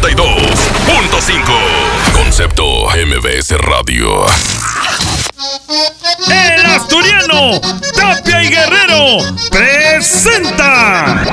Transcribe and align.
92.5. 0.00 1.42
Concepto 2.14 2.64
MBS 3.06 3.50
Radio. 3.58 4.24
El 6.28 6.66
asturiano 6.66 7.60
Tapia 7.94 8.42
y 8.42 8.48
Guerrero 8.48 9.18
presenta. 9.50 11.24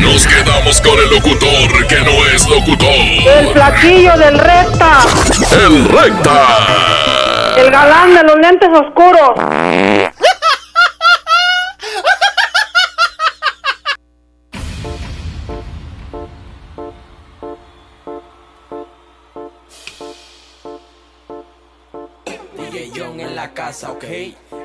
Nos 0.00 0.26
quedamos 0.26 0.80
con 0.80 0.98
el 0.98 1.10
locutor 1.10 1.86
que 1.86 2.00
no 2.00 2.26
es 2.34 2.48
locutor. 2.48 2.88
El 2.88 3.52
flaquillo 3.52 4.16
del 4.18 4.38
recta. 4.38 4.98
El 5.52 5.88
recta. 5.88 7.54
El 7.58 7.70
galán 7.70 8.12
de 8.14 8.24
los 8.24 8.36
lentes 8.38 8.68
oscuros. 8.70 9.30
Casa, 23.72 23.90
¿ok? 23.90 24.04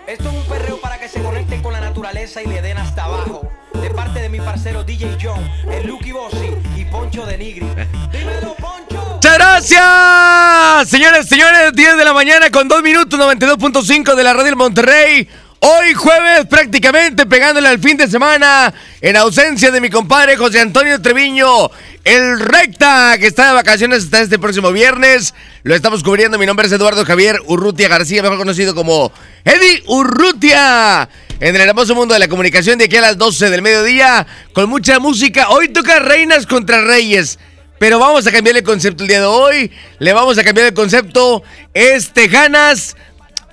Esto 0.05 0.30
es 0.30 0.36
un 0.36 0.44
perreo 0.50 0.81
para 0.81 1.00
que 1.00 1.08
se 1.08 1.23
conecten 1.23 1.61
con 1.63 1.72
la 1.72 1.80
naturaleza 1.80 2.44
y 2.44 2.47
le 2.47 2.61
den 2.61 2.77
hasta 2.77 3.05
abajo. 3.05 3.50
De 3.81 3.89
parte 3.91 4.19
de 4.19 4.27
mi 4.27 4.39
parcero 4.39 4.83
DJ 4.83 5.17
John, 5.22 5.50
el 5.72 5.88
Lucky 5.88 6.11
Bossy 6.11 6.50
y 6.75 6.83
Poncho 6.83 7.25
de 7.25 7.38
Nigri. 7.38 7.66
Dímelo, 8.11 8.53
Poncho. 8.55 9.13
Muchas 9.13 9.33
gracias, 9.38 10.89
señores, 10.89 11.30
señores. 11.30 11.72
10 11.73 11.95
de 11.95 12.03
la 12.03 12.11
mañana 12.11 12.50
con 12.50 12.67
2 12.67 12.83
minutos 12.83 13.17
92.5 13.17 14.13
de 14.13 14.23
la 14.25 14.33
radio 14.33 14.45
del 14.45 14.55
Monterrey. 14.58 15.30
Hoy 15.59 15.95
jueves 15.95 16.45
prácticamente 16.45 17.25
pegándole 17.25 17.67
al 17.67 17.80
fin 17.80 17.97
de 17.97 18.08
semana 18.08 18.72
en 19.02 19.17
ausencia 19.17 19.72
de 19.72 19.81
mi 19.81 19.89
compadre 19.89 20.38
José 20.38 20.59
Antonio 20.59 21.02
Treviño, 21.02 21.72
el 22.03 22.39
recta 22.39 23.16
que 23.19 23.25
está 23.25 23.47
de 23.47 23.53
vacaciones 23.53 24.03
hasta 24.03 24.22
este 24.22 24.38
próximo 24.38 24.72
viernes. 24.72 25.33
Lo 25.63 25.73
estamos 25.73 26.03
cubriendo. 26.03 26.38
Mi 26.38 26.45
nombre 26.45 26.67
es 26.67 26.73
Eduardo 26.73 27.03
Javier 27.05 27.39
Urrutia 27.47 27.88
García, 27.88 28.22
mejor 28.22 28.38
conocido 28.38 28.75
como 28.75 29.11
Eddie 29.44 29.81
Urrutia. 29.88 31.09
En 31.39 31.55
el 31.55 31.61
hermoso 31.61 31.95
mundo 31.95 32.13
de 32.13 32.19
la 32.19 32.28
comunicación 32.28 32.78
de 32.78 32.85
aquí 32.85 32.97
a 32.97 33.02
las 33.02 33.17
12 33.17 33.50
del 33.50 33.63
mediodía 33.63 34.28
con 34.53 34.69
mucha 34.69 35.00
música. 35.00 35.50
Hoy 35.50 35.69
toca 35.69 36.00
Reinas 36.00 36.45
contra 36.45 36.81
Reyes. 36.81 37.39
Pero 37.80 38.00
vamos 38.00 38.25
a 38.25 38.31
cambiar 38.31 38.58
el 38.58 38.63
concepto 38.63 39.03
el 39.03 39.09
día 39.09 39.19
de 39.19 39.25
hoy. 39.25 39.72
Le 40.00 40.13
vamos 40.13 40.38
a 40.38 40.44
cambiar 40.44 40.67
el 40.67 40.73
concepto. 40.73 41.44
Es 41.73 42.11
Tejanas. 42.11 42.95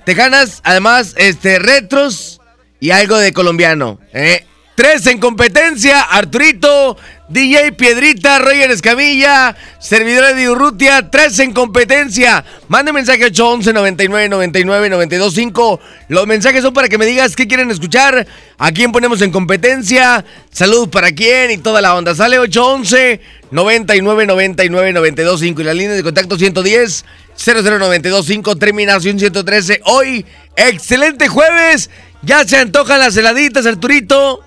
Tejanas, 0.05 0.61
además, 0.63 1.15
este, 1.17 1.59
retros 1.59 2.39
y 2.79 2.91
algo 2.91 3.17
de 3.17 3.33
colombiano. 3.33 3.99
¿eh? 4.13 4.45
Tres 4.75 5.07
en 5.07 5.19
competencia. 5.19 6.01
Arturito, 6.01 6.97
DJ 7.29 7.71
Piedrita, 7.71 8.39
Roger 8.39 8.71
Escamilla, 8.71 9.55
servidores 9.79 10.35
de 10.35 10.49
Urrutia. 10.49 11.09
Tres 11.09 11.39
en 11.39 11.53
competencia. 11.53 12.43
Mande 12.67 12.91
mensaje 12.91 13.23
811 13.23 13.71
99 13.71 14.27
99 14.27 14.89
92 14.89 15.33
5. 15.33 15.79
Los 16.09 16.27
mensajes 16.27 16.61
son 16.61 16.73
para 16.73 16.89
que 16.89 16.97
me 16.97 17.05
digas 17.05 17.37
qué 17.37 17.47
quieren 17.47 17.71
escuchar. 17.71 18.27
A 18.57 18.71
quién 18.73 18.91
ponemos 18.91 19.21
en 19.21 19.31
competencia. 19.31 20.25
Salud 20.51 20.89
para 20.89 21.13
quién 21.13 21.51
y 21.51 21.57
toda 21.57 21.81
la 21.81 21.95
onda. 21.95 22.13
Sale 22.13 22.37
811 22.37 23.21
99 23.51 24.25
99 24.25 24.91
92 24.91 25.39
5 25.39 25.61
y 25.61 25.63
la 25.63 25.73
línea 25.73 25.95
de 25.95 26.03
contacto 26.03 26.37
110 26.37 27.05
00925 27.37 28.23
5 28.23 28.55
terminación 28.57 29.19
113. 29.19 29.79
Hoy, 29.85 30.25
excelente 30.57 31.29
jueves. 31.29 31.89
Ya 32.23 32.45
se 32.45 32.57
antojan 32.57 32.99
las 32.99 33.15
heladitas, 33.15 33.65
Arturito. 33.65 34.43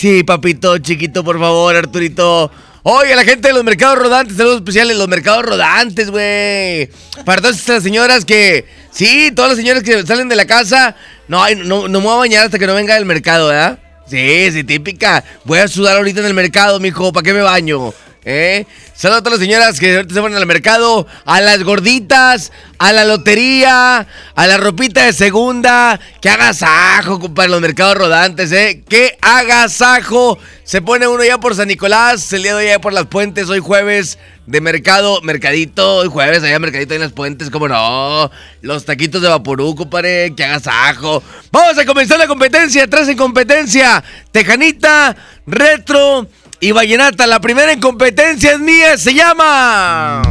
Sí, 0.00 0.22
papito, 0.22 0.78
chiquito, 0.78 1.22
por 1.22 1.38
favor, 1.38 1.76
Arturito. 1.76 2.50
Oye, 2.84 3.14
la 3.14 3.22
gente 3.22 3.48
de 3.48 3.52
los 3.52 3.62
mercados 3.62 3.98
rodantes, 3.98 4.34
saludos 4.34 4.60
especiales, 4.60 4.96
los 4.96 5.08
mercados 5.08 5.44
rodantes, 5.44 6.10
güey. 6.10 6.88
Para 7.26 7.42
todas 7.42 7.58
estas 7.58 7.82
señoras 7.82 8.24
que, 8.24 8.64
sí, 8.90 9.30
todas 9.36 9.50
las 9.50 9.58
señoras 9.58 9.82
que 9.82 10.02
salen 10.06 10.30
de 10.30 10.36
la 10.36 10.46
casa, 10.46 10.96
no, 11.28 11.46
no, 11.50 11.86
no 11.86 12.00
me 12.00 12.06
voy 12.06 12.14
a 12.14 12.18
bañar 12.18 12.46
hasta 12.46 12.58
que 12.58 12.66
no 12.66 12.74
venga 12.74 12.94
del 12.94 13.04
mercado, 13.04 13.48
¿verdad? 13.48 13.78
Sí, 14.06 14.50
sí, 14.50 14.64
típica. 14.64 15.22
Voy 15.44 15.58
a 15.58 15.68
sudar 15.68 15.98
ahorita 15.98 16.20
en 16.20 16.26
el 16.28 16.34
mercado, 16.34 16.80
mijo, 16.80 17.12
¿para 17.12 17.22
qué 17.22 17.34
me 17.34 17.42
baño? 17.42 17.92
¿Eh? 18.24 18.66
Saludos 18.94 19.20
a 19.20 19.22
todas 19.22 19.38
las 19.38 19.46
señoras 19.46 19.80
que 19.80 19.96
ahorita 19.96 20.12
se 20.12 20.20
van 20.20 20.34
al 20.34 20.44
mercado, 20.44 21.06
a 21.24 21.40
las 21.40 21.62
gorditas, 21.62 22.52
a 22.78 22.92
la 22.92 23.06
lotería, 23.06 24.06
a 24.34 24.46
la 24.46 24.58
ropita 24.58 25.06
de 25.06 25.14
segunda. 25.14 25.98
Que 26.20 26.28
agasajo, 26.28 27.18
compadre, 27.18 27.50
los 27.50 27.62
mercados 27.62 27.96
rodantes, 27.96 28.52
¿eh? 28.52 28.82
Que 28.86 29.16
agasajo. 29.22 30.38
Se 30.64 30.82
pone 30.82 31.08
uno 31.08 31.24
ya 31.24 31.38
por 31.38 31.54
San 31.54 31.68
Nicolás, 31.68 32.30
el 32.34 32.42
día 32.42 32.54
de 32.54 32.64
hoy 32.64 32.70
ya 32.70 32.78
por 32.78 32.92
las 32.92 33.06
puentes, 33.06 33.48
hoy 33.48 33.60
jueves 33.60 34.18
de 34.46 34.60
mercado, 34.60 35.20
mercadito, 35.22 35.96
hoy 35.96 36.08
jueves 36.08 36.42
allá 36.42 36.58
mercadito 36.58 36.94
en 36.94 37.00
las 37.00 37.12
puentes, 37.12 37.48
como 37.48 37.68
no. 37.68 38.30
Los 38.60 38.84
taquitos 38.84 39.22
de 39.22 39.28
Vaporú, 39.28 39.74
compadre, 39.74 40.34
que 40.36 40.44
agasajo. 40.44 41.22
Vamos 41.50 41.78
a 41.78 41.86
comenzar 41.86 42.18
la 42.18 42.26
competencia, 42.26 42.84
atrás 42.84 43.08
en 43.08 43.16
competencia. 43.16 44.04
Tejanita, 44.30 45.16
retro 45.46 46.28
y 46.60 46.72
Vallenata. 46.72 47.26
La 47.26 47.40
primera 47.40 47.72
en 47.72 47.80
competencia 47.80 48.52
es 48.52 48.60
mía, 48.60 48.96
se 48.98 49.14
llama. 49.14 50.22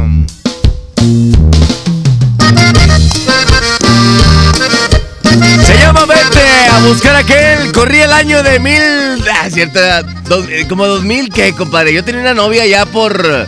Se 5.64 5.76
llama 5.78 6.04
Vete 6.06 6.68
a 6.72 6.78
buscar 6.86 7.16
aquel. 7.16 7.72
Corría 7.72 8.04
el 8.04 8.12
año 8.12 8.42
de 8.42 8.58
mil. 8.58 9.22
Ah, 9.32 9.48
cierta. 9.50 10.02
dos- 10.02 10.46
eh, 10.48 10.66
como 10.68 10.86
dos 10.86 11.02
mil, 11.04 11.30
¿qué, 11.32 11.52
compadre? 11.52 11.92
Yo 11.92 12.04
tenía 12.04 12.20
una 12.22 12.34
novia 12.34 12.66
ya 12.66 12.86
por. 12.86 13.46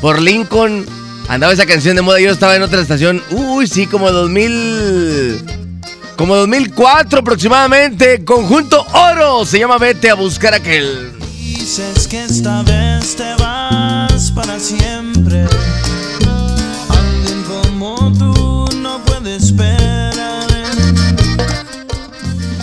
Por 0.00 0.20
Lincoln. 0.20 0.86
Andaba 1.28 1.52
esa 1.52 1.66
canción 1.66 1.94
de 1.96 2.02
moda. 2.02 2.18
Yo 2.20 2.30
estaba 2.32 2.56
en 2.56 2.62
otra 2.62 2.80
estación. 2.80 3.22
Uy, 3.30 3.66
sí, 3.66 3.86
como 3.86 4.10
dos 4.10 4.30
mil. 4.30 5.40
Como 6.16 6.36
2004 6.36 7.20
aproximadamente. 7.20 8.24
Conjunto 8.24 8.84
Oro. 8.92 9.44
Se 9.46 9.58
llama 9.58 9.78
Vete 9.78 10.10
a 10.10 10.14
buscar 10.14 10.54
aquel. 10.54 11.12
Dices 11.40 12.06
que 12.06 12.24
esta 12.24 12.62
vez 12.62 13.16
te 13.16 13.34
vas 13.42 14.30
para 14.32 14.60
siempre. 14.60 15.46
Alguien 16.88 17.42
como 17.44 18.12
tú 18.18 18.68
no 18.76 19.02
puede 19.06 19.36
esperar. 19.36 20.46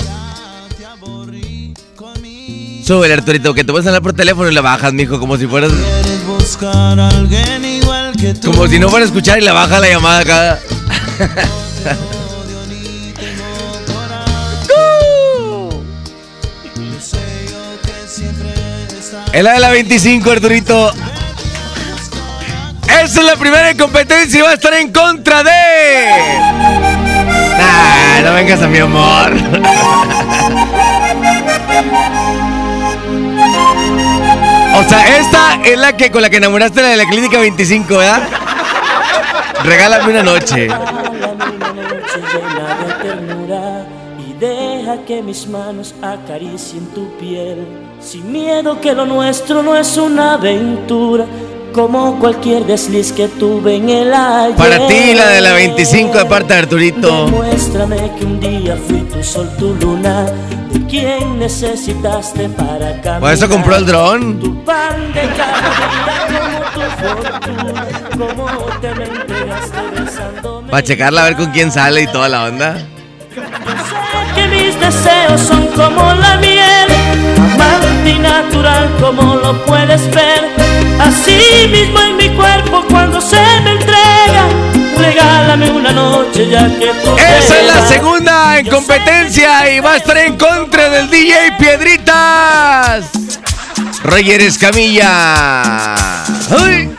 Ya 0.06 0.68
te 0.78 0.86
aburrí 0.86 1.74
conmigo. 1.96 2.86
Sube 2.86 3.12
Arturito, 3.12 3.56
que 3.56 3.64
te 3.64 3.72
vas 3.72 3.84
a 3.86 3.90
hablar 3.90 4.04
por 4.04 4.14
teléfono 4.14 4.48
y 4.48 4.54
la 4.54 4.62
bajas, 4.62 4.94
mijo, 4.94 5.20
como 5.20 5.38
si 5.38 5.48
fueras. 5.48 5.72
Quieres 5.72 6.28
buscar 6.28 7.00
a 7.00 7.10
alguien 7.10 7.66
igual 7.66 8.16
que 8.16 8.36
tú. 8.36 8.52
Como 8.52 8.68
si 8.68 8.78
no 8.78 8.90
fuera 8.90 9.06
a 9.06 9.08
escuchar 9.08 9.40
y 9.40 9.42
la 9.42 9.54
baja 9.54 9.80
la 9.80 9.90
llamada 9.90 10.20
acá. 10.20 10.60
Es 19.38 19.44
la 19.44 19.54
de 19.54 19.60
la 19.60 19.70
25, 19.70 20.32
Arturito. 20.32 20.92
Esa 22.88 23.04
es 23.06 23.24
la 23.24 23.36
primera 23.36 23.70
en 23.70 23.78
competencia 23.78 24.40
y 24.40 24.42
va 24.42 24.50
a 24.50 24.54
estar 24.56 24.74
en 24.74 24.92
contra 24.92 25.44
de. 25.44 25.52
Nah, 27.60 28.22
no 28.24 28.34
vengas 28.34 28.64
a 28.64 28.68
mi 28.68 28.80
amor. 28.80 29.34
O 34.76 34.90
sea, 34.90 35.18
esta 35.20 35.60
es 35.64 35.78
la 35.78 35.96
que 35.96 36.10
con 36.10 36.24
la 36.24 36.32
que 36.32 36.38
enamoraste 36.38 36.82
la 36.82 36.88
de 36.88 36.98
la 36.98 37.06
clínica 37.06 37.38
25, 37.38 37.96
¿verdad? 37.96 38.28
Regálame 39.64 40.14
una 40.14 40.24
noche. 40.24 40.68
Regálame 40.68 41.58
una 41.58 41.74
noche 41.84 42.22
llena 42.34 42.76
de 42.88 42.94
ternura 43.08 43.86
y 44.18 44.34
deja 44.34 45.06
que 45.06 45.22
mis 45.22 45.46
manos 45.46 45.94
acaricien 46.02 46.88
tu 46.88 47.16
piel. 47.20 47.87
Sin 48.00 48.32
miedo 48.32 48.80
que 48.80 48.94
lo 48.94 49.06
nuestro 49.06 49.64
no 49.64 49.76
es 49.76 49.98
una 49.98 50.34
aventura, 50.34 51.26
como 51.74 52.18
cualquier 52.20 52.66
desliz 52.66 53.12
que 53.12 53.28
tuve 53.28 53.76
en 53.76 53.90
el 53.90 54.14
ayer. 54.14 54.56
Para 54.56 54.88
ti, 54.88 55.14
la 55.14 55.28
de 55.30 55.42
la 55.42 55.54
25 55.54 56.18
de 56.18 56.26
parte 56.26 56.54
de 56.54 56.60
Arturito. 56.60 57.26
Demuéstrame 57.26 58.12
que 58.18 58.26
un 58.26 58.40
día 58.40 58.78
fui 58.88 59.02
tu 59.02 59.24
sol, 59.24 59.50
tu 59.58 59.74
luna, 59.76 60.26
de 60.72 60.86
quien 60.86 61.40
necesitaste 61.40 62.50
para 62.50 62.94
caminar. 63.02 63.20
Por 63.20 63.32
eso 63.32 63.50
compró 63.50 63.76
el 63.76 63.86
dron. 63.86 64.40
Tu 64.40 64.64
pan 64.64 65.14
de 65.14 65.22
cada 65.36 66.08
como 66.28 66.60
tu 66.74 66.82
fortuna, 67.02 67.88
cómo 68.18 68.46
te 68.80 68.96
me 68.96 69.04
entregaste 69.06 69.78
besándome. 70.00 70.72
Para 70.72 70.84
checarla 70.84 71.22
a 71.22 71.26
ver 71.26 71.36
con 71.36 71.52
quién 71.52 71.72
sale 71.72 72.04
y 72.04 72.08
toda 72.08 72.30
la 72.30 72.46
onda. 72.46 72.78
Yo 73.36 73.42
sé 73.44 74.36
que 74.36 74.48
mis 74.48 74.80
deseos 74.80 75.42
son 75.42 75.68
como 75.68 76.14
la 76.14 76.38
miel, 76.38 76.88
y 78.08 78.20
natural 78.20 78.90
como 79.00 79.36
lo 79.36 79.66
puedes 79.66 80.10
ver. 80.12 80.50
Así 81.00 81.68
mismo 81.72 82.00
en 82.00 82.18
mi 82.18 82.30
cuerpo 82.30 82.84
cuando 82.90 83.22
se 83.22 83.40
me 83.64 83.72
entrega, 83.72 84.48
regálame 84.98 85.70
una 85.72 85.92
noche 85.92 86.50
ya 86.50 86.68
que 86.68 86.92
tú 87.04 87.16
Esa 87.18 87.60
es 87.60 87.66
la 87.68 87.88
segunda 87.88 88.58
en 88.58 88.68
competencia 88.68 89.70
y 89.72 89.80
va 89.80 89.94
a 89.94 89.98
estar 89.98 90.18
en 90.18 90.38
contra 90.38 90.90
del 90.90 91.10
DJ 91.10 91.54
Piedritas. 91.60 93.06
Roger 94.04 94.42
Escamilla. 94.42 95.96
¡Uy! 96.50 96.90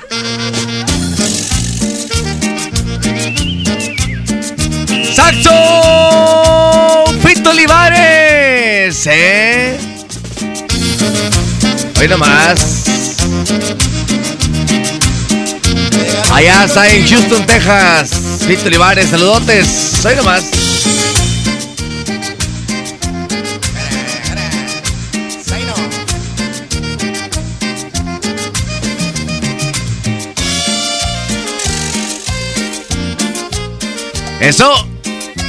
Saxo 5.14 7.04
Fito 7.22 7.50
Olivares. 7.50 9.06
¿Eh? 9.06 9.87
Hoy 12.00 12.06
nomás. 12.06 12.84
Allá 16.32 16.64
está 16.64 16.88
en 16.88 17.08
Houston, 17.08 17.44
Texas. 17.44 18.10
Fito 18.46 18.66
Olivares, 18.66 19.10
saludotes. 19.10 20.04
Hoy 20.04 20.14
nomás. 20.14 20.44
Eso. 34.40 34.72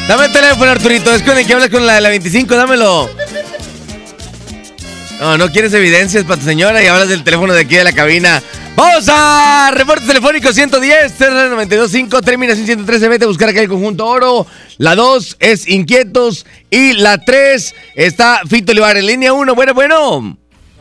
Dame 0.08 0.26
el 0.26 0.32
teléfono, 0.32 0.72
Arturito. 0.72 1.14
Es 1.14 1.22
con 1.22 1.38
el 1.38 1.46
que 1.46 1.54
hablas 1.54 1.70
con 1.70 1.86
la 1.86 1.94
de 1.94 2.02
la 2.02 2.10
25. 2.10 2.56
Dámelo. 2.56 3.08
No, 5.20 5.38
no 5.38 5.50
quieres 5.50 5.74
evidencias 5.74 6.24
para 6.24 6.40
tu 6.40 6.46
señora 6.46 6.82
y 6.82 6.88
hablas 6.88 7.10
del 7.10 7.24
teléfono 7.24 7.54
de 7.54 7.62
aquí 7.62 7.76
de 7.76 7.84
la 7.84 7.92
cabina. 7.92 8.42
Vamos 8.76 9.10
a 9.10 9.70
reporte 9.74 10.06
telefónico 10.08 10.54
110 10.54 11.20
925 11.20 12.22
termina 12.22 12.54
en 12.54 12.66
113. 12.66 13.10
Vete 13.10 13.26
a 13.26 13.28
buscar 13.28 13.50
acá 13.50 13.60
el 13.60 13.68
conjunto 13.68 14.06
oro. 14.06 14.48
La 14.78 14.96
2 14.96 15.36
es 15.42 15.68
Inquietos 15.68 16.46
y 16.70 16.94
la 16.94 17.18
3 17.18 17.76
está 17.96 18.42
Fito 18.50 18.72
Olivares. 18.72 19.04
Línea 19.04 19.34
1, 19.34 19.56
bueno, 19.56 19.74
bueno. 19.74 20.38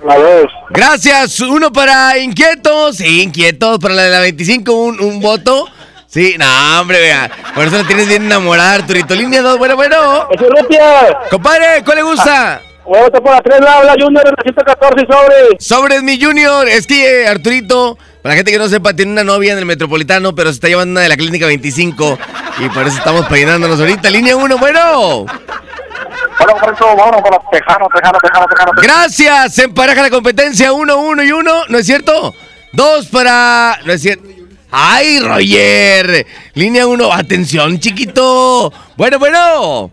La 0.06 0.16
dos. 0.16 0.46
Gracias. 0.70 1.40
Uno 1.40 1.72
para 1.72 2.16
Inquietos. 2.18 2.98
Sí, 2.98 3.22
Inquietos. 3.22 3.80
Para 3.80 3.94
la 3.94 4.04
de 4.04 4.10
la 4.10 4.20
25, 4.20 4.72
un, 4.72 5.00
un 5.00 5.20
voto. 5.20 5.66
Sí, 6.06 6.36
no, 6.38 6.80
hombre, 6.80 7.00
vea. 7.00 7.28
Por 7.56 7.66
eso 7.66 7.76
la 7.76 7.84
tienes 7.84 8.06
bien 8.06 8.26
enamorada, 8.26 8.74
Arturito. 8.74 9.16
Línea 9.16 9.42
2, 9.42 9.58
bueno, 9.58 9.74
bueno. 9.74 10.28
¡Es! 10.30 11.30
Compadre, 11.30 11.82
¿cuál 11.84 11.96
le 11.96 12.02
gusta? 12.04 12.62
Votar 12.88 13.22
por 13.22 13.32
la 13.32 13.42
tres, 13.42 13.60
la 13.60 13.76
habla 13.76 13.94
Junior 13.98 14.26
en 14.26 14.34
la 14.34 14.42
114 14.42 15.06
sobre. 15.06 15.60
Sobres 15.60 16.02
mi 16.02 16.18
Junior. 16.18 16.66
Es 16.66 16.86
que 16.86 17.22
eh, 17.22 17.28
Arturito, 17.28 17.98
para 18.22 18.32
la 18.32 18.36
gente 18.36 18.50
que 18.50 18.58
no 18.58 18.66
sepa, 18.66 18.94
tiene 18.94 19.12
una 19.12 19.24
novia 19.24 19.52
en 19.52 19.58
el 19.58 19.66
Metropolitano, 19.66 20.34
pero 20.34 20.48
se 20.48 20.54
está 20.54 20.68
llevando 20.68 20.92
una 20.92 21.02
de 21.02 21.10
la 21.10 21.16
Clínica 21.16 21.46
25. 21.46 22.18
Y 22.60 22.68
por 22.70 22.86
eso 22.86 22.96
estamos 22.96 23.26
peinándonos 23.26 23.78
ahorita. 23.78 24.08
Línea 24.08 24.36
1, 24.36 24.56
bueno. 24.56 25.26
Bueno, 25.26 26.54
por 26.58 26.72
eso, 26.72 26.96
vámonos 26.96 27.20
con 27.20 27.30
los 27.30 27.50
tejanos, 27.50 27.88
tejanos, 27.94 28.22
tejanos, 28.22 28.48
tejanos. 28.48 28.74
Gracias. 28.82 29.54
Se 29.54 29.64
empareja 29.64 30.00
la 30.00 30.10
competencia. 30.10 30.72
1, 30.72 30.96
1 30.96 31.24
y 31.24 31.32
1. 31.32 31.64
¿No 31.68 31.78
es 31.78 31.84
cierto? 31.84 32.34
Dos 32.72 33.06
para... 33.08 33.78
No 33.84 33.92
es 33.92 34.00
cierto. 34.00 34.24
¡Ay, 34.70 35.20
Roger! 35.20 36.26
Línea 36.54 36.86
1. 36.86 37.12
Atención, 37.12 37.78
chiquito. 37.78 38.72
Bueno, 38.96 39.18
bueno. 39.18 39.90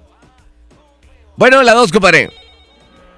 Bueno, 1.35 1.61
la 1.61 1.73
2, 1.73 1.91
compadre. 1.91 2.44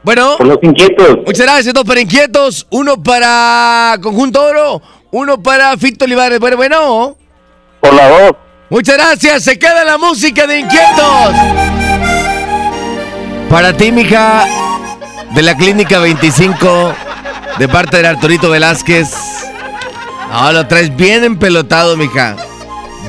Bueno. 0.08 0.38
Por 0.38 0.48
los 0.48 0.60
inquietos. 0.62 1.18
Muchas 1.26 1.46
gracias, 1.46 1.74
dos 1.74 1.84
para 1.84 2.00
Inquietos, 2.00 2.66
uno 2.70 3.04
para 3.04 3.98
Conjunto 4.02 4.42
Oro, 4.42 4.82
uno 5.12 5.44
para 5.44 5.76
Fito 5.76 6.06
Olivares. 6.06 6.40
Bueno, 6.40 6.56
bueno. 6.56 7.18
Por 7.82 7.94
la 7.94 8.08
dos. 8.08 8.32
Muchas 8.70 8.96
gracias, 8.96 9.44
se 9.44 9.60
queda 9.60 9.84
la 9.84 9.98
música 9.98 10.48
de 10.48 10.60
Inquietos. 10.60 11.34
Para 13.50 13.76
ti, 13.76 13.92
mija, 13.92 14.46
de 15.36 15.42
la 15.42 15.58
Clínica 15.58 16.00
25, 16.00 16.94
de 17.60 17.68
parte 17.68 18.02
de 18.02 18.08
Arturito 18.08 18.50
Velázquez. 18.50 19.10
No, 20.32 20.54
lo 20.54 20.66
traes 20.68 20.96
bien 20.96 21.26
empelotado, 21.26 21.98
mija. 21.98 22.38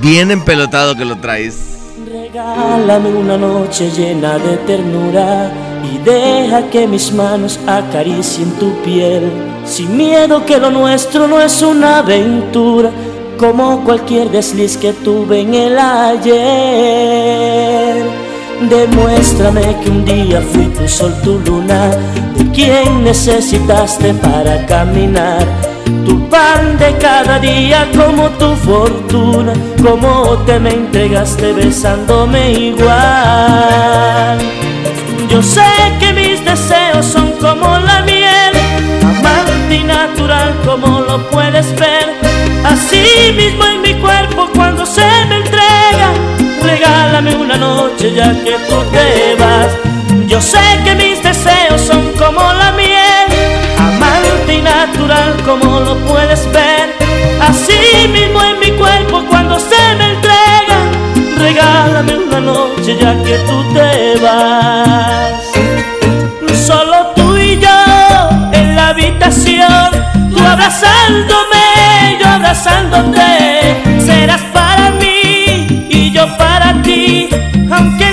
Bien 0.03 0.33
empelotado 0.33 0.97
que 0.97 1.05
lo 1.05 1.17
traes. 1.19 1.79
Regálame 2.11 3.11
una 3.11 3.37
noche 3.37 3.89
llena 3.89 4.37
de 4.39 4.57
ternura 4.57 5.68
y 5.85 5.99
deja 5.99 6.69
que 6.71 6.87
mis 6.87 7.13
manos 7.13 7.59
acaricien 7.67 8.51
tu 8.53 8.73
piel. 8.83 9.31
Sin 9.65 9.97
miedo 9.97 10.45
que 10.47 10.59
lo 10.59 10.71
nuestro 10.71 11.27
no 11.27 11.41
es 11.41 11.63
una 11.63 11.99
aventura, 11.99 12.91
como 13.37 13.85
cualquier 13.85 14.31
desliz 14.31 14.77
que 14.77 14.93
tuve 14.93 15.41
en 15.41 15.55
el 15.55 15.79
ayer. 15.79 17.19
Demuéstrame 18.69 19.77
que 19.83 19.91
un 19.91 20.05
día 20.05 20.41
fui 20.41 20.67
tu 20.67 20.89
sol, 20.89 21.15
tu 21.23 21.39
luna, 21.39 21.91
de 22.37 22.51
quien 22.51 23.05
necesitaste 23.05 24.15
para 24.15 24.67
caminar. 24.67 25.47
Tu 26.05 26.29
pan 26.29 26.77
de 26.79 26.93
cada 26.99 27.39
día 27.39 27.89
como 27.97 28.29
tu 28.31 28.55
fortuna, 28.57 29.53
como 29.83 30.37
te 30.45 30.59
me 30.59 30.71
entregaste 30.71 31.53
besándome 31.53 32.53
igual. 32.53 34.39
Yo 35.29 35.43
sé 35.43 35.71
que 36.01 36.13
mis 36.13 36.45
deseos 36.45 37.07
son 37.07 37.33
como 37.33 37.79
la 37.79 38.03
miel, 38.03 38.53
amante 39.03 39.75
y 39.75 39.85
natural 39.85 40.55
como 40.65 41.01
lo 41.01 41.29
puedes 41.31 41.75
ver. 41.79 42.07
Así 42.65 43.33
mismo 43.37 43.65
en 43.65 43.83
mi 43.83 43.95
cuerpo 43.95 44.49
cuando 44.55 44.85
se 44.87 45.07
me 45.29 45.37
entrega, 45.37 46.09
regálame 46.63 47.37
una 47.37 47.57
noche 47.57 48.13
ya 48.15 48.33
que 48.45 48.57
tú 48.69 48.83
te 48.91 49.35
vas. 49.43 49.69
Yo 50.27 50.41
sé 50.41 50.61
que 50.85 50.95
mis 50.95 51.23
deseos 51.23 51.81
son 51.81 52.13
como 52.15 52.41
la 52.41 52.73
miel, 52.73 53.29
amante 53.79 54.55
y 54.55 54.63
natural 54.63 55.37
como 55.45 55.81
lo 55.81 55.97
puedes 56.07 56.51
ver. 56.53 56.97
Así 57.41 58.09
mismo 58.09 58.43
en 58.43 58.59
mi 58.61 58.71
cuerpo 58.73 59.25
cuando 59.29 59.59
se 59.59 59.95
me 59.99 60.07
entrega, 60.15 60.68
regálame 61.79 62.19
una 62.19 62.41
noche 62.41 62.97
ya 63.01 63.15
que 63.23 63.39
tú 63.47 63.63
te 63.73 64.19
vas. 64.21 65.43
Solo 66.67 67.13
tú 67.15 67.37
y 67.37 67.59
yo 67.59 67.79
en 68.53 68.75
la 68.75 68.89
habitación, 68.89 69.91
tú 70.31 70.39
abrazándome, 70.45 72.19
yo 72.21 72.29
abrazándote, 72.29 74.01
serás 74.05 74.43
para 74.53 74.91
mí 74.91 75.87
y 75.89 76.11
yo 76.11 76.27
para 76.37 76.83
ti, 76.83 77.29
aunque 77.71 78.08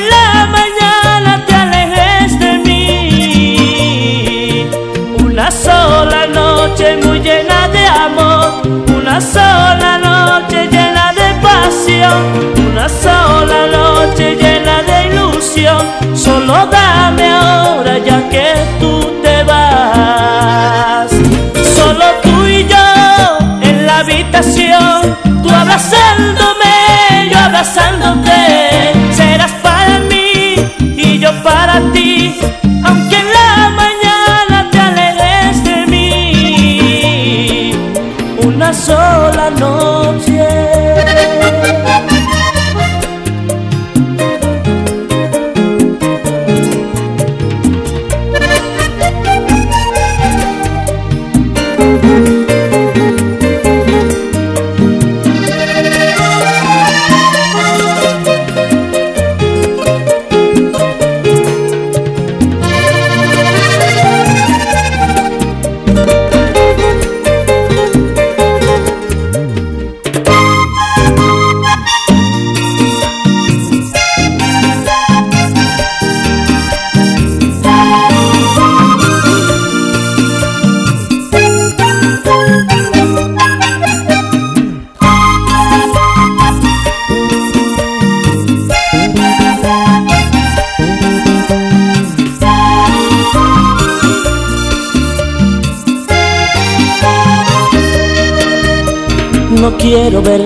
Solo 16.14 16.68
dame 16.70 17.32
ahora 17.32 17.98
ya 18.00 18.28
que 18.30 18.54
tú 18.78 19.00
te 19.24 19.42
vas. 19.44 21.10
Solo 21.76 22.06
tú 22.24 22.46
y 22.46 22.68
yo 22.68 22.88
en 23.62 23.86
la 23.86 24.00
habitación, 24.00 25.16
tú 25.42 25.50
abrazándome, 25.50 27.30
yo 27.32 27.40
abrazándote. 27.40 28.92
Serás 29.12 29.54
para 29.64 30.00
mí 30.00 30.56
y 30.98 31.20
yo 31.20 31.32
para 31.42 31.80
ti, 31.94 32.05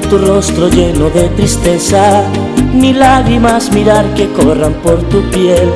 tu 0.10 0.18
rostro 0.18 0.68
lleno 0.70 1.10
de 1.12 1.30
tristeza, 1.30 2.24
ni 2.74 2.94
lágrimas 2.94 3.72
mirar 3.72 4.06
que 4.16 4.28
corran 4.34 4.74
por 4.82 4.98
tu 5.10 5.22
piel. 5.30 5.72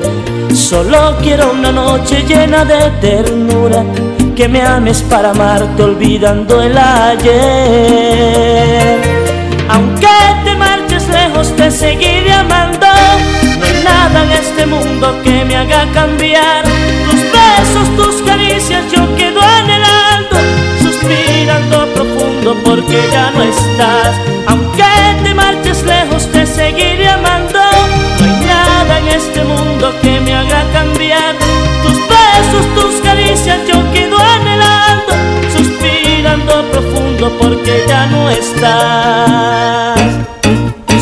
Solo 0.54 1.16
quiero 1.22 1.52
una 1.52 1.72
noche 1.72 2.24
llena 2.28 2.66
de 2.66 2.90
ternura, 3.00 3.84
que 4.36 4.48
me 4.48 4.64
ames 4.64 5.04
para 5.04 5.30
amarte 5.32 5.84
olvidando 5.84 6.64
el 6.64 6.76
ayer. 6.78 8.14
Aunque 9.70 10.08
te 10.44 10.56
marches 10.56 11.08
lejos 11.10 11.56
te 11.56 11.70
seguiré 11.70 12.34
amando, 12.34 12.88
no 13.60 13.66
hay 13.66 13.84
nada 13.84 14.24
en 14.24 14.32
este 14.32 14.66
mundo 14.66 15.16
que 15.24 15.46
me 15.46 15.56
haga 15.56 15.86
cambiar. 15.94 16.64
Tus 17.06 17.22
besos, 17.32 17.88
tus 17.98 18.16
caricias 18.24 18.84
yo 18.92 19.16
quedo 19.16 19.42
anhelando, 19.42 20.38
suspirando 20.82 21.86
profundo 21.94 22.56
porque 22.66 23.00
ya 23.12 23.30
no 23.32 23.44
estás. 23.44 24.23
No 38.08 38.30
estás. 38.30 40.00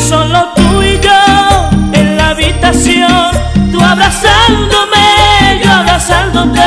Solo 0.08 0.48
tú 0.54 0.82
y 0.82 0.98
yo 1.00 1.70
en 1.92 2.16
la 2.16 2.30
habitación, 2.30 3.30
tú 3.70 3.80
abrazándome, 3.82 5.60
yo 5.62 5.70
abrazándote. 5.72 6.62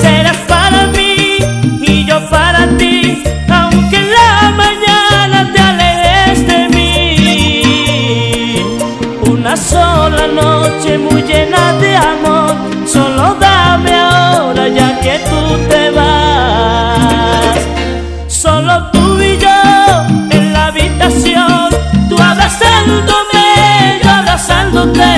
Serás 0.00 0.36
para 0.48 0.86
mí 0.88 1.38
y 1.80 2.04
yo 2.06 2.28
para 2.28 2.66
ti, 2.76 3.22
aunque 3.48 3.96
en 3.96 4.10
la 4.10 4.52
mañana 4.62 5.52
te 5.52 5.60
alejes 5.60 6.46
de 6.46 6.68
mí. 6.68 8.62
Una 9.30 9.56
sola 9.56 10.26
noche 10.26 10.98
muy 10.98 11.22
llena 11.22 11.72
de 11.74 11.96
amor, 11.96 12.54
solo 12.86 13.36
dame 13.40 13.94
ahora 13.94 14.68
ya 14.68 15.00
que 15.00 15.18
tú 15.28 15.35
abrazándote. 24.86 25.15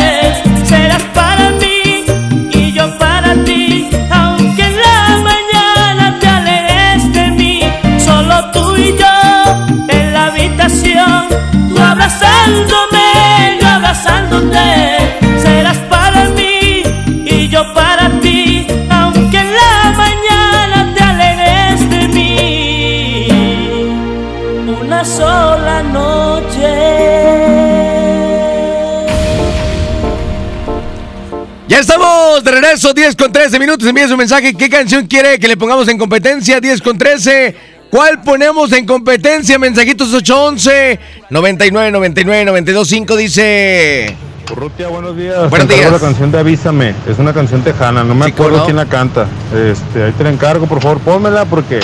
Regreso, 32.60 32.92
10 32.92 33.16
con 33.16 33.32
13 33.32 33.58
minutos. 33.58 33.86
Envía 33.86 34.08
su 34.08 34.16
mensaje. 34.16 34.54
¿Qué 34.54 34.68
canción 34.68 35.06
quiere 35.06 35.38
que 35.38 35.48
le 35.48 35.56
pongamos 35.56 35.88
en 35.88 35.98
competencia? 35.98 36.60
10 36.60 36.82
con 36.82 36.98
13. 36.98 37.54
¿Cuál 37.90 38.20
ponemos 38.22 38.72
en 38.72 38.84
competencia? 38.84 39.58
Mensajitos 39.58 40.12
811 40.12 40.98
99 41.30 41.90
99 41.90 42.44
92 42.44 42.88
5 42.88 43.16
dice. 43.16 44.16
Urrutia, 44.50 44.88
buenos 44.88 45.16
días. 45.16 45.48
Buenos 45.50 45.68
días. 45.68 45.92
la 45.92 45.98
canción 45.98 46.30
de 46.30 46.38
Avísame. 46.38 46.94
Es 47.08 47.18
una 47.18 47.32
canción 47.32 47.62
tejana. 47.62 48.04
No 48.04 48.14
me 48.14 48.26
Sí, 48.26 48.32
acuerdo 48.32 48.64
quién 48.64 48.76
la 48.76 48.86
canta. 48.86 49.26
Este, 49.54 50.04
ahí 50.04 50.12
te 50.12 50.24
la 50.24 50.30
encargo, 50.30 50.66
por 50.66 50.80
favor, 50.80 50.98
pónmela 51.00 51.44
porque 51.44 51.80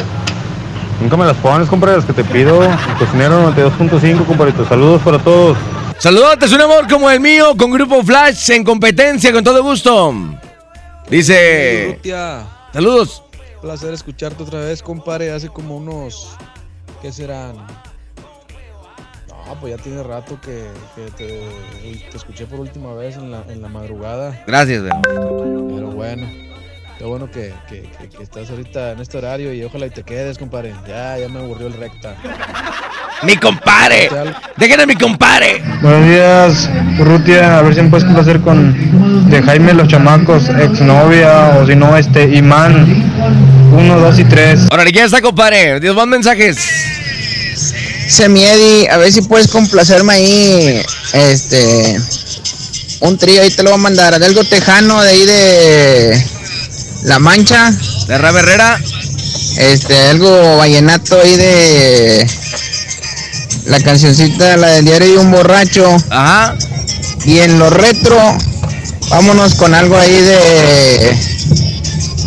nunca 1.00 1.16
me 1.16 1.24
las 1.26 1.36
pones, 1.36 1.68
compadre, 1.68 1.96
las 1.96 2.04
que 2.04 2.12
te 2.12 2.24
pido. 2.24 2.58
Cocinero 2.98 3.52
92.5, 3.54 4.26
compadrito. 4.26 4.66
Saludos 4.68 5.02
para 5.02 5.18
todos. 5.18 5.56
Saludotes, 5.98 6.52
un 6.52 6.60
amor 6.60 6.88
como 6.88 7.10
el 7.10 7.20
mío, 7.20 7.54
con 7.56 7.70
Grupo 7.70 8.02
Flash 8.02 8.50
en 8.50 8.64
competencia, 8.64 9.32
con 9.32 9.44
todo 9.44 9.62
gusto. 9.62 10.14
Dice. 11.08 11.98
Saludos. 12.72 13.22
placer 13.60 13.94
escucharte 13.94 14.42
otra 14.42 14.60
vez, 14.60 14.82
compadre. 14.82 15.30
Hace 15.32 15.48
como 15.48 15.76
unos. 15.76 16.36
¿Qué 17.02 17.12
serán? 17.12 17.56
No, 19.28 19.60
pues 19.60 19.76
ya 19.76 19.82
tiene 19.82 20.02
rato 20.02 20.40
que, 20.40 20.64
que 20.96 21.10
te, 21.10 22.00
te 22.10 22.16
escuché 22.16 22.46
por 22.46 22.60
última 22.60 22.94
vez 22.94 23.16
en 23.16 23.30
la, 23.30 23.44
en 23.48 23.60
la 23.60 23.68
madrugada. 23.68 24.42
Gracias, 24.46 24.82
güey. 24.82 24.92
Pero 25.04 25.90
bueno, 25.90 26.26
qué 26.98 27.04
bueno 27.04 27.30
que, 27.30 27.52
que- 27.68 27.82
que- 27.98 28.08
que 28.08 28.22
estás 28.22 28.48
ahorita 28.50 28.92
en 28.92 29.00
este 29.00 29.18
horario 29.18 29.52
y 29.52 29.62
ojalá 29.64 29.86
y 29.86 29.90
te 29.90 30.02
quedes, 30.02 30.38
compadre. 30.38 30.74
Ya, 30.86 31.18
ya 31.18 31.28
me 31.28 31.40
aburrió 31.40 31.66
el 31.66 31.74
recta. 31.74 32.16
Mi 33.22 33.36
compadre. 33.36 34.10
Dejen 34.56 34.80
a 34.80 34.86
mi 34.86 34.94
compadre. 34.96 35.62
Buenos 35.82 36.06
días, 36.08 36.68
Urrutia. 36.98 37.58
A 37.58 37.62
ver 37.62 37.74
si 37.74 37.82
me 37.82 37.88
puedes 37.90 38.04
complacer 38.04 38.40
con 38.40 39.30
de 39.30 39.42
Jaime 39.42 39.72
Los 39.74 39.88
Chamacos, 39.88 40.48
exnovia, 40.48 41.56
o 41.60 41.66
si 41.66 41.74
no, 41.74 41.96
este, 41.96 42.24
Imán, 42.36 42.86
1, 43.72 43.98
2 44.00 44.18
y 44.18 44.24
3. 44.24 44.60
Ahora 44.70 44.84
ya 44.90 45.04
está, 45.04 45.22
compadre. 45.22 45.80
Dios, 45.80 45.96
más 45.96 46.06
mensajes. 46.06 46.56
Semiedi, 48.08 48.86
a 48.88 48.98
ver 48.98 49.10
si 49.12 49.22
puedes 49.22 49.48
complacerme 49.48 50.12
ahí, 50.12 50.82
este, 51.14 51.96
un 53.00 53.16
trío, 53.16 53.40
ahí 53.40 53.50
te 53.50 53.62
lo 53.62 53.70
voy 53.70 53.78
a 53.78 53.82
mandar, 53.82 54.12
algo 54.14 54.44
tejano 54.44 55.00
de 55.02 55.08
ahí 55.10 55.24
de 55.26 56.24
La 57.04 57.18
Mancha. 57.18 57.70
De 58.06 58.18
Raba 58.18 58.40
Herrera. 58.40 58.78
Este, 59.58 59.96
algo 60.08 60.56
vallenato 60.56 61.20
ahí 61.20 61.36
de 61.36 62.26
la 63.66 63.80
cancioncita, 63.80 64.56
la 64.56 64.68
del 64.68 64.84
diario 64.84 65.12
de 65.12 65.18
un 65.18 65.30
borracho. 65.30 65.96
Ajá. 66.10 66.56
Y 67.24 67.38
en 67.38 67.58
lo 67.58 67.70
retro, 67.70 68.18
vámonos 69.10 69.54
con 69.54 69.74
algo 69.74 69.96
ahí 69.96 70.20
de, 70.20 71.16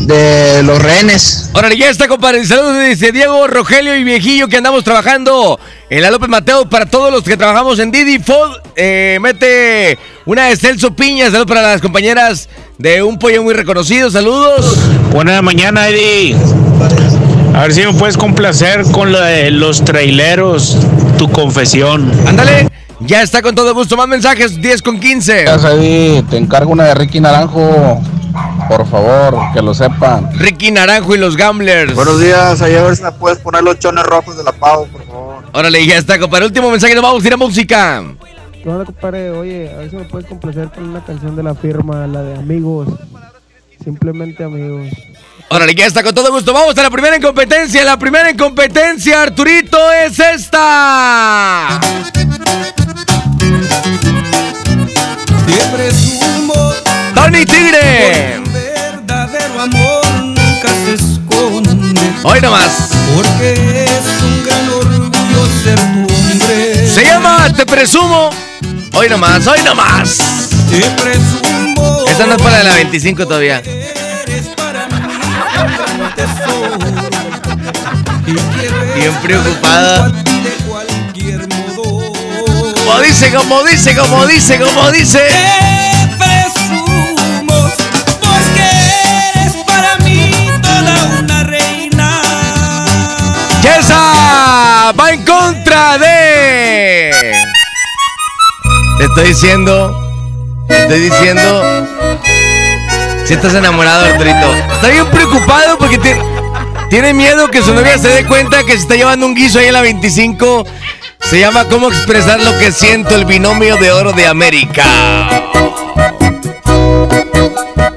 de 0.05 0.63
los 0.63 0.81
rehenes. 0.81 1.50
Órale, 1.53 1.77
ya 1.77 1.89
está, 1.89 2.07
compadre. 2.07 2.46
Saludos, 2.46 2.77
dice 2.88 3.12
Diego, 3.12 3.48
Rogelio 3.48 3.96
y 3.96 4.03
Viejillo 4.03 4.48
que 4.48 4.57
andamos 4.57 4.84
trabajando 4.84 5.60
en 5.89 6.01
la 6.01 6.12
López 6.12 6.29
Mateo. 6.29 6.69
Para 6.69 6.86
todos 6.86 7.12
los 7.12 7.24
que 7.24 7.38
trabajamos 7.38 7.77
en 7.79 7.91
Didi 7.91 8.19
Food, 8.19 8.57
eh, 8.75 9.17
mete 9.22 10.00
una 10.27 10.46
de 10.48 10.57
Celso 10.57 10.93
Piña. 10.93 11.25
Saludos 11.25 11.48
para 11.48 11.62
las 11.62 11.81
compañeras 11.81 12.50
de 12.77 13.01
un 13.01 13.17
pollo 13.17 13.41
muy 13.41 13.53
reconocido. 13.53 14.12
Saludos. 14.12 14.77
Buena 15.12 15.41
mañana, 15.41 15.88
Eddie. 15.88 16.36
A 17.55 17.62
ver 17.62 17.74
si 17.74 17.81
me 17.81 17.93
puedes 17.93 18.17
complacer 18.17 18.84
con 18.91 19.12
lo 19.12 19.19
de 19.19 19.50
los 19.50 19.84
traileros, 19.84 20.77
tu 21.17 21.31
confesión. 21.31 22.12
Ándale, 22.27 22.69
ya 23.00 23.24
está 23.24 23.41
con 23.41 23.55
todo 23.55 23.74
gusto. 23.74 23.96
Más 23.96 24.07
mensajes, 24.07 24.62
10 24.62 24.81
con 24.81 25.00
15. 25.00 25.46
te 26.29 26.38
encargo 26.38 26.72
una 26.72 26.84
de 26.84 26.96
Ricky 26.96 27.19
Naranjo. 27.19 28.01
Por 28.67 28.86
favor, 28.88 29.39
que 29.53 29.62
lo 29.62 29.74
sepan. 29.74 30.29
Ricky 30.38 30.72
Naranjo 30.72 31.15
y 31.15 31.17
los 31.17 31.38
Gamblers. 31.38 31.96
Buenos 31.96 32.19
días, 32.19 32.62
ahí 32.62 32.75
a 32.75 32.84
ver 32.84 32.96
si 32.98 33.01
me 33.01 33.12
puedes 33.13 33.39
poner 33.39 33.63
los 33.63 33.79
chones 33.79 34.03
rojos 34.03 34.38
de 34.38 34.43
la 34.43 34.51
Pau, 34.51 34.86
por 34.88 35.05
favor. 35.07 35.46
Órale, 35.53 35.84
ya 35.86 35.98
está, 35.98 36.19
compadre. 36.19 36.46
Último 36.46 36.69
mensaje, 36.69 36.93
nos 36.93 37.01
vamos 37.01 37.24
a 37.24 37.27
ir 37.27 37.34
a 37.34 37.38
música. 37.38 38.03
¿Qué 38.67 38.71
onda, 38.71 38.83
compadre? 38.83 39.31
Oye, 39.31 39.71
a 39.71 39.77
ver 39.77 39.89
si 39.89 39.95
me 39.95 40.03
puedes 40.03 40.27
complacer 40.27 40.69
con 40.69 40.89
una 40.89 41.01
canción 41.01 41.38
de 41.38 41.41
la 41.41 41.55
firma, 41.55 42.05
la 42.05 42.21
de 42.21 42.36
Amigos. 42.36 42.89
Simplemente 43.81 44.43
Amigos. 44.43 44.89
Órale, 45.47 45.74
ya 45.74 45.86
está 45.86 46.03
con 46.03 46.13
todo 46.13 46.33
gusto. 46.33 46.51
Vamos 46.51 46.77
a 46.77 46.83
la 46.83 46.89
primera 46.89 47.15
en 47.15 47.21
competencia. 47.21 47.86
La 47.86 47.97
primera 47.97 48.29
en 48.29 48.36
competencia, 48.36 49.21
Arturito, 49.21 49.77
es 49.93 50.19
esta. 50.19 51.79
Te 55.45 55.63
presumo 55.74 56.74
Tony 57.15 57.45
Tigre. 57.45 58.41
verdadero 58.51 59.62
amor 59.62 60.05
nunca 60.24 60.67
se 60.83 60.95
esconde. 60.95 62.01
Hoy 62.21 62.41
nomás. 62.41 62.89
Porque 63.15 63.86
es 63.86 64.24
un 64.24 64.43
gran 64.43 64.67
orgullo 64.67 65.45
ser 65.63 65.79
tu 65.79 66.13
hombre. 66.13 66.86
Se 66.86 67.05
llama 67.05 67.50
Te 67.55 67.65
Presumo. 67.65 68.46
Hoy 68.99 69.09
nomás, 69.09 69.45
hoy 69.45 69.61
nomás. 69.61 70.17
Esta 72.09 72.25
no 72.25 72.33
es 72.33 72.41
para 72.41 72.63
la 72.63 72.73
25 72.73 73.27
todavía. 73.27 73.61
Bien 78.95 79.13
preocupada. 79.21 80.11
Como 82.75 82.99
dice, 83.01 83.31
como 83.31 83.63
dice, 83.65 83.95
como 83.95 84.25
dice, 84.25 84.59
como 84.59 84.91
dice. 84.91 85.76
Te 98.97 99.05
estoy 99.05 99.27
diciendo. 99.27 99.95
Te 100.67 100.81
estoy 100.81 100.99
diciendo. 101.01 101.87
Si 103.25 103.33
estás 103.33 103.53
enamorado, 103.53 104.05
Arturito. 104.05 104.55
Está 104.73 104.87
bien 104.89 105.05
preocupado 105.07 105.77
porque 105.77 105.99
tiene, 105.99 106.21
tiene 106.89 107.13
miedo 107.13 107.47
que 107.49 107.61
su 107.61 107.73
novia 107.75 107.97
se 107.99 108.07
dé 108.09 108.25
cuenta 108.25 108.63
que 108.63 108.71
se 108.71 108.79
está 108.79 108.95
llevando 108.95 109.27
un 109.27 109.35
guiso 109.35 109.59
ahí 109.59 109.67
en 109.67 109.73
la 109.73 109.81
25. 109.81 110.65
Se 111.21 111.39
llama 111.39 111.65
¿Cómo 111.65 111.89
expresar 111.89 112.39
lo 112.39 112.57
que 112.57 112.71
siento? 112.71 113.13
El 113.13 113.25
binomio 113.25 113.77
de 113.77 113.91
oro 113.91 114.13
de 114.13 114.25
América. 114.25 114.83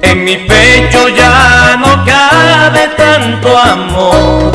En 0.01 0.23
mi 0.23 0.35
pecho 0.37 1.07
ya 1.09 1.77
no 1.79 2.05
cabe 2.05 2.89
tanto 2.95 3.57
amor. 3.57 4.51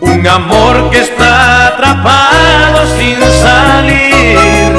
Un 0.00 0.26
amor 0.26 0.90
que 0.90 1.00
está 1.00 1.66
atrapado 1.66 2.33
sin 2.98 3.20
salir. 3.42 4.74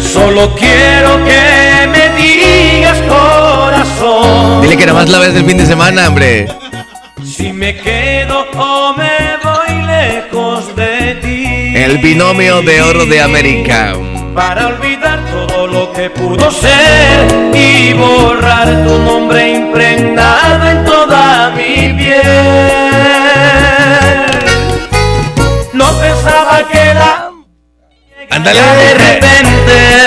Solo 0.00 0.54
quiero 0.54 1.24
que 1.24 1.86
me 1.92 2.10
digas 2.20 2.98
corazón. 3.08 4.62
Dile 4.62 4.76
que 4.76 4.86
nada 4.86 5.00
más 5.00 5.08
la 5.08 5.18
ves 5.18 5.34
el 5.34 5.44
fin 5.44 5.58
de 5.58 5.66
semana, 5.66 6.08
hombre. 6.08 6.48
Si 7.24 7.52
me 7.52 7.76
quedo 7.76 8.46
o 8.56 8.94
me 8.94 9.36
voy 9.42 9.82
lejos 9.86 10.74
de 10.76 11.14
ti. 11.22 11.72
El 11.76 11.98
binomio 11.98 12.62
de 12.62 12.82
oro 12.82 13.06
de 13.06 13.20
América. 13.20 13.94
Para 14.34 14.68
olvidar 14.68 15.20
todo 15.30 15.66
lo 15.66 15.92
que 15.92 16.10
pudo 16.10 16.50
ser 16.50 17.26
y 17.54 17.92
borrar 17.92 18.84
tu 18.84 18.98
nombre 18.98 19.50
impregnado 19.50 20.70
en 20.70 20.84
toda 20.84 21.50
mi 21.50 21.92
piel. 21.98 22.77
Pensaba 26.18 26.68
que 26.68 26.94
la 26.94 27.30
Ándale. 28.30 28.60
de 28.60 28.94
repente. 28.94 29.48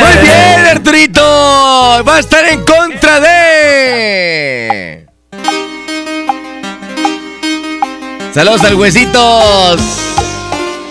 Muy 0.01 0.17
bien, 0.21 0.67
Arturito. 0.67 2.03
Va 2.07 2.15
a 2.17 2.19
estar 2.19 2.45
en 2.45 2.63
contra 2.63 3.19
de. 3.19 5.07
Saludos 8.33 8.63
al 8.63 8.75
Huesitos. 8.75 9.81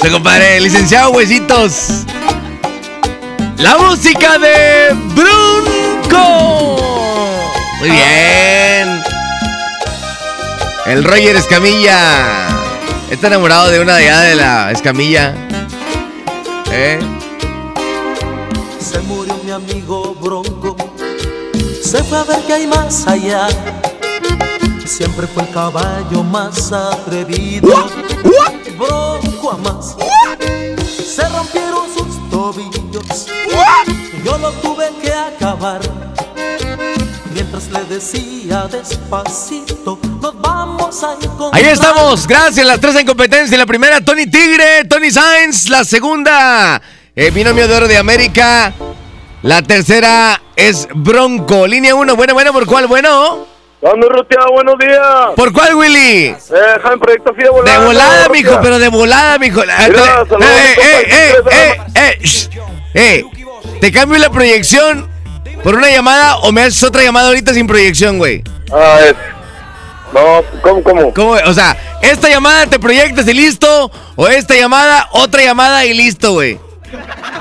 Se 0.02 0.10
compadre, 0.10 0.60
licenciado 0.60 1.10
Huesitos. 1.10 2.04
La 3.58 3.76
música 3.78 4.38
de 4.38 4.92
Brunco. 5.14 6.18
Muy 7.78 7.90
bien. 7.90 9.02
El 10.86 11.04
Roger 11.04 11.36
Escamilla. 11.36 12.59
Está 13.10 13.26
enamorado 13.26 13.70
de 13.70 13.80
una 13.80 13.96
de 13.96 14.08
allá 14.08 14.20
de 14.20 14.34
la 14.36 14.70
Escamilla. 14.70 15.34
¿Eh? 16.70 16.98
Se 18.78 19.00
murió 19.00 19.36
mi 19.42 19.50
amigo 19.50 20.14
Bronco, 20.14 20.76
se 21.82 22.04
fue 22.04 22.18
a 22.18 22.22
ver 22.22 22.38
qué 22.46 22.52
hay 22.52 22.66
más 22.68 23.08
allá. 23.08 23.48
Siempre 24.86 25.26
fue 25.26 25.42
el 25.42 25.50
caballo 25.50 26.22
más 26.22 26.70
atrevido. 26.72 27.90
Bronco 28.78 29.50
a 29.50 29.56
más. 29.56 29.96
Se 31.04 31.28
rompieron 31.28 31.86
sus 31.92 32.30
tobillos. 32.30 33.26
Yo 34.24 34.38
lo 34.38 34.52
tuve 34.52 34.88
que 35.02 35.12
acabar. 35.12 36.09
Mientras 37.32 37.68
le 37.68 37.84
decía 37.84 38.66
despacito, 38.70 39.98
nos 40.20 40.40
vamos 40.40 41.04
a 41.04 41.14
encontrar. 41.14 41.50
Ahí 41.52 41.70
estamos, 41.70 42.26
gracias. 42.26 42.66
Las 42.66 42.80
tres 42.80 42.96
en 42.96 43.06
competencia. 43.06 43.56
La 43.56 43.66
primera, 43.66 44.00
Tony 44.00 44.26
Tigre, 44.26 44.84
Tony 44.88 45.10
Sainz. 45.10 45.68
La 45.68 45.84
segunda, 45.84 46.82
eh, 47.14 47.30
Binomio 47.30 47.68
de 47.68 47.76
Oro 47.76 47.88
de 47.88 47.98
América. 47.98 48.72
La 49.42 49.62
tercera 49.62 50.42
es 50.56 50.88
Bronco. 50.92 51.66
Línea 51.66 51.94
1, 51.94 52.16
bueno, 52.16 52.34
bueno, 52.34 52.52
¿por 52.52 52.66
cuál? 52.66 52.86
Bueno. 52.88 53.46
¿Dónde, 53.80 54.08
Rutia? 54.08 54.40
Buenos 54.52 54.74
días. 54.78 55.00
¿Por 55.36 55.52
cuál, 55.52 55.74
Willy? 55.74 56.26
Eh, 56.26 56.36
Jaime 56.82 56.98
Proyecto 56.98 57.30
así 57.32 57.42
de 57.42 57.48
volada. 57.48 57.78
De 57.78 57.86
volada, 57.86 58.24
no, 58.26 58.34
mijo, 58.34 58.58
pero 58.60 58.78
de 58.78 58.88
volada, 58.88 59.38
mijo. 59.38 59.60
Mira, 59.60 59.76
saludos, 59.76 60.02
eh, 60.02 60.26
compa, 60.26 60.46
eh, 60.46 61.06
eh, 61.08 61.30
siempre 61.30 61.68
eh, 61.70 61.80
eh, 61.94 62.18
shh. 62.22 62.48
Eh, 62.92 63.24
¿te 63.80 63.92
cambio 63.92 64.18
la 64.18 64.30
proyección 64.30 65.09
por 65.62 65.74
una 65.74 65.90
llamada 65.90 66.36
o 66.38 66.52
me 66.52 66.62
haces 66.62 66.82
otra 66.82 67.02
llamada 67.02 67.28
ahorita 67.28 67.52
sin 67.54 67.66
proyección, 67.66 68.18
güey? 68.18 68.42
Ah, 68.72 68.98
es. 69.04 69.14
No, 70.12 70.42
¿cómo, 70.62 70.82
cómo? 70.82 71.14
¿Cómo? 71.14 71.32
O 71.46 71.54
sea, 71.54 71.76
esta 72.02 72.28
llamada 72.28 72.66
te 72.66 72.78
proyectas 72.78 73.28
y 73.28 73.34
listo, 73.34 73.90
o 74.16 74.26
esta 74.26 74.54
llamada, 74.56 75.08
otra 75.12 75.42
llamada 75.42 75.84
y 75.84 75.94
listo, 75.94 76.32
güey. 76.32 76.58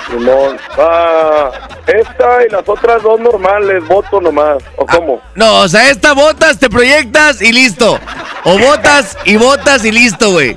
Simón. 0.08 0.58
Ah, 0.77 1.49
esta 1.88 2.45
y 2.45 2.51
las 2.51 2.67
otras 2.67 3.01
dos 3.01 3.19
normales, 3.19 3.86
voto 3.88 4.21
nomás. 4.21 4.58
¿O 4.75 4.86
cómo? 4.86 5.21
No, 5.36 5.62
o 5.62 5.67
sea, 5.67 5.89
esta 5.89 6.13
botas, 6.13 6.60
te 6.60 6.69
proyectas 6.69 7.41
y 7.41 7.51
listo. 7.51 7.99
O 8.43 8.60
botas 8.60 9.17
y 9.25 9.38
botas 9.38 9.84
y 9.86 9.91
listo, 9.91 10.32
güey. 10.32 10.55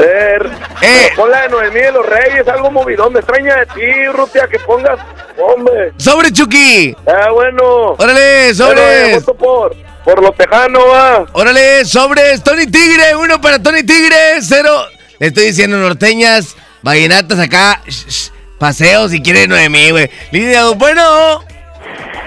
Er, 0.00 0.50
Eh. 0.82 1.10
Pon 1.16 1.30
la 1.30 1.42
de 1.42 1.48
Noemí 1.50 1.80
de 1.80 1.92
los 1.92 2.06
Reyes, 2.06 2.48
algo 2.48 2.70
movidón. 2.70 3.12
Me 3.12 3.20
extraña 3.20 3.56
de 3.56 3.66
ti, 3.66 4.06
Rutia, 4.12 4.48
que 4.48 4.58
pongas. 4.60 4.98
Hombre. 5.38 5.92
¡Sobre, 5.96 6.32
Chucky! 6.32 6.94
Ah, 7.06 7.30
bueno. 7.32 7.94
¡Órale, 7.98 8.54
sobres! 8.54 8.76
Bueno, 8.76 8.80
eh, 8.82 9.14
voto 9.14 9.34
por, 9.34 9.76
por 10.04 10.22
lo 10.22 10.32
tejano, 10.32 10.86
va. 10.88 11.26
¡Órale, 11.32 11.84
sobres! 11.84 12.42
Tony 12.42 12.66
Tigre, 12.66 13.14
uno 13.16 13.40
para 13.40 13.62
Tony 13.62 13.82
Tigre, 13.82 14.40
cero. 14.42 14.84
Le 15.18 15.28
estoy 15.28 15.46
diciendo 15.46 15.76
norteñas, 15.78 16.56
vallenatas 16.82 17.38
acá, 17.38 17.80
sh, 17.86 18.08
sh, 18.08 18.30
paseos 18.58 19.10
si 19.10 19.22
quiere 19.22 19.46
Noemí, 19.46 19.90
güey. 19.90 20.10
Línea 20.30 20.62
dos, 20.62 20.76
bueno. 20.78 21.40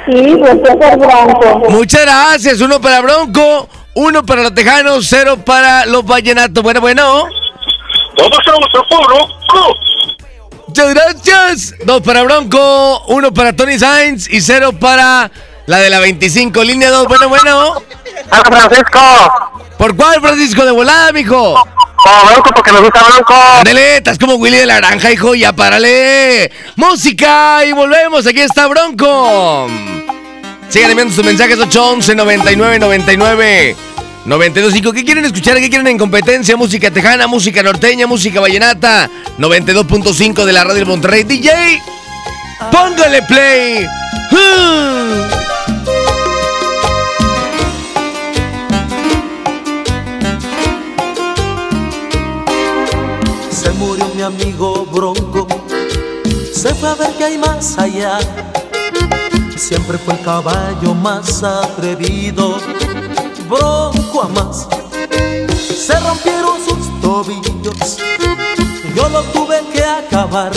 Sí, 0.06 0.36
pues 0.38 0.54
es 0.54 0.98
bronco. 0.98 1.70
Muchas 1.70 2.02
gracias. 2.02 2.62
Uno 2.62 2.82
para 2.82 3.00
Bronco, 3.02 3.70
uno 3.94 4.26
para 4.26 4.44
los 4.44 4.54
tejanos, 4.54 5.08
cero 5.08 5.38
para 5.46 5.86
los 5.86 6.06
vallenatos. 6.06 6.62
Bueno, 6.64 6.82
bueno. 6.82 7.26
¿Cómo 8.18 8.40
estamos 8.40 8.68
a 8.74 9.08
Bronco? 9.08 9.78
Muchas 10.68 10.94
gracias. 10.94 11.76
Dos 11.86 12.02
para 12.02 12.24
Bronco, 12.24 13.04
uno 13.08 13.34
para 13.34 13.54
Tony 13.54 13.78
Sainz 13.78 14.30
y 14.30 14.42
cero 14.42 14.72
para 14.74 15.30
la 15.66 15.78
de 15.80 15.90
la 15.90 16.00
25. 16.00 16.64
Línea 16.64 16.90
2, 16.90 17.08
bueno, 17.08 17.30
bueno. 17.30 17.84
¡Hola, 18.32 18.44
Francisco! 18.44 19.60
¿Por 19.78 19.96
cuál, 19.96 20.22
Francisco? 20.22 20.66
De 20.66 20.72
volada, 20.72 21.12
mijo. 21.12 21.54
Oh, 22.06 22.26
Bronco, 22.26 22.50
porque 22.56 22.72
me 22.72 22.80
gusta 22.80 23.04
Bronco. 23.04 23.34
Ándale, 23.60 23.98
estás 23.98 24.18
como 24.18 24.36
Willy 24.36 24.58
de 24.58 24.66
la 24.66 24.78
Granja, 24.78 25.12
hijo, 25.12 25.36
ya 25.36 25.54
párale. 25.54 26.52
Música 26.76 27.66
y 27.66 27.72
volvemos. 27.72 28.26
Aquí 28.28 28.42
está 28.42 28.68
Bronco. 28.68 29.68
Sigan 30.70 30.92
enviando 30.92 31.14
sus 31.14 31.24
mensajes 31.24 31.60
811 31.60 32.16
99 32.16 32.80
99 32.80 33.76
925. 34.26 34.94
¿Qué 34.94 35.04
quieren 35.04 35.26
escuchar? 35.26 35.58
¿Qué 35.60 35.70
quieren 35.70 35.88
en 35.88 35.98
competencia? 35.98 36.56
Música 36.56 36.90
tejana, 36.90 37.28
música 37.28 37.62
norteña, 37.62 38.08
música 38.08 38.40
vallenata. 38.40 39.10
92.5 39.38 40.46
de 40.46 40.54
la 40.54 40.64
radio 40.64 40.76
del 40.76 40.86
Monterrey. 40.86 41.24
DJ, 41.24 41.82
póngale 42.72 43.22
play. 43.24 43.86
Hmm. 44.32 45.44
Se 53.52 53.72
murió 53.72 54.10
mi 54.16 54.22
amigo 54.22 54.86
Bronco, 54.86 55.48
se 56.54 56.74
fue 56.74 56.90
a 56.90 56.96
ver 56.96 57.10
qué 57.18 57.26
hay 57.26 57.38
más 57.38 57.78
allá. 57.78 58.20
Siempre 59.56 59.98
fue 59.98 60.16
el 60.16 60.22
caballo 60.22 60.94
más 60.94 61.44
atrevido, 61.44 62.58
Bronco 63.54 64.24
a 64.24 64.28
más. 64.30 64.68
Se 65.86 66.00
rompieron 66.00 66.58
sus 66.68 67.02
tobillos, 67.02 67.98
yo 68.96 69.10
lo 69.10 69.22
tuve 69.26 69.62
que 69.72 69.84
acabar. 69.84 70.52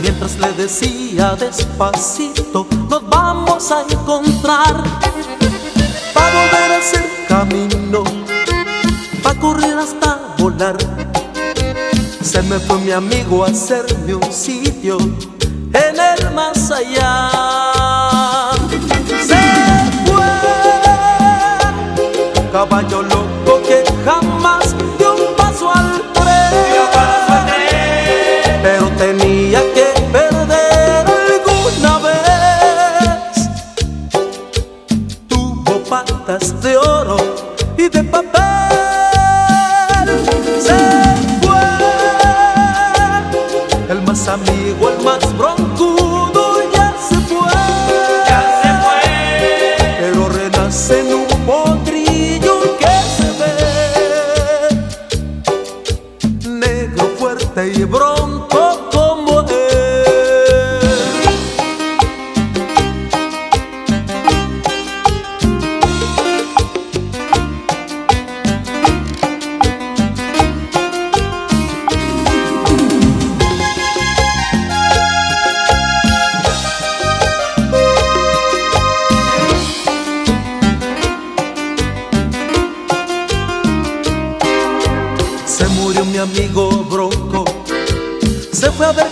Mientras 0.00 0.38
le 0.38 0.52
decía 0.52 1.34
despacito, 1.34 2.68
nos 2.88 3.08
vamos 3.08 3.72
a 3.72 3.82
encontrar. 3.82 4.76
Para 6.14 6.40
volver 6.40 6.72
a 6.72 6.78
hacer 6.78 7.26
camino, 7.26 8.04
para 9.24 9.40
correr 9.40 9.76
hasta 9.76 10.36
volar. 10.38 10.76
Se 12.22 12.42
me 12.42 12.60
fue 12.60 12.78
mi 12.78 12.92
amigo 12.92 13.44
a 13.44 13.48
hacerme 13.48 14.14
un 14.14 14.32
sitio 14.32 14.98
en 14.98 15.96
el 15.98 16.30
más 16.32 16.70
allá. 16.70 18.39
Caballo 22.50 23.02
loco 23.02 23.19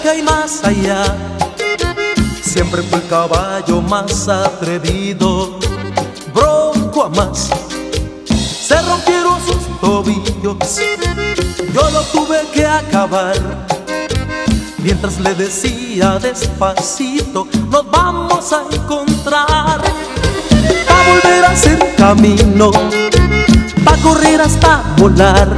hay 0.08 0.22
más 0.22 0.64
allá. 0.64 1.16
Siempre 2.42 2.82
fue 2.82 2.98
el 3.00 3.08
caballo 3.08 3.82
más 3.82 4.28
atrevido, 4.28 5.58
Bronco 6.32 7.04
a 7.04 7.08
más. 7.10 7.50
Se 8.26 8.80
rompieron 8.82 9.38
sus 9.46 9.80
tobillos, 9.80 10.80
yo 11.74 11.90
lo 11.90 12.02
tuve 12.04 12.40
que 12.52 12.66
acabar. 12.66 13.36
Mientras 14.78 15.20
le 15.20 15.34
decía 15.34 16.18
despacito, 16.18 17.46
nos 17.70 17.90
vamos 17.90 18.52
a 18.52 18.62
encontrar. 18.72 19.82
Pa' 20.88 21.12
volver 21.12 21.44
a 21.44 21.50
hacer 21.50 21.94
camino, 21.96 22.70
pa' 23.84 23.96
correr 24.02 24.40
hasta 24.40 24.82
volar. 24.96 25.48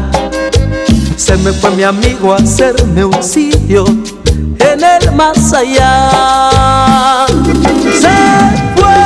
Se 1.17 1.37
me 1.37 1.53
fue 1.53 1.71
mi 1.73 1.85
amigo 1.85 2.33
a 2.33 2.37
hacerme 2.37 3.05
un 3.05 3.23
sitio 3.23 3.85
el 4.83 5.12
más 5.12 5.53
allá. 5.53 7.27
Se 8.01 8.16
fue, 8.77 9.01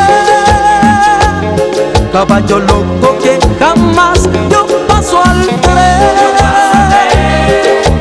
caballo 2.12 2.58
loco 2.60 3.18
que 3.22 3.38
jamás 3.58 4.22
dio 4.48 4.66
paso 4.86 5.22
al 5.24 5.46
tren. 5.46 6.14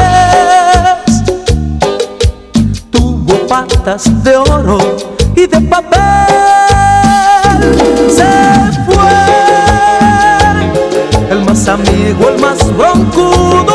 Tuvo 2.91 3.35
patas 3.49 4.05
de 4.23 4.37
oro 4.37 4.79
y 5.35 5.47
de 5.47 5.61
papel. 5.63 6.01
Se 8.09 8.31
fue 8.87 9.15
el 11.31 11.45
más 11.45 11.67
amigo, 11.69 12.29
el 12.29 12.39
más 12.41 12.59
broncudo 12.77 13.74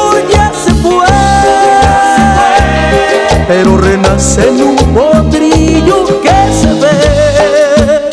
Pero 3.49 3.77
renace 3.77 4.47
en 4.47 4.61
un 4.61 4.75
potrillo 4.93 6.05
que 6.21 6.29
se 6.61 6.71
ve 6.79 8.09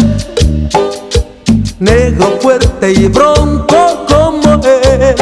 negro, 1.79 2.39
fuerte 2.41 2.93
y 2.93 3.07
bronco 3.09 4.07
como 4.09 4.55
él. 4.65 5.15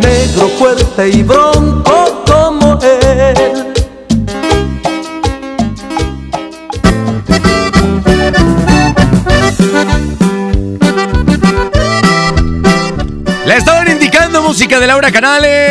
Negro, 0.00 0.48
fuerte 0.58 1.10
y 1.10 1.22
bronco 1.22 2.24
como 2.26 2.78
él. 2.80 3.74
Le 13.44 13.56
estaban 13.58 13.86
indicando 13.90 14.40
música 14.40 14.80
de 14.80 14.86
Laura 14.86 15.12
Canales. 15.12 15.63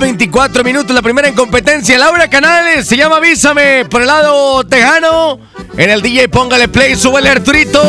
10-24 0.00 0.64
minutos, 0.64 0.94
la 0.94 1.02
primera 1.02 1.28
en 1.28 1.34
competencia. 1.34 1.98
Laura 1.98 2.28
Canales 2.28 2.86
se 2.86 2.96
llama 2.96 3.16
Avísame 3.16 3.84
por 3.84 4.00
el 4.00 4.06
lado 4.06 4.64
tejano. 4.64 5.38
En 5.76 5.90
el 5.90 6.00
DJ 6.00 6.30
Póngale 6.30 6.68
Play, 6.68 6.96
súbele 6.96 7.28
Arturito. 7.28 7.82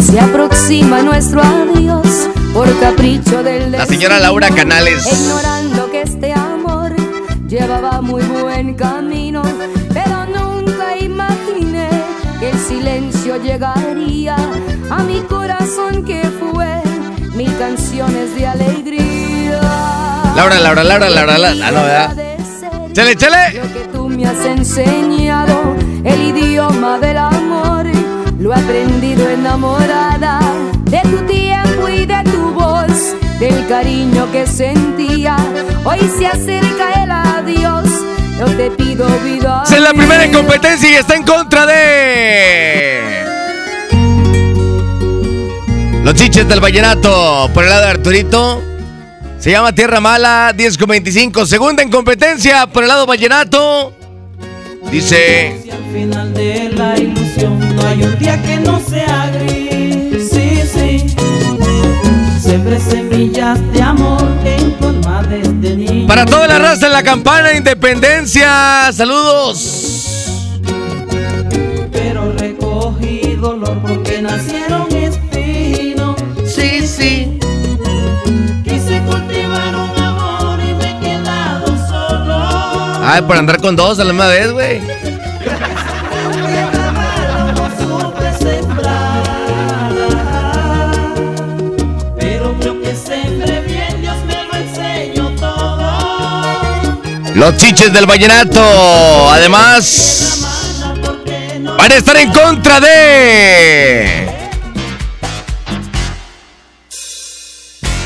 Se 0.00 0.20
aproxima 0.20 1.02
nuestro 1.02 1.42
adiós 1.42 2.28
por 2.52 2.68
capricho 2.78 3.42
del 3.42 3.72
La 3.72 3.84
señora 3.84 4.20
Laura 4.20 4.48
Canales. 4.50 5.04
Ignorando 5.06 5.90
que 5.90 6.02
este 6.02 6.32
amor 6.32 6.94
llevaba 7.48 8.00
muy 8.00 8.22
buen 8.22 8.74
camino, 8.74 9.42
pero 9.92 10.24
nunca 10.26 10.96
imaginé 10.96 11.88
que 12.38 12.50
el 12.50 12.58
silencio 12.60 13.42
llegaría 13.42 14.36
a 14.88 15.02
mi 15.02 15.20
corazón 15.22 15.63
Laura, 20.36 20.58
Laura, 20.58 20.82
Laura, 20.82 21.08
Laura, 21.10 21.38
Laura. 21.38 21.66
Ah, 21.66 21.70
no, 21.70 21.82
¿verdad? 21.82 22.16
Chale, 22.92 23.16
chale. 23.16 23.52
Lo 23.54 23.72
que 23.72 23.88
tú 23.92 24.08
me 24.08 24.26
has 24.26 24.44
enseñado, 24.44 25.76
el 26.04 26.36
idioma 26.36 26.98
del 26.98 27.18
amor, 27.18 27.86
lo 28.40 28.52
he 28.52 28.58
aprendido 28.58 29.28
enamorada 29.28 30.40
de 30.90 31.00
tu 31.02 31.18
tiempo 31.26 31.88
y 31.88 32.04
de 32.04 32.22
tu 32.24 32.52
voz, 32.52 33.14
del 33.38 33.66
cariño 33.68 34.30
que 34.32 34.44
sentía. 34.46 35.36
Hoy 35.84 36.00
se 36.18 36.26
acerca 36.26 37.04
el 37.04 37.12
adiós, 37.12 37.88
yo 38.38 38.46
te 38.56 38.72
pido 38.72 39.06
vida. 39.24 39.62
Es 39.64 39.80
la 39.80 39.90
primera 39.90 40.24
en 40.24 40.32
competencia 40.32 40.90
y 40.90 40.94
está 40.94 41.14
en 41.14 41.22
contra 41.22 41.64
de. 41.64 43.24
Los 46.02 46.14
chiches 46.14 46.48
del 46.48 46.60
vallenato 46.60 47.48
por 47.54 47.62
el 47.62 47.70
lado 47.70 47.82
de 47.82 47.90
Arturito. 47.90 48.63
Se 49.44 49.50
llama 49.50 49.74
Tierra 49.74 50.00
Mala, 50.00 50.54
10 50.56 50.78
con 50.78 50.88
25. 50.88 51.44
Segunda 51.44 51.82
en 51.82 51.90
competencia 51.90 52.66
por 52.66 52.82
el 52.82 52.88
lado 52.88 53.04
vallenato. 53.04 53.92
Dice. 54.90 55.60
Para 66.08 66.24
toda 66.24 66.48
la 66.48 66.58
raza 66.58 66.86
en 66.86 66.92
la 66.94 67.02
campana 67.02 67.48
de 67.50 67.58
Independencia. 67.58 68.90
Saludos. 68.94 69.73
Ay, 83.06 83.20
por 83.20 83.36
andar 83.36 83.60
con 83.60 83.76
dos 83.76 83.98
a 84.00 84.04
la 84.04 84.14
misma 84.14 84.28
vez, 84.28 84.50
güey. 84.50 84.80
Los 97.34 97.56
chiches 97.58 97.92
del 97.92 98.06
vallenato. 98.06 99.30
Además, 99.30 100.40
van 101.76 101.92
a 101.92 101.94
estar 101.94 102.16
en 102.16 102.32
contra 102.32 102.80
de. 102.80 104.30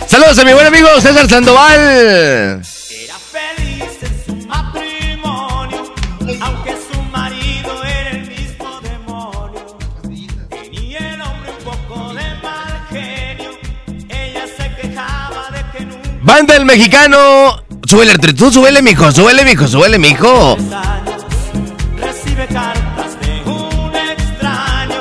Saludos 0.09 0.39
a 0.41 0.45
mi 0.45 0.53
buen 0.55 0.67
amigo 0.67 0.89
César 1.01 1.29
Sandoval. 1.29 2.68
Banda 16.39 16.55
del 16.55 16.67
mexicano. 16.67 17.65
Súbele, 17.85 18.17
tú 18.17 18.53
súbele, 18.53 18.81
mijo, 18.81 19.11
súbele, 19.11 19.45
mijo, 19.45 19.67
súbele, 19.67 19.99
mijo. 19.99 20.57
recibe 22.01 22.47
cartas 22.47 23.19
de 23.21 23.43
un 23.51 23.93
extraño, 23.97 25.01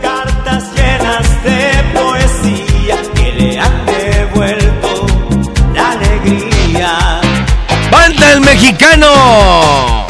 cartas 0.00 0.64
llenas 0.74 1.44
de 1.44 1.84
poesía 1.92 2.96
que 3.14 3.32
le 3.32 3.60
han 3.60 3.84
devuelto 3.84 5.06
la 5.74 5.92
alegría. 5.92 7.20
Banda 7.90 8.28
del 8.28 8.40
mexicano. 8.40 10.05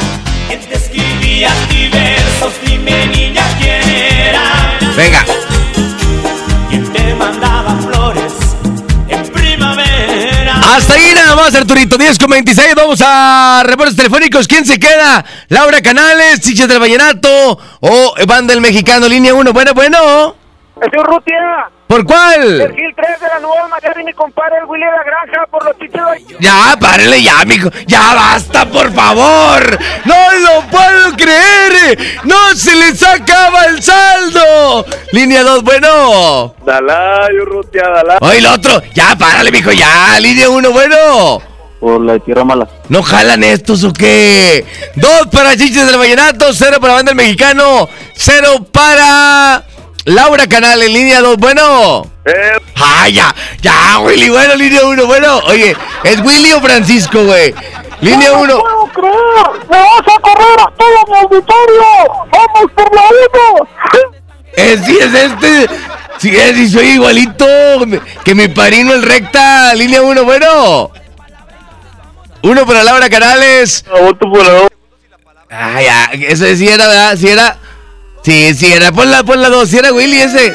Ahí 10.97 11.13
nada 11.13 11.35
más, 11.35 11.53
Arturito. 11.55 11.97
10 11.97 12.17
con 12.17 12.29
26. 12.29 12.75
Vamos 12.75 13.01
a 13.05 13.63
reportes 13.65 13.95
telefónicos. 13.95 14.47
¿Quién 14.47 14.65
se 14.65 14.79
queda? 14.79 15.23
Laura 15.49 15.81
Canales, 15.81 16.41
Chiches 16.41 16.67
del 16.67 16.79
Vallenato 16.79 17.59
o 17.79 18.13
Banda 18.27 18.53
del 18.53 18.61
Mexicano, 18.61 19.07
línea 19.07 19.33
1. 19.33 19.53
Bueno, 19.53 19.73
bueno. 19.73 20.35
Un 20.75 21.05
Rutia. 21.05 21.69
¿Por 21.97 22.01
El 22.01 22.05
cuál? 22.05 22.75
Gil 22.75 22.93
3 22.95 23.21
de 23.21 23.27
la 23.27 23.39
Nueva 23.39 23.67
Miami, 23.69 24.03
mi 24.03 24.13
compadre, 24.13 24.57
el 24.61 24.65
Willy 24.65 24.85
de 24.85 24.91
la 24.91 25.03
Granja, 25.03 25.47
por 25.49 25.65
los 25.65 25.75
chichos. 25.79 26.39
Ya, 26.39 26.77
párele 26.79 27.23
ya, 27.23 27.43
mijo. 27.43 27.69
Ya 27.87 28.13
basta, 28.13 28.65
por 28.67 28.93
favor. 28.93 29.79
No 30.05 30.15
lo 30.33 30.61
puedo 30.69 31.17
creer. 31.17 31.97
No 32.23 32.55
se 32.55 32.75
les 32.75 33.01
acaba 33.01 33.65
el 33.65 33.81
saldo. 33.81 34.85
Línea 35.11 35.41
2, 35.41 35.63
bueno. 35.63 36.53
Dalayo, 36.63 37.45
Rutia, 37.45 37.87
Dalayo. 37.87 38.19
Oye, 38.21 38.37
el 38.37 38.45
otro. 38.45 38.79
Ya, 38.93 39.15
párale, 39.15 39.51
mijo. 39.51 39.71
Ya, 39.71 40.19
línea 40.19 40.49
1, 40.49 40.71
bueno. 40.71 41.41
Por 41.79 42.01
la 42.01 42.13
de 42.13 42.19
tierra 42.19 42.43
mala. 42.43 42.67
¿No 42.89 43.01
jalan 43.01 43.43
estos 43.43 43.83
o 43.83 43.91
qué? 43.91 44.65
Dos 44.95 45.27
para 45.31 45.57
Chiches 45.57 45.87
del 45.87 45.97
Vallenato, 45.97 46.53
cero 46.53 46.77
para 46.79 46.93
Banda 46.93 47.09
del 47.11 47.17
Mexicano, 47.17 47.87
cero 48.15 48.65
para 48.71 49.63
Laura 50.07 50.47
Canal 50.47 50.81
en 50.81 50.93
línea 50.93 51.19
2. 51.19 51.35
Bueno. 51.35 52.09
Ah, 52.77 53.09
ya, 53.09 53.35
ya, 53.61 53.99
Willy, 53.99 54.29
bueno, 54.29 54.55
línea 54.55 54.85
1, 54.85 55.05
bueno. 55.05 55.39
Oye, 55.47 55.75
¿es 56.05 56.21
Willy 56.21 56.53
o 56.53 56.61
Francisco, 56.61 57.25
güey? 57.25 57.53
Línea 57.99 58.31
1. 58.31 58.47
¡No 58.47 58.63
puedo 58.63 58.85
creer! 58.93 59.67
¡Me 59.69 59.77
vas 59.77 59.99
a 59.99 60.21
correr 60.21 60.59
a 60.61 60.71
todo 60.77 61.11
mi 61.11 61.17
auditorio! 61.17 62.27
¡Vamos 62.31 62.71
por 62.73 62.95
la 62.95 63.01
1! 63.51 63.69
Eh, 64.55 64.81
sí, 64.85 64.97
es 64.97 65.13
este. 65.13 65.69
Sí, 66.19 66.33
es, 66.33 66.57
y 66.57 66.69
soy 66.69 66.87
igualito 66.91 67.45
que 68.23 68.33
mi 68.33 68.47
parino 68.47 68.93
el 68.93 69.03
recta. 69.03 69.75
Línea 69.75 70.01
1, 70.01 70.23
bueno. 70.23 70.89
Uno 72.43 72.65
para 72.65 72.83
Laura 72.83 73.09
Canales. 73.09 73.83
Voto 73.89 74.31
por 74.31 74.45
la 74.45 74.67
Ah, 75.49 75.81
ya, 75.81 76.05
ese 76.13 76.55
sí 76.55 76.65
era, 76.65 76.87
¿verdad? 76.87 77.17
Sí 77.17 77.27
era. 77.27 77.57
Sí, 78.27 78.53
sí 78.55 78.65
era. 78.65 78.91
Pon 78.91 79.09
la, 79.09 79.23
pon 79.23 79.41
la 79.41 79.47
dos. 79.47 79.69
Sí 79.69 79.77
era 79.77 79.93
Willy 79.93 80.19
ese. 80.19 80.53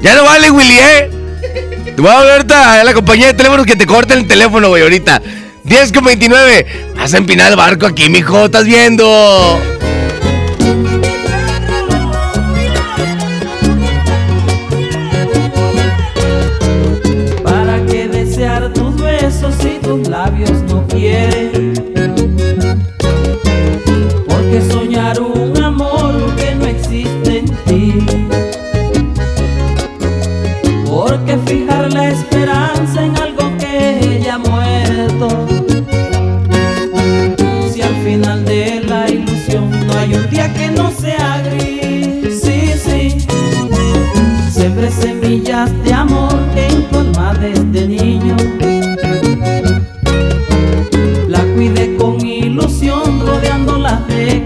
Ya 0.00 0.14
no 0.14 0.22
vale, 0.22 0.52
Willy, 0.52 0.78
¿eh? 0.78 1.10
Te 1.96 2.00
voy 2.00 2.08
a 2.08 2.34
ahorita 2.34 2.80
a 2.80 2.84
la 2.84 2.94
compañía 2.94 3.26
de 3.26 3.34
teléfonos 3.34 3.66
que 3.66 3.74
te 3.74 3.84
corten 3.84 4.18
el 4.18 4.28
teléfono, 4.28 4.68
güey, 4.68 4.84
ahorita. 4.84 5.20
10 5.64 5.92
con 5.92 6.04
29. 6.04 6.92
Vas 6.94 7.14
a 7.14 7.18
empinar 7.18 7.50
el 7.50 7.56
barco 7.56 7.86
aquí, 7.86 8.08
mijo. 8.10 8.44
¿Estás 8.44 8.64
viendo? 8.64 9.60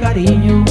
carinho. 0.02 0.61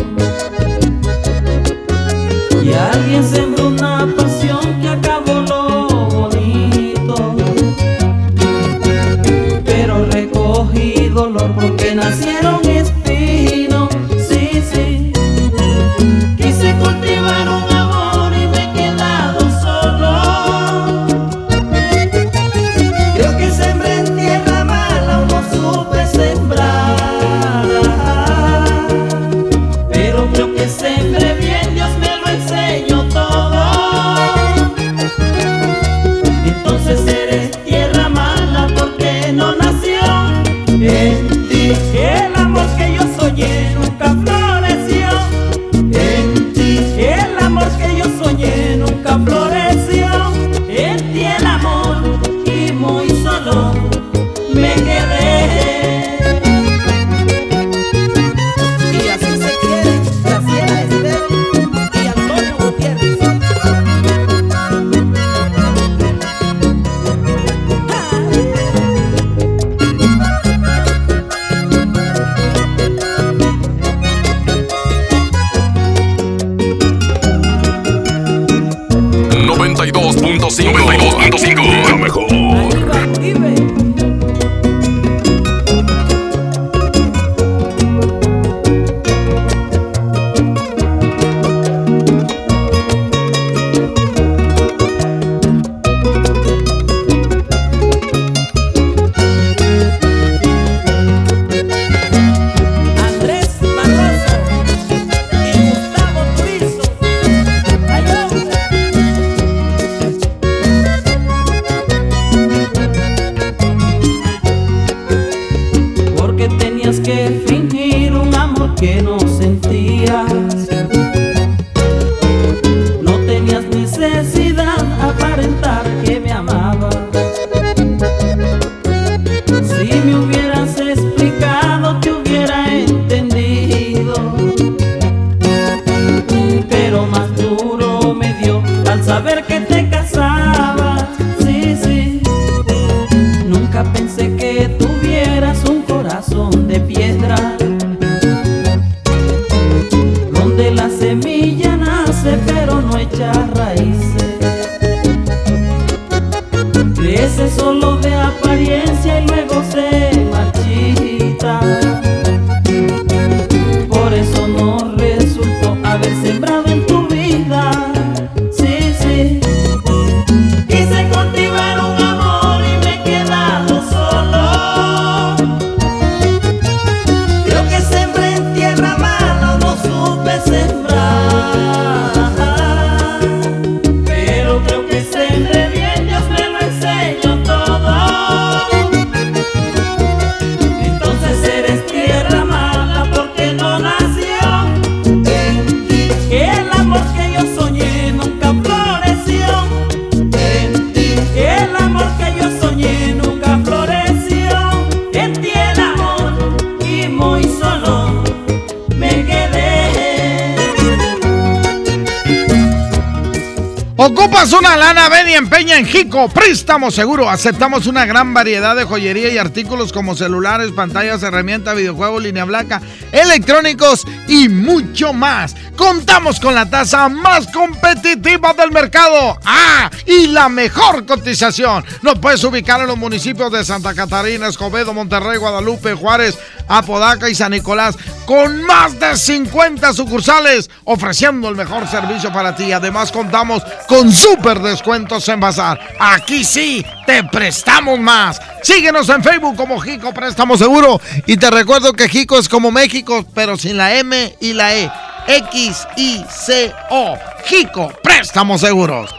Jico. 215.91 216.29
Préstamo 216.29 216.89
seguro. 216.89 217.29
Aceptamos 217.29 217.85
una 217.85 218.05
gran 218.05 218.33
variedad 218.33 218.77
de 218.77 218.85
joyería 218.85 219.27
y 219.29 219.37
artículos 219.37 219.91
como 219.91 220.15
celulares, 220.15 220.71
pantallas, 220.71 221.21
herramientas, 221.21 221.75
videojuegos, 221.75 222.23
línea 222.23 222.45
blanca, 222.45 222.81
electrónicos 223.11 224.05
y 224.25 224.47
mucho 224.47 225.11
más. 225.11 225.53
Contamos 225.75 226.39
con 226.39 226.55
la 226.55 226.69
tasa 226.69 227.09
más 227.09 227.47
competitiva 227.47 228.53
del 228.53 228.71
mercado. 228.71 229.37
¡Ah! 229.43 229.91
Y 230.05 230.27
la 230.27 230.47
mejor 230.47 231.05
cotización. 231.05 231.83
Nos 232.01 232.19
puedes 232.19 232.43
ubicar 232.45 232.79
en 232.79 232.87
los 232.87 232.97
municipios 232.97 233.51
de 233.51 233.65
Santa 233.65 233.93
Catarina, 233.93 234.47
Escobedo, 234.47 234.93
Monterrey, 234.93 235.37
Guadalupe, 235.37 235.93
Juárez, 235.93 236.37
Apodaca 236.69 237.29
y 237.29 237.35
San 237.35 237.51
Nicolás. 237.51 237.97
Con 238.25 238.63
más 238.63 238.97
de 238.97 239.17
50 239.17 239.91
sucursales 239.93 240.69
ofreciendo 240.85 241.49
el 241.49 241.55
mejor 241.55 241.87
servicio 241.87 242.31
para 242.31 242.55
ti. 242.55 242.71
Además 242.71 243.11
contamos 243.11 243.63
con 243.87 244.11
super 244.11 244.59
descuentos 244.59 245.27
en 245.29 245.39
Bazar. 245.39 245.79
Aquí 245.99 246.43
sí, 246.43 246.85
te 247.05 247.23
prestamos 247.23 247.99
más. 247.99 248.41
Síguenos 248.63 249.09
en 249.09 249.23
Facebook 249.23 249.55
como 249.55 249.79
Jico 249.79 250.13
Préstamo 250.13 250.57
Seguro. 250.57 250.99
Y 251.25 251.37
te 251.37 251.49
recuerdo 251.49 251.93
que 251.93 252.09
Jico 252.09 252.37
es 252.37 252.49
como 252.49 252.71
México, 252.71 253.25
pero 253.33 253.57
sin 253.57 253.77
la 253.77 253.95
M 253.95 254.35
y 254.39 254.53
la 254.53 254.75
E. 254.75 254.91
X-I-C-O. 255.27 257.17
Jico 257.45 257.93
Préstamos 258.03 258.61
Seguros. 258.61 259.13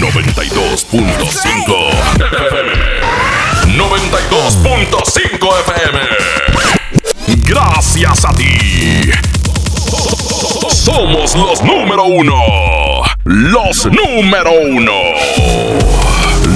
92.5 0.00 1.88
92.5 3.76 5.60
FM. 5.60 5.98
Gracias 7.46 8.24
a 8.24 8.32
ti. 8.32 9.10
Somos 10.88 11.36
los 11.36 11.62
número 11.62 12.04
uno. 12.04 12.34
Los 13.24 13.84
número 13.84 14.50
uno. 14.52 14.92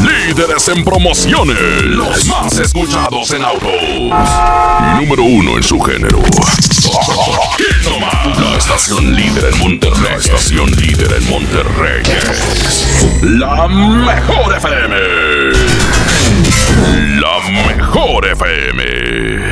Líderes 0.08 0.68
en 0.68 0.82
promociones. 0.82 1.58
Los 1.84 2.24
más 2.24 2.58
escuchados 2.58 3.30
en 3.32 3.44
autos. 3.44 3.70
Número 4.98 5.22
uno 5.22 5.58
en 5.58 5.62
su 5.62 5.78
género. 5.82 6.22
La 8.40 8.56
estación 8.56 9.14
líder 9.14 9.52
en 9.52 9.58
Monterrey. 9.58 10.02
La 10.02 10.16
estación 10.16 10.70
líder 10.70 11.12
en 11.12 11.28
Monterrey. 11.28 12.02
La 13.20 13.68
mejor 13.68 14.56
FM. 14.56 14.96
La 17.20 17.38
mejor 17.76 18.26
FM. 18.28 19.51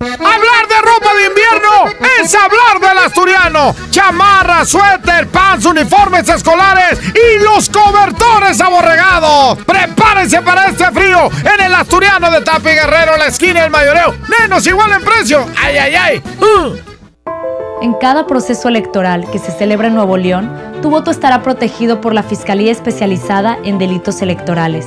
Hablar 0.00 0.68
de 0.68 0.80
ropa 0.82 1.14
de 1.14 1.26
invierno 1.26 2.06
es 2.20 2.34
hablar 2.34 2.80
del 2.80 2.98
asturiano. 2.98 3.74
Chamarra, 3.90 4.64
suéter, 4.64 5.28
pants, 5.28 5.64
uniformes 5.64 6.28
escolares 6.28 7.00
y 7.14 7.42
los 7.42 7.68
cobertores 7.70 8.60
aborregados. 8.60 9.58
Prepárense 9.64 10.42
para 10.42 10.66
este 10.66 10.90
frío 10.90 11.30
en 11.54 11.64
el 11.64 11.74
asturiano 11.74 12.30
de 12.30 12.42
Tapi 12.42 12.70
Guerrero, 12.70 13.16
la 13.16 13.26
esquina 13.26 13.62
del 13.62 13.70
mayoreo. 13.70 14.14
Menos 14.40 14.66
igual 14.66 14.92
en 14.92 15.02
precio. 15.02 15.46
¡Ay, 15.56 15.78
ay, 15.78 15.94
ay! 15.94 16.22
Uh. 16.40 16.76
En 17.80 17.94
cada 17.94 18.26
proceso 18.26 18.68
electoral 18.68 19.30
que 19.30 19.38
se 19.38 19.52
celebra 19.52 19.88
en 19.88 19.94
Nuevo 19.94 20.16
León, 20.16 20.50
tu 20.82 20.90
voto 20.90 21.10
estará 21.10 21.42
protegido 21.42 22.00
por 22.00 22.14
la 22.14 22.22
Fiscalía 22.22 22.72
Especializada 22.72 23.58
en 23.62 23.78
Delitos 23.78 24.22
Electorales. 24.22 24.86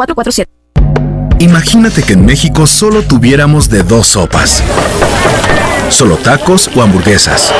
1A 0.01 0.07
1447. 0.07 0.49
Imagínate 1.39 2.03
que 2.03 2.13
en 2.13 2.25
México 2.25 2.67
solo 2.67 3.03
tuviéramos 3.03 3.69
de 3.69 3.83
dos 3.83 4.07
sopas. 4.07 4.63
Solo 5.89 6.17
tacos 6.17 6.69
o 6.75 6.81
hamburguesas. 6.81 7.53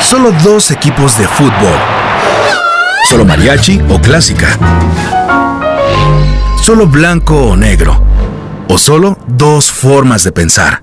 Solo 0.00 0.32
dos 0.32 0.70
equipos 0.70 1.18
de 1.18 1.26
fútbol. 1.26 1.74
Solo 3.08 3.24
mariachi 3.24 3.80
o 3.88 4.00
clásica. 4.00 4.48
Solo 6.62 6.86
blanco 6.86 7.34
o 7.34 7.56
negro. 7.56 8.00
O 8.68 8.78
solo 8.78 9.18
dos 9.26 9.70
formas 9.70 10.24
de 10.24 10.32
pensar. 10.32 10.82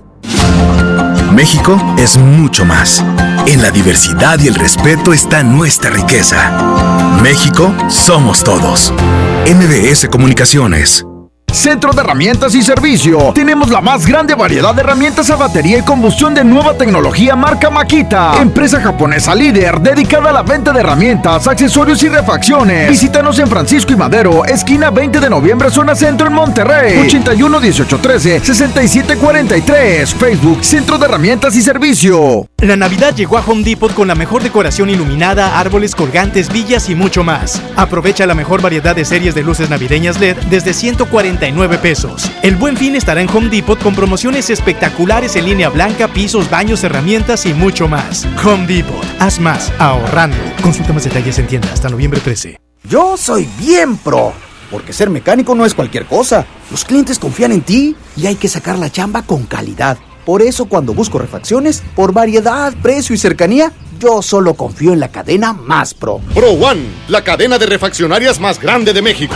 México 1.36 1.78
es 1.98 2.18
mucho 2.18 2.64
más. 2.64 3.04
En 3.46 3.62
la 3.62 3.70
diversidad 3.70 4.40
y 4.40 4.48
el 4.48 4.56
respeto 4.56 5.12
está 5.12 5.44
nuestra 5.44 5.90
riqueza. 5.90 7.20
México 7.22 7.76
somos 7.90 8.42
todos. 8.42 8.94
MBS 9.46 10.08
Comunicaciones. 10.08 11.06
Centro 11.56 11.94
de 11.94 12.02
Herramientas 12.02 12.54
y 12.54 12.62
Servicio. 12.62 13.32
Tenemos 13.34 13.70
la 13.70 13.80
más 13.80 14.06
grande 14.06 14.36
variedad 14.36 14.76
de 14.76 14.82
herramientas 14.82 15.30
a 15.30 15.38
batería 15.38 15.80
y 15.80 15.82
combustión 15.82 16.34
de 16.34 16.44
nueva 16.44 16.74
tecnología 16.74 17.36
marca 17.36 17.70
Makita. 17.70 18.42
Empresa 18.42 18.82
japonesa 18.82 19.34
líder 19.34 19.80
dedicada 19.80 20.32
a 20.32 20.34
la 20.34 20.44
venta 20.44 20.74
de 20.74 20.82
herramientas, 20.82 21.48
accesorios 21.48 22.04
y 22.04 22.10
refacciones. 22.10 22.90
Visítanos 22.90 23.40
en 23.40 23.48
Francisco 23.48 23.94
y 23.94 23.96
Madero, 23.96 24.44
esquina 24.46 24.92
20 24.92 25.20
de 25.20 25.30
noviembre, 25.30 25.72
zona 25.72 25.96
centro 25.96 26.28
en 26.28 26.34
Monterrey. 26.34 27.00
81 27.00 27.60
18 27.60 27.98
13 28.00 28.40
67 28.42 29.18
43. 29.18 30.14
Facebook 30.14 30.64
Centro 30.64 30.98
de 30.98 31.06
Herramientas 31.06 31.56
y 31.56 31.62
Servicio. 31.62 32.48
La 32.60 32.76
Navidad 32.76 33.16
llegó 33.16 33.38
a 33.38 33.44
Home 33.46 33.64
Depot 33.64 33.94
con 33.94 34.08
la 34.08 34.16
mejor 34.16 34.44
decoración 34.44 34.90
iluminada, 34.90 35.58
árboles 35.58 35.96
colgantes, 35.96 36.52
villas 36.52 36.90
y 36.90 36.96
mucho 36.96 37.24
más. 37.24 37.62
Aprovecha 37.76 38.26
la 38.26 38.36
mejor 38.36 38.62
variedad 38.62 38.96
de 38.96 39.06
series 39.06 39.36
de 39.36 39.44
luces 39.44 39.70
navideñas 39.70 40.20
LED 40.20 40.38
desde 40.50 40.74
149 41.46 41.78
pesos. 41.78 42.32
El 42.42 42.56
buen 42.56 42.76
fin 42.78 42.96
estará 42.96 43.22
en 43.22 43.30
Home 43.30 43.50
Depot 43.50 43.80
con 43.82 43.94
promociones 43.96 44.50
espectaculares 44.50 45.36
en 45.36 45.46
línea 45.46 45.70
blanca, 45.70 46.08
pisos, 46.08 46.50
baños, 46.50 46.84
herramientas 46.84 47.46
y 47.46 47.54
mucho 47.54 47.88
más. 47.88 48.28
Home 48.44 48.66
Depot, 48.66 49.06
haz 49.20 49.40
más, 49.40 49.72
ahorrando. 49.80 50.38
Consulta 50.62 50.94
más 50.94 51.04
detalles 51.04 51.38
en 51.38 51.48
tienda 51.48 51.72
hasta 51.72 51.90
noviembre 51.90 52.20
13. 52.20 52.60
Yo 52.90 53.18
soy 53.18 53.48
bien 53.60 53.98
pro, 53.98 54.34
porque 54.72 54.94
ser 54.94 55.10
mecánico 55.10 55.56
no 55.56 55.66
es 55.66 55.74
cualquier 55.74 56.06
cosa. 56.06 56.46
Los 56.72 56.84
clientes 56.84 57.20
confían 57.20 57.52
en 57.52 57.62
ti 57.62 57.96
y 58.16 58.28
hay 58.28 58.36
que 58.36 58.48
sacar 58.48 58.78
la 58.78 58.92
chamba 58.92 59.22
con 59.22 59.46
calidad. 59.46 59.98
Por 60.26 60.42
eso 60.42 60.66
cuando 60.66 60.94
busco 60.96 61.20
refacciones, 61.20 61.84
por 61.96 62.12
variedad, 62.12 62.74
precio 62.82 63.14
y 63.14 63.20
cercanía, 63.20 63.72
yo 64.00 64.24
solo 64.24 64.56
confío 64.56 64.94
en 64.94 65.00
la 65.00 65.10
cadena 65.10 65.54
más 65.54 65.94
pro. 65.94 66.20
Pro 66.34 66.50
One, 66.50 66.82
la 67.08 67.24
cadena 67.24 67.60
de 67.60 67.68
refaccionarias 67.68 68.40
más 68.40 68.60
grande 68.60 68.92
de 68.94 69.04
México. 69.04 69.36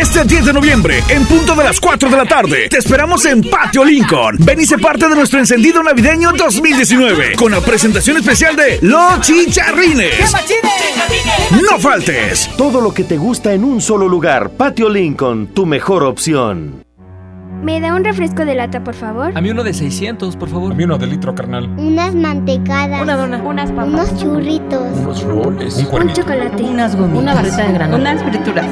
Este 0.00 0.24
10 0.24 0.46
de 0.46 0.52
noviembre, 0.54 1.02
en 1.10 1.26
punto 1.26 1.54
de 1.54 1.62
las 1.62 1.78
4 1.78 2.08
de 2.08 2.16
la 2.16 2.24
tarde, 2.24 2.68
te 2.70 2.78
esperamos 2.78 3.26
en 3.26 3.42
Patio 3.42 3.84
Lincoln. 3.84 4.36
Ven 4.40 4.58
y 4.58 4.64
sé 4.64 4.78
parte 4.78 5.06
de 5.06 5.14
nuestro 5.14 5.38
encendido 5.38 5.82
navideño 5.82 6.32
2019 6.32 7.34
con 7.36 7.52
la 7.52 7.60
presentación 7.60 8.16
especial 8.16 8.56
de 8.56 8.78
Los 8.80 9.20
Chicharrines. 9.20 10.34
No 11.70 11.78
faltes. 11.78 12.48
Todo 12.56 12.80
lo 12.80 12.94
que 12.94 13.04
te 13.04 13.18
gusta 13.18 13.52
en 13.52 13.62
un 13.62 13.82
solo 13.82 14.08
lugar. 14.08 14.48
Patio 14.50 14.88
Lincoln, 14.88 15.48
tu 15.48 15.66
mejor 15.66 16.02
opción. 16.04 16.82
¿Me 17.62 17.78
da 17.78 17.94
un 17.94 18.02
refresco 18.02 18.46
de 18.46 18.54
lata, 18.54 18.82
por 18.82 18.94
favor? 18.94 19.32
A 19.36 19.40
mí 19.42 19.50
uno 19.50 19.62
de 19.62 19.74
600, 19.74 20.34
por 20.36 20.48
favor. 20.48 20.72
A 20.72 20.74
mí 20.74 20.84
uno 20.84 20.96
de 20.96 21.08
litro, 21.08 21.34
carnal. 21.34 21.66
Unas 21.76 22.14
mantecadas. 22.14 23.02
Una 23.02 23.16
dona. 23.16 23.36
Unas 23.42 23.70
papas. 23.70 23.86
Unos 23.92 24.16
churritos. 24.18 24.96
Unos 24.96 25.22
roles. 25.24 25.76
Un, 25.76 26.02
un 26.02 26.12
chocolate. 26.14 26.62
Unas 26.62 26.96
gomitas. 26.96 27.22
Una 27.22 27.34
barrita 27.34 27.66
de 27.66 27.72
granola. 27.74 28.12
Unas 28.12 28.22
frituras. 28.22 28.66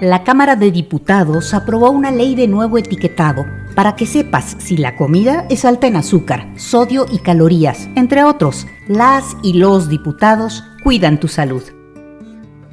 La 0.00 0.24
Cámara 0.24 0.56
de 0.56 0.70
Diputados 0.70 1.54
aprobó 1.54 1.90
una 1.90 2.10
ley 2.10 2.34
de 2.34 2.48
nuevo 2.48 2.76
etiquetado 2.76 3.46
para 3.74 3.96
que 3.96 4.04
sepas 4.04 4.54
si 4.58 4.76
la 4.76 4.94
comida 4.94 5.46
es 5.48 5.64
alta 5.64 5.86
en 5.86 5.96
azúcar, 5.96 6.52
sodio 6.56 7.06
y 7.10 7.18
calorías. 7.20 7.88
Entre 7.96 8.22
otros, 8.22 8.66
las 8.88 9.24
y 9.42 9.54
los 9.54 9.88
diputados 9.88 10.64
cuidan 10.84 11.18
tu 11.18 11.28
salud. 11.28 11.62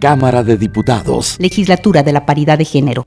Cámara 0.02 0.44
de 0.44 0.58
Diputados. 0.58 1.38
Legislatura 1.40 2.04
de 2.04 2.12
la 2.12 2.26
Paridad 2.26 2.58
de 2.58 2.66
Género. 2.66 3.06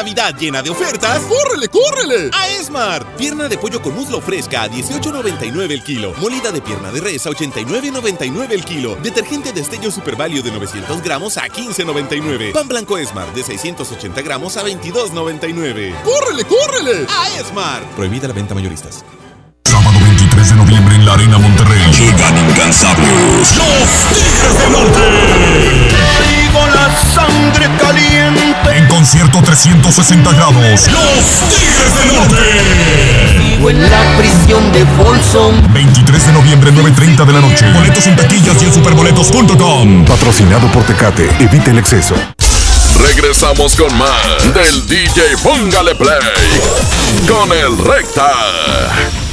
Navidad 0.00 0.34
llena 0.34 0.62
de 0.62 0.70
ofertas, 0.70 1.20
¡córrele, 1.24 1.68
córrele! 1.68 2.30
A 2.32 2.48
Esmart. 2.48 3.06
Pierna 3.18 3.48
de 3.48 3.58
pollo 3.58 3.82
con 3.82 3.94
muslo 3.94 4.22
fresca 4.22 4.62
a 4.62 4.70
18.99 4.70 5.72
el 5.72 5.82
kilo. 5.82 6.14
Molida 6.14 6.50
de 6.50 6.62
pierna 6.62 6.90
de 6.90 7.02
res 7.02 7.26
a 7.26 7.30
89.99 7.30 8.50
el 8.50 8.64
kilo. 8.64 8.96
Detergente 8.96 9.52
de 9.52 9.60
Estello 9.60 9.90
Super 9.90 10.16
Value 10.16 10.40
de 10.40 10.52
900 10.52 11.02
gramos 11.02 11.36
a 11.36 11.42
15.99. 11.48 12.52
Pan 12.52 12.66
blanco 12.66 12.96
Esmart 12.96 13.34
de 13.34 13.42
680 13.42 14.22
gramos 14.22 14.56
a 14.56 14.64
22.99. 14.64 16.00
¡Córrele, 16.02 16.44
córrele! 16.44 17.06
A 17.06 17.38
Esmart. 17.38 17.84
Prohibida 17.88 18.26
la 18.26 18.32
venta 18.32 18.54
mayoristas. 18.54 19.04
Sábado 19.66 19.98
23 20.00 20.48
de 20.48 20.54
noviembre 20.56 20.94
en 20.94 21.04
la 21.04 21.12
Arena 21.12 21.36
Monterrey. 21.36 21.82
Llegan 21.92 22.48
incansables. 22.48 23.58
Los 23.58 24.08
Tigres 24.08 24.58
del 24.60 24.72
Norte. 24.72 25.89
Traigo 26.50 26.66
la 26.68 26.90
sangre 27.14 27.68
caliente. 27.78 28.76
En 28.76 28.86
concierto 28.88 29.42
360 29.42 30.32
grados. 30.32 30.54
Los 30.56 31.48
Tigres 31.48 31.94
del 31.94 32.14
Norte. 32.14 33.38
Vivo 33.38 33.70
en 33.70 33.82
la 33.82 34.16
prisión 34.16 34.72
de 34.72 34.84
Folsom. 34.96 35.72
23 35.72 36.26
de 36.26 36.32
noviembre, 36.32 36.72
9.30 36.72 37.24
de 37.24 37.32
la 37.32 37.40
noche. 37.40 37.70
Boletos 37.72 38.06
en 38.06 38.16
taquillas 38.16 38.60
y 38.62 38.66
en 38.66 38.72
superboletos.com. 38.72 40.04
Patrocinado 40.04 40.70
por 40.72 40.82
Tecate. 40.84 41.28
Evita 41.40 41.70
el 41.70 41.78
exceso. 41.78 42.14
Regresamos 42.98 43.76
con 43.76 43.96
más 43.96 44.54
del 44.54 44.86
DJ 44.86 45.36
Póngale 45.42 45.94
Play 45.94 46.18
con 47.26 47.50
el 47.52 47.78
Recta. 47.78 49.29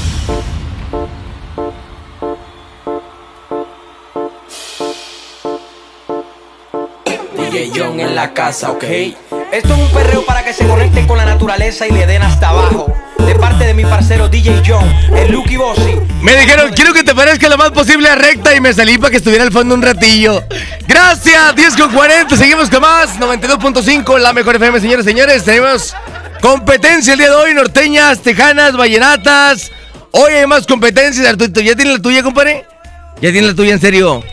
DJ 7.58 7.72
John 7.76 8.00
en 8.00 8.14
la 8.14 8.36
casa, 8.36 8.70
¿ok? 8.70 8.84
Esto 8.84 9.74
es 9.74 9.80
un 9.80 9.90
perreo 9.90 10.24
para 10.24 10.46
que 10.46 10.54
se 10.54 10.68
conecten 10.68 11.08
con 11.08 11.18
la 11.18 11.26
naturaleza 11.26 11.88
y 11.88 11.92
le 11.92 12.06
den 12.06 12.22
hasta 12.22 12.50
abajo. 12.50 12.94
De 13.26 13.34
parte 13.34 13.66
de 13.66 13.74
mi 13.74 13.84
parcero 13.84 14.30
DJ 14.30 14.62
John, 14.64 14.88
el 15.16 15.32
Lucky 15.32 15.58
Bossy. 15.58 15.96
Me 16.22 16.36
dijeron, 16.36 16.72
quiero 16.76 16.94
que 16.94 17.04
te 17.04 17.16
parezca 17.16 17.50
lo 17.50 17.58
más 17.58 17.72
posible 17.72 18.10
a 18.10 18.16
recta 18.16 18.56
y 18.56 18.62
me 18.62 18.72
salí 18.76 19.00
para 19.00 19.10
que 19.10 19.18
estuviera 19.18 19.44
al 19.44 19.52
fondo 19.52 19.74
un 19.74 19.82
ratillo. 19.82 20.44
Gracias, 20.88 21.56
10 21.56 21.78
con 21.78 21.92
40, 21.94 22.38
seguimos 22.38 22.70
con 22.70 22.82
más, 22.82 23.20
92.5, 23.20 24.20
la 24.20 24.34
mejor 24.34 24.58
FM, 24.58 24.80
señores, 24.80 25.04
señores. 25.04 25.44
Tenemos 25.44 25.96
competencia 26.42 27.14
el 27.14 27.20
día 27.20 27.30
de 27.30 27.36
hoy, 27.36 27.56
norteñas, 27.56 28.22
tejanas, 28.22 28.78
vallenatas. 28.78 29.72
Hoy 30.12 30.34
hay 30.34 30.46
más 30.46 30.68
competencias, 30.68 31.26
Arturito. 31.26 31.62
¿Ya 31.62 31.76
tienes 31.76 31.96
la 31.96 32.02
tuya, 32.04 32.22
compadre? 32.22 32.68
¿Ya 33.16 33.32
tienes 33.32 33.50
la 33.50 33.56
tuya, 33.56 33.74
en 33.74 33.82
serio? 33.82 34.24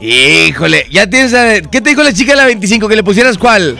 Híjole, 0.00 0.86
ya 0.90 1.06
tienes. 1.06 1.34
a- 1.34 1.60
¿Qué 1.60 1.80
te 1.80 1.90
dijo 1.90 2.02
la 2.02 2.12
chica 2.12 2.32
de 2.32 2.36
la 2.38 2.46
25? 2.46 2.88
¿Que 2.88 2.96
le 2.96 3.04
pusieras 3.04 3.36
cuál? 3.36 3.78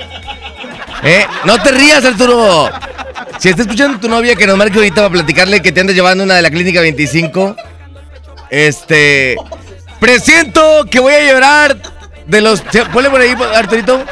¿Eh? 1.03 1.27
No 1.45 1.61
te 1.63 1.71
rías, 1.73 2.05
Arturo. 2.05 2.71
Si 3.39 3.49
está 3.49 3.63
escuchando 3.63 3.99
tu 3.99 4.09
novia, 4.09 4.37
que 4.37 4.47
nos 4.47 4.59
marque 4.59 4.77
ahorita 4.77 4.97
para 4.97 5.11
platicarle 5.11 5.63
que 5.63 5.73
te 5.73 5.81
andas 5.81 5.97
llevando 5.97 6.25
una 6.25 6.35
de 6.35 6.43
la 6.43 6.51
clínica 6.51 6.81
25. 6.83 7.57
Este. 8.51 9.37
Presiento 9.99 10.85
que 10.91 11.01
voy 11.01 11.15
a 11.15 11.33
llorar 11.33 11.77
de 12.27 12.41
los. 12.43 12.61
Ponle 12.93 13.09
por 13.11 13.21
ahí, 13.21 13.35
Arturito. 13.55 14.05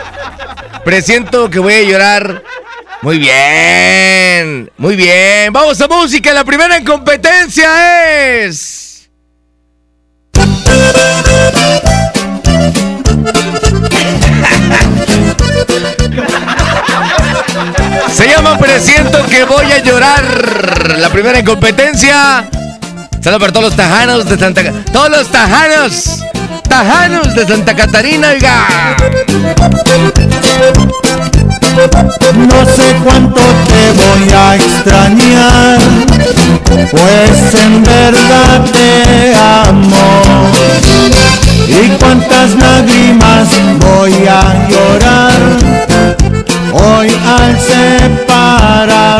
Presiento 0.84 1.50
que 1.50 1.58
voy 1.58 1.74
a 1.74 1.82
llorar. 1.82 2.42
Muy 3.02 3.18
bien, 3.18 4.70
muy 4.78 4.96
bien. 4.96 5.52
Vamos 5.52 5.78
a 5.80 5.88
música. 5.88 6.32
La 6.32 6.44
primera 6.44 6.76
en 6.76 6.84
competencia 6.84 8.40
es. 8.44 9.08
Se 18.38 18.44
llama 18.44 18.56
Presiento 18.58 19.26
que 19.26 19.42
voy 19.44 19.64
a 19.72 19.78
llorar. 19.82 20.96
La 21.00 21.08
primera 21.08 21.40
en 21.40 21.44
competencia. 21.44 22.48
Saludos 23.20 23.40
para 23.40 23.52
todos 23.52 23.64
los 23.64 23.76
tajanos 23.76 24.28
de 24.28 24.38
Santa 24.38 24.62
Ca- 24.62 24.72
Todos 24.92 25.10
los 25.10 25.26
tajanos. 25.26 26.20
Tajanos 26.68 27.34
de 27.34 27.44
Santa 27.48 27.74
Catarina, 27.74 28.28
oiga. 28.28 28.94
No 32.36 32.64
sé 32.64 32.94
cuánto 33.02 33.40
te 33.40 33.92
voy 33.92 34.32
a 34.32 34.54
extrañar, 34.54 35.78
pues 36.92 37.54
en 37.60 37.82
verdad 37.82 38.64
te 38.72 39.34
amo. 39.36 40.50
Y 41.66 41.88
cuántas 41.98 42.54
lágrimas 42.54 43.48
voy 43.80 44.12
a 44.28 44.68
llorar, 44.68 45.34
Hoy 46.72 47.08
al 47.26 47.58
separarnos. 47.60 49.18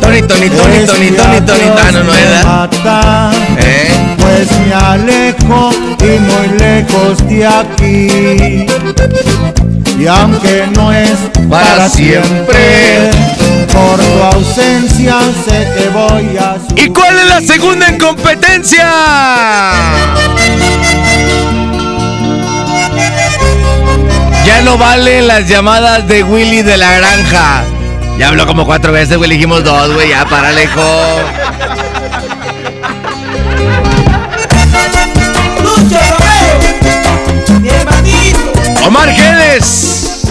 Tony, 0.00 0.22
Tony, 0.22 0.48
Tony, 0.48 0.50
pues 0.50 0.86
Tony, 0.86 1.10
Tony, 1.10 1.40
Tony, 1.40 1.62
ah, 1.76 1.90
no, 1.92 2.02
no 2.04 2.14
era. 2.14 3.30
¿Eh? 3.58 4.16
Pues 4.18 4.48
me 4.60 4.74
alejo 4.74 5.70
y 6.00 6.18
muy 6.20 6.48
lejos 6.58 7.26
de 7.28 7.46
aquí. 7.46 8.66
Y 9.98 10.06
aunque 10.06 10.66
no 10.74 10.92
es 10.92 11.18
para, 11.48 11.64
para 11.66 11.88
siempre, 11.88 13.10
por 13.72 13.98
tu 13.98 14.22
ausencia 14.36 15.16
sé 15.44 15.68
que 15.76 15.88
voy 15.88 16.36
a. 16.36 16.58
Sufrir. 16.60 16.84
¿Y 16.84 16.92
cuál 16.92 17.18
es 17.18 17.26
la 17.26 17.40
segunda 17.40 17.88
en 17.88 17.98
competencia? 17.98 18.90
Ya 24.44 24.60
no 24.62 24.76
valen 24.76 25.26
las 25.26 25.48
llamadas 25.48 26.06
de 26.06 26.22
Willy 26.22 26.62
de 26.62 26.76
la 26.76 26.92
granja. 26.92 27.64
Ya 28.18 28.28
habló 28.28 28.46
como 28.46 28.64
cuatro 28.64 28.92
veces, 28.92 29.16
güey. 29.16 29.30
Dijimos 29.30 29.64
dos, 29.64 29.92
güey. 29.94 30.10
Ya, 30.10 30.24
párale, 30.26 30.64
hijo. 30.64 30.82
Omar 38.86 39.10
Geles. 39.10 40.22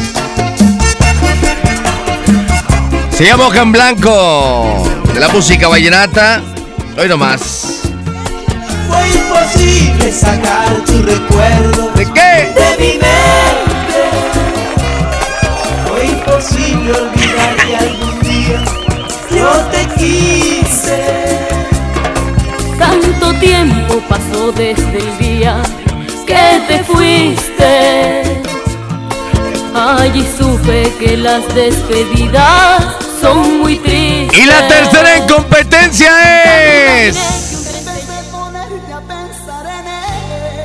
Se 3.12 3.26
llama 3.26 3.48
Hoja 3.48 3.62
en 3.62 3.72
Blanco. 3.72 4.84
De 5.14 5.20
la 5.20 5.30
música 5.30 5.68
vallenata. 5.68 6.42
Hoy 6.98 7.08
nomás. 7.08 7.82
Fue 8.88 9.10
imposible 9.10 10.12
sacar 10.12 10.76
tu 10.86 11.02
recuerdo. 11.02 11.92
¿De 11.96 12.06
qué? 12.12 12.54
De 12.56 12.78
mi 12.80 12.93
yo 19.44 19.52
te 19.72 19.86
quise. 20.00 21.02
Tanto 22.78 23.34
tiempo 23.40 24.02
pasó 24.08 24.52
desde 24.54 24.98
el 24.98 25.18
día 25.18 25.62
que 26.26 26.62
te 26.68 26.84
fuiste. 26.84 28.42
Allí 29.76 30.26
supe 30.38 30.94
que 31.00 31.18
las 31.18 31.44
despedidas 31.54 32.84
son 33.20 33.60
muy 33.60 33.78
tristes. 33.78 34.40
Y 34.40 34.46
la 34.46 34.68
tercera 34.68 35.18
en 35.18 35.28
competencia 35.28 36.12
es. 37.08 37.18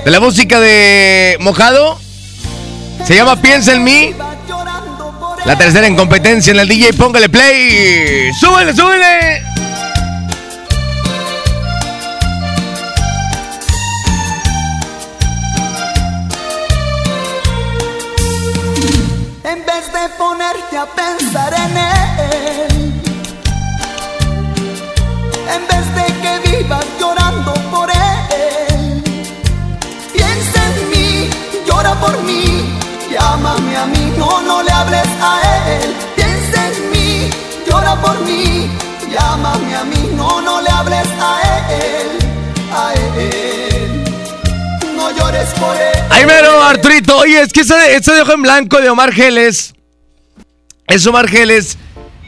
De 0.05 0.11
la 0.11 0.21
música 0.21 0.61
de 0.61 1.37
Mojado. 1.41 1.99
Se 3.05 3.15
llama 3.15 3.37
Piensa 3.37 3.73
en 3.73 3.85
mí. 3.85 4.15
La 5.49 5.57
tercera 5.57 5.87
en 5.87 5.97
competencia 5.97 6.51
en 6.51 6.61
el 6.61 6.69
DJ. 6.69 6.93
Póngale 6.93 7.27
play. 7.31 8.31
¡Súbele, 8.35 8.75
súbele! 8.77 9.39
En 19.43 19.65
vez 19.65 19.91
de 19.91 20.09
ponerte 20.19 20.77
a 20.77 20.85
pensar 20.85 21.55
en 21.55 21.78
a 35.21 35.41
él. 35.71 35.95
Piensa 36.17 36.69
en 36.69 36.91
mí, 36.91 37.31
llora 37.67 38.01
por 38.01 38.21
mí, 38.21 38.71
llámame 39.11 39.77
a 39.77 39.85
mí, 39.85 40.11
no, 40.15 40.41
no 40.41 40.61
le 40.61 40.71
hables 40.71 41.09
a 41.21 41.41
él, 41.71 42.19
a 42.73 42.95
él. 42.95 44.05
No 44.97 45.11
llores 45.11 45.49
por 45.61 45.77
él. 45.77 46.05
Ahí 46.11 46.27
mero, 46.27 46.63
Arturito. 46.63 47.19
Oye, 47.19 47.43
es 47.43 47.53
que 47.53 47.61
ese, 47.61 47.97
ese 47.97 48.13
de 48.13 48.23
ojo 48.23 48.33
en 48.33 48.43
blanco 48.43 48.81
de 48.81 48.91
Omar 48.91 49.13
Geles. 49.13 49.75
Es 50.87 51.07
Omar 51.07 51.29
Geles. 51.29 51.79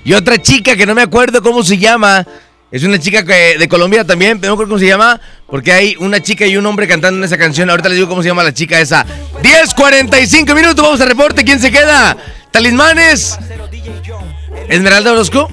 Y 0.05 0.13
otra 0.15 0.39
chica 0.41 0.77
que 0.77 0.87
no 0.87 0.95
me 0.95 1.03
acuerdo 1.03 1.43
cómo 1.43 1.63
se 1.63 1.79
llama. 1.79 2.27
Es 2.73 2.85
una 2.85 2.99
chica 3.01 3.25
que- 3.25 3.57
de 3.59 3.69
Colombia 3.69 4.05
también, 4.05 4.39
pero 4.41 4.51
no 4.51 4.55
acuerdo 4.55 4.71
cómo 4.71 4.79
se 4.79 4.87
llama. 4.87 5.21
Porque 5.49 5.73
hay 5.73 5.97
una 5.99 6.21
chica 6.23 6.47
y 6.47 6.57
un 6.57 6.65
hombre 6.67 6.87
cantando 6.87 7.19
en 7.19 7.25
esa 7.25 7.37
canción. 7.37 7.69
Ahorita 7.69 7.89
les 7.89 7.97
digo 7.97 8.09
cómo 8.09 8.23
se 8.23 8.29
llama 8.29 8.45
la 8.45 8.55
chica 8.55 8.79
esa. 8.81 9.05
10.45 9.43 10.55
minutos, 10.55 10.85
vamos 10.85 11.01
a 11.01 11.05
reporte. 11.07 11.45
¿Quién 11.45 11.59
se 11.59 11.73
queda? 11.73 12.17
Talismanes. 12.53 13.37
Esmeralda 14.69 15.13
Orozco. 15.13 15.49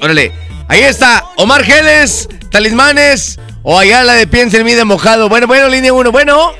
Órale. 0.00 0.32
Ahí 0.68 0.80
está. 0.80 1.24
Omar 1.36 1.62
Geles, 1.64 2.28
Talismanes. 2.50 3.38
O 3.62 3.78
allá 3.78 4.02
la 4.02 4.14
de 4.14 4.26
Piensa 4.26 4.56
en 4.58 4.64
mí 4.64 4.72
de 4.74 4.84
mojado. 4.84 5.28
Bueno, 5.28 5.46
bueno, 5.46 5.68
línea 5.68 5.92
1. 5.92 6.10
Bueno. 6.10 6.52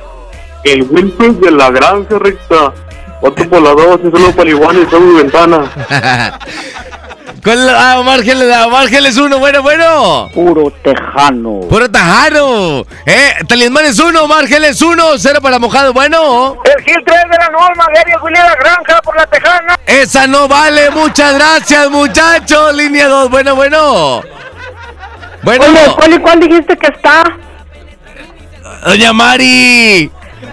El 0.62 0.82
Winfield 0.84 1.40
de 1.40 1.50
la 1.50 1.70
granja 1.70 2.18
recta. 2.20 2.72
Otro 3.20 3.48
por 3.50 3.62
la 3.62 3.70
dos, 3.70 4.00
solo 4.00 4.30
para 4.32 4.50
igual 4.50 4.84
y 4.86 4.90
solo 4.90 5.06
mi 5.06 5.22
ventana. 5.22 5.70
¿Cuál 7.42 7.58
es 7.58 7.64
la- 7.64 7.92
ah, 7.92 7.98
Omar 7.98 8.22
Geles, 8.22 8.54
ah, 8.54 8.66
Omar 8.68 8.88
Geles 8.88 9.16
1, 9.16 9.38
bueno, 9.40 9.62
bueno. 9.62 10.30
Puro 10.32 10.70
tejano. 10.84 11.60
Puro 11.68 11.90
Tajano. 11.90 12.86
Eh, 13.04 13.34
Talismanes 13.48 13.98
1, 13.98 14.22
Omar 14.22 14.46
Geles 14.46 14.80
1, 14.80 15.18
0 15.18 15.40
para 15.42 15.58
mojado, 15.58 15.92
bueno. 15.92 16.56
El 16.64 16.84
Gil 16.84 17.02
3 17.04 17.20
de 17.30 17.36
la 17.38 17.48
norma, 17.50 17.86
Gary 17.92 18.12
Willy 18.22 18.38
de 18.38 18.44
la 18.44 18.54
granja 18.54 19.02
por 19.02 19.16
la 19.16 19.26
tejana. 19.26 19.76
Esa 19.86 20.28
no 20.28 20.46
vale, 20.46 20.90
muchas 20.90 21.34
gracias, 21.34 21.90
muchachos. 21.90 22.74
Línea 22.74 23.08
2, 23.08 23.28
bueno, 23.28 23.56
bueno. 23.56 24.22
Bueno, 25.42 25.64
Oye, 25.64 25.94
Poli, 26.00 26.18
¿cuál 26.18 26.38
dijiste 26.38 26.76
que 26.78 26.86
está? 26.86 27.24
doña 28.86 29.12
Mari. 29.12 30.10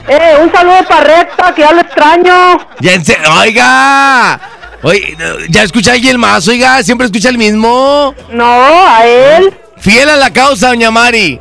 Eh, 0.08 0.36
un 0.42 0.52
saludo 0.52 0.84
para 0.88 1.04
Recta, 1.04 1.54
que 1.54 1.62
ya 1.62 1.72
lo 1.72 1.82
extraño. 1.82 2.58
Ya 2.80 2.94
en 2.94 3.06
se- 3.06 3.18
Oiga. 3.42 4.40
Oye, 4.82 5.17
ya 5.49 5.63
escucha 5.63 5.93
el 5.95 6.17
más, 6.17 6.47
oiga, 6.47 6.82
siempre 6.84 7.05
escucha 7.05 7.30
el 7.30 7.38
mismo. 7.38 8.15
No, 8.32 8.88
a 8.88 9.05
él. 9.05 9.53
Fiel 9.77 10.09
a 10.09 10.15
la 10.15 10.32
causa, 10.32 10.69
doña 10.69 10.89
Mari. 10.91 11.39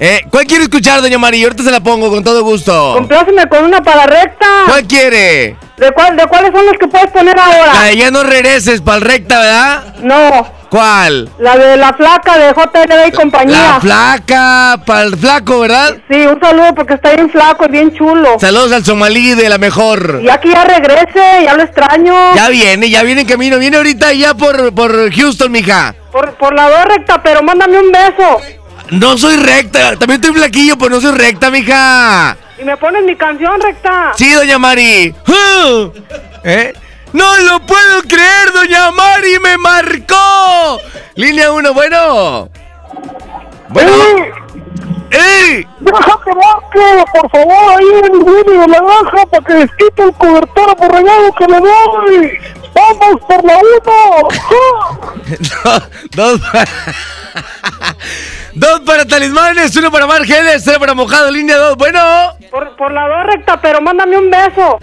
Eh, 0.00 0.20
¿Cuál 0.30 0.46
quiere 0.46 0.62
escuchar, 0.64 1.00
doña 1.00 1.18
Mari? 1.18 1.42
Ahorita 1.42 1.64
se 1.64 1.70
la 1.72 1.80
pongo 1.80 2.08
con 2.10 2.22
todo 2.22 2.44
gusto. 2.44 2.94
Compláceme 2.94 3.48
con 3.48 3.64
una 3.64 3.82
para 3.82 4.06
Recta. 4.06 4.46
¿Cuál 4.66 4.86
quiere? 4.86 5.56
¿De, 5.76 5.90
cuál, 5.92 6.16
¿De 6.16 6.26
cuáles 6.26 6.52
son 6.52 6.66
los 6.66 6.74
que 6.78 6.86
puedes 6.86 7.10
poner 7.10 7.38
ahora? 7.38 7.74
La 7.74 7.82
de 7.84 7.96
ya 7.96 8.10
no 8.10 8.22
regreses 8.22 8.80
para 8.80 8.98
el 8.98 9.02
recta, 9.02 9.40
¿verdad? 9.40 9.94
No, 10.00 10.52
¿Cuál? 10.70 11.30
la 11.38 11.56
de 11.56 11.76
la 11.76 11.92
flaca 11.94 12.36
de 12.36 12.52
JLB 12.52 13.08
y 13.08 13.12
compañía. 13.12 13.56
La 13.56 13.80
flaca, 13.80 14.80
para 14.84 15.02
el 15.02 15.16
flaco, 15.16 15.60
¿verdad? 15.60 15.96
Sí, 16.10 16.26
un 16.26 16.38
saludo 16.40 16.74
porque 16.74 16.94
está 16.94 17.14
bien 17.14 17.30
flaco 17.30 17.64
y 17.66 17.68
bien 17.68 17.94
chulo. 17.94 18.38
Saludos 18.38 18.72
al 18.72 18.84
somalí 18.84 19.34
de 19.34 19.48
la 19.48 19.58
mejor. 19.58 20.20
Y 20.22 20.28
aquí 20.28 20.50
ya 20.50 20.64
regrese, 20.64 21.44
ya 21.44 21.54
lo 21.54 21.62
extraño. 21.62 22.14
Ya 22.34 22.48
viene, 22.48 22.90
ya 22.90 23.02
viene 23.02 23.22
en 23.22 23.26
camino. 23.26 23.58
Viene 23.58 23.78
ahorita 23.78 24.12
ya 24.12 24.34
por, 24.34 24.74
por 24.74 25.10
Houston, 25.12 25.50
mija. 25.50 25.94
Por, 26.12 26.34
por 26.34 26.54
la 26.54 26.68
dos 26.68 26.84
recta, 26.84 27.22
pero 27.22 27.42
mándame 27.42 27.78
un 27.78 27.90
beso. 27.90 28.40
No 28.90 29.16
soy 29.18 29.36
recta. 29.36 29.96
También 29.96 30.20
estoy 30.20 30.32
flaquillo, 30.32 30.76
pero 30.78 30.90
no 30.90 31.00
soy 31.00 31.12
recta, 31.16 31.50
mija. 31.50 32.36
Y 32.60 32.64
me 32.64 32.76
pones 32.76 33.04
mi 33.04 33.16
canción 33.16 33.60
recta. 33.60 34.12
Sí, 34.16 34.32
doña 34.32 34.58
Mari. 34.58 35.14
¿Eh? 36.44 36.72
¡No 37.12 37.38
lo 37.38 37.60
puedo 37.60 38.02
creer! 38.02 38.52
¡Doña 38.52 38.90
Mari 38.90 39.38
me 39.40 39.56
marcó! 39.58 40.78
Línea 41.14 41.50
1, 41.52 41.74
bueno. 41.74 42.48
Bueno. 43.70 43.92
¡Ey! 45.10 45.66
Déjate 45.80 46.34
marco, 46.34 47.04
por 47.12 47.30
favor, 47.30 47.78
ahí 47.78 47.86
en 47.98 48.04
el 48.04 48.22
Willy 48.22 48.58
de 48.58 48.68
la 48.68 48.78
granja 48.78 49.26
para 49.30 49.44
que 49.44 49.54
les 49.54 49.70
quite 49.76 50.02
el 50.02 50.12
cobertor 50.12 50.70
aborreñado 50.70 51.32
que 51.32 51.46
le 51.46 51.60
doy. 51.60 52.38
¡Vamos 52.74 53.20
por 53.26 53.44
la 53.44 53.58
uno! 53.58 54.28
dos, 56.14 56.40
para... 56.40 56.64
dos 58.54 58.80
para 58.80 59.04
talismanes, 59.06 59.74
uno 59.76 59.90
para 59.90 60.06
Margeles, 60.06 60.62
cero 60.64 60.78
para 60.78 60.94
mojado, 60.94 61.30
línea 61.30 61.56
2. 61.56 61.76
Bueno. 61.76 62.00
Por, 62.50 62.76
por 62.76 62.92
la 62.92 63.08
dos 63.08 63.26
recta, 63.34 63.60
pero 63.60 63.80
mándame 63.80 64.18
un 64.18 64.30
beso. 64.30 64.78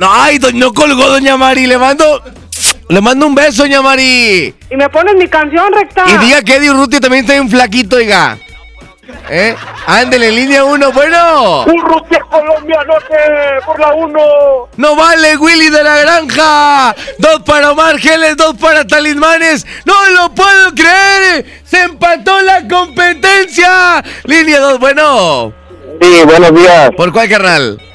No, 0.00 0.10
ay, 0.10 0.38
no 0.54 0.72
colgó 0.72 1.10
doña 1.10 1.36
Mari, 1.36 1.66
le 1.66 1.76
mando. 1.76 2.22
Le 2.88 3.02
mando 3.02 3.26
un 3.26 3.34
beso, 3.34 3.64
doña 3.64 3.82
Mari. 3.82 4.54
Y 4.70 4.74
me 4.74 4.88
pones 4.88 5.14
mi 5.14 5.28
canción 5.28 5.70
recta. 5.74 6.04
Y 6.08 6.16
diga 6.24 6.40
que 6.40 6.56
Eddie 6.56 6.70
Urrutia 6.70 7.00
también 7.00 7.26
está 7.26 7.38
un 7.38 7.50
flaquito, 7.50 7.96
oiga. 7.96 8.38
¿Eh? 9.28 9.54
Ándele, 9.86 10.30
línea 10.30 10.64
1, 10.64 10.92
bueno. 10.92 11.64
Urrutia 11.64 12.20
colombianote 12.30 13.14
por 13.66 13.78
la 13.78 13.92
uno. 13.92 14.20
No 14.78 14.96
vale, 14.96 15.36
Willy 15.36 15.68
de 15.68 15.84
la 15.84 15.98
granja. 15.98 16.96
Dos 17.18 17.42
para 17.44 17.72
Omar 17.72 17.98
Geles, 17.98 18.38
dos 18.38 18.54
para 18.56 18.86
Talismanes. 18.86 19.66
No 19.84 19.94
lo 20.12 20.30
puedo 20.30 20.74
creer. 20.74 21.60
Se 21.66 21.82
empató 21.82 22.40
la 22.40 22.66
competencia. 22.66 24.02
Línea 24.24 24.60
2, 24.60 24.78
bueno. 24.78 25.52
Sí, 26.00 26.22
buenos 26.24 26.54
días. 26.54 26.90
¿Por 26.96 27.12
cuál 27.12 27.28
carnal? 27.28 27.89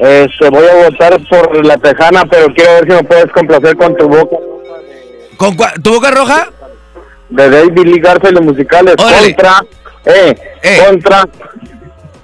Este, 0.00 0.48
voy 0.48 0.66
a 0.66 0.88
votar 0.88 1.20
por 1.28 1.64
la 1.66 1.76
tejana, 1.76 2.24
pero 2.24 2.46
quiero 2.54 2.72
ver 2.72 2.84
si 2.86 2.92
me 2.92 3.04
puedes 3.04 3.30
complacer 3.32 3.76
con 3.76 3.94
tu 3.96 4.08
boca. 4.08 4.36
¿Con 5.36 5.56
cua- 5.56 5.82
tu 5.82 5.92
boca 5.92 6.10
roja? 6.10 6.48
De 7.28 7.50
David 7.50 7.78
Lee 7.84 8.02
y 8.02 8.32
los 8.32 8.42
musicales. 8.42 8.96
Contra, 8.96 9.62
eh, 10.06 10.82
contra 10.86 11.28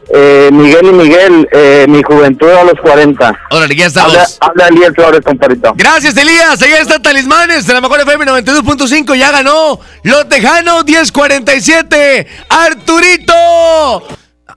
eh, 0.08 0.48
Miguel 0.52 0.86
y 0.86 0.92
Miguel, 0.92 1.48
eh, 1.52 1.84
mi 1.88 2.02
juventud 2.02 2.48
a 2.48 2.64
los 2.64 2.80
40. 2.80 3.38
Órale, 3.50 3.74
ya 3.76 3.86
estamos. 3.86 4.14
Habla, 4.14 4.26
habla 4.40 4.68
Elías 4.68 4.92
Flores, 4.94 5.20
comparito. 5.22 5.72
Gracias, 5.76 6.16
Elías. 6.16 6.62
Allá 6.62 6.80
está 6.80 7.00
Talismanes 7.00 7.66
de 7.66 7.74
la 7.74 7.80
mejor 7.82 8.00
FM 8.00 8.24
92.5. 8.24 9.14
Ya 9.16 9.32
ganó 9.32 9.78
Lo 10.02 10.26
Tejano 10.26 10.82
1047. 10.82 12.26
Arturito. 12.48 13.34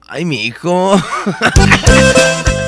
Ay, 0.07 0.23
mi 0.25 0.45
hijo. 0.45 0.95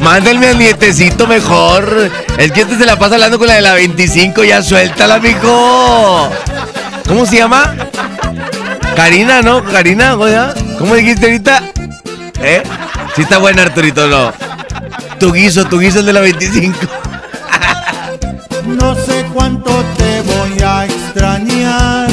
Mándenme 0.00 0.48
al 0.48 0.58
nietecito 0.58 1.26
mejor. 1.26 2.10
Es 2.38 2.52
que 2.52 2.62
este 2.62 2.78
se 2.78 2.86
la 2.86 2.98
pasa 2.98 3.14
hablando 3.14 3.38
con 3.38 3.48
la 3.48 3.54
de 3.54 3.62
la 3.62 3.74
25. 3.74 4.44
Ya 4.44 4.62
suéltala, 4.62 5.18
mijo. 5.18 6.30
¿Cómo 7.06 7.26
se 7.26 7.36
llama? 7.36 7.74
Karina, 8.94 9.42
¿no? 9.42 9.64
Karina. 9.64 10.16
¿Cómo 10.78 10.94
dijiste 10.94 11.26
ahorita? 11.26 11.62
¿Eh? 12.40 12.62
Sí 13.16 13.22
está 13.22 13.38
buena, 13.38 13.62
Arturito, 13.62 14.06
¿no? 14.06 14.32
Tu 15.18 15.32
guiso, 15.32 15.64
tu 15.64 15.80
guiso 15.80 16.00
es 16.00 16.06
de 16.06 16.12
la 16.12 16.20
25. 16.20 16.78
No 18.66 18.94
sé 18.94 19.24
cuánto 19.32 19.70
te 19.96 20.20
voy 20.22 20.62
a 20.62 20.84
extrañar, 20.84 22.08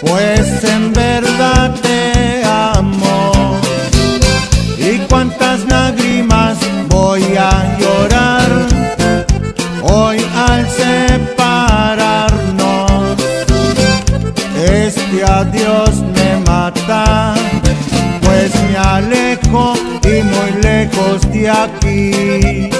pues 0.00 0.62
en 0.64 0.92
verdad 0.92 1.74
te 1.80 2.44
amo. 2.44 3.58
Y 4.78 4.98
cuántas 5.08 5.64
lágrimas 5.64 6.07
voy 7.18 7.36
a 7.36 7.76
llorar 7.78 8.48
hoy 9.82 10.18
al 10.36 10.68
separarnos. 10.70 11.26
Este 14.56 15.24
adiós 15.24 15.90
me 16.14 16.36
mata, 16.46 17.34
pues 18.22 18.52
me 18.62 18.76
alejo 18.76 19.74
y 20.04 20.22
muy 20.22 20.62
lejos 20.62 21.20
de 21.32 21.50
aquí. 21.50 22.70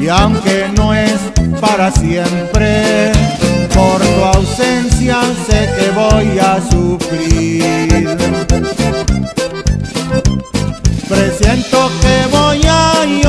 Y 0.00 0.08
aunque 0.08 0.66
no 0.76 0.92
es 0.94 1.18
para 1.60 1.90
siempre, 1.90 3.12
por 3.74 4.00
tu 4.00 4.24
ausencia 4.24 5.20
sé 5.48 5.70
que 5.76 5.90
voy 5.90 6.38
a 6.38 6.60
sufrir. 6.70 8.16
Presiento 11.08 11.90
que 12.00 12.26
voy 12.36 12.60
a 12.66 13.04
llorar 13.04 13.25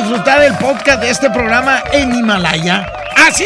disfrutar 0.00 0.42
el 0.42 0.54
podcast 0.56 1.00
de 1.00 1.10
este 1.10 1.28
programa 1.30 1.82
en 1.92 2.14
Himalaya? 2.14 2.92
Así 3.16 3.44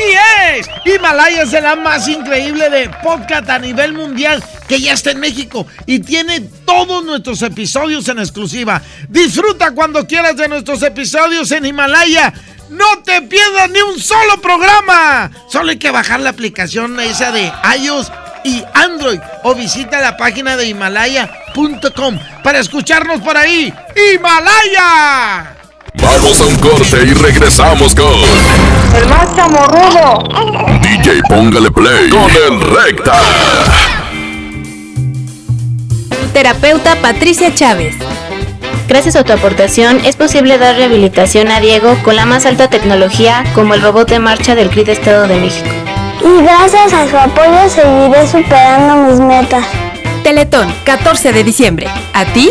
es. 0.50 0.68
Himalaya 0.84 1.42
es 1.42 1.52
la 1.52 1.76
más 1.76 2.06
increíble 2.08 2.68
de 2.68 2.90
podcast 3.02 3.48
a 3.48 3.58
nivel 3.58 3.94
mundial 3.94 4.42
que 4.68 4.80
ya 4.80 4.92
está 4.92 5.12
en 5.12 5.20
México 5.20 5.66
y 5.86 6.00
tiene 6.00 6.40
todos 6.66 7.04
nuestros 7.04 7.40
episodios 7.42 8.06
en 8.08 8.18
exclusiva. 8.18 8.82
Disfruta 9.08 9.70
cuando 9.70 10.06
quieras 10.06 10.36
de 10.36 10.48
nuestros 10.48 10.82
episodios 10.82 11.50
en 11.52 11.64
Himalaya. 11.66 12.32
No 12.68 13.02
te 13.02 13.22
pierdas 13.22 13.70
ni 13.70 13.80
un 13.80 13.98
solo 13.98 14.40
programa. 14.40 15.30
Solo 15.48 15.70
hay 15.70 15.78
que 15.78 15.90
bajar 15.90 16.20
la 16.20 16.30
aplicación 16.30 16.98
esa 17.00 17.32
de 17.32 17.50
iOS 17.80 18.12
y 18.44 18.62
Android 18.74 19.20
o 19.42 19.54
visita 19.54 20.00
la 20.00 20.16
página 20.16 20.56
de 20.56 20.66
himalaya.com 20.66 22.18
para 22.42 22.58
escucharnos 22.58 23.20
por 23.20 23.36
ahí. 23.36 23.72
¡Himalaya! 23.96 25.51
Vamos 25.94 26.40
a 26.40 26.46
un 26.46 26.56
corte 26.56 27.04
y 27.04 27.12
regresamos 27.12 27.94
con 27.94 28.06
El 28.96 29.08
más 29.08 29.36
chamorrudo. 29.36 30.22
DJ 30.80 31.22
Póngale 31.28 31.70
Play 31.70 32.08
con 32.08 32.30
el 32.30 32.60
Recta. 32.60 33.12
Terapeuta 36.32 36.96
Patricia 36.96 37.54
Chávez. 37.54 37.96
Gracias 38.88 39.16
a 39.16 39.24
tu 39.24 39.32
aportación 39.32 40.00
es 40.04 40.16
posible 40.16 40.56
dar 40.56 40.76
rehabilitación 40.76 41.50
a 41.50 41.60
Diego 41.60 41.96
con 42.02 42.16
la 42.16 42.24
más 42.24 42.46
alta 42.46 42.68
tecnología 42.68 43.44
como 43.54 43.74
el 43.74 43.82
robot 43.82 44.08
de 44.08 44.18
marcha 44.18 44.54
del 44.54 44.70
CRIT 44.70 44.88
Estado 44.88 45.28
de 45.28 45.36
México. 45.36 45.68
Y 46.24 46.42
gracias 46.42 46.92
a 46.94 47.08
su 47.08 47.16
apoyo 47.18 47.68
seguiré 47.68 48.26
superando 48.26 49.08
mis 49.08 49.20
metas. 49.20 49.66
Teletón, 50.22 50.72
14 50.84 51.32
de 51.32 51.44
diciembre. 51.44 51.88
¿A 52.14 52.24
ti 52.26 52.50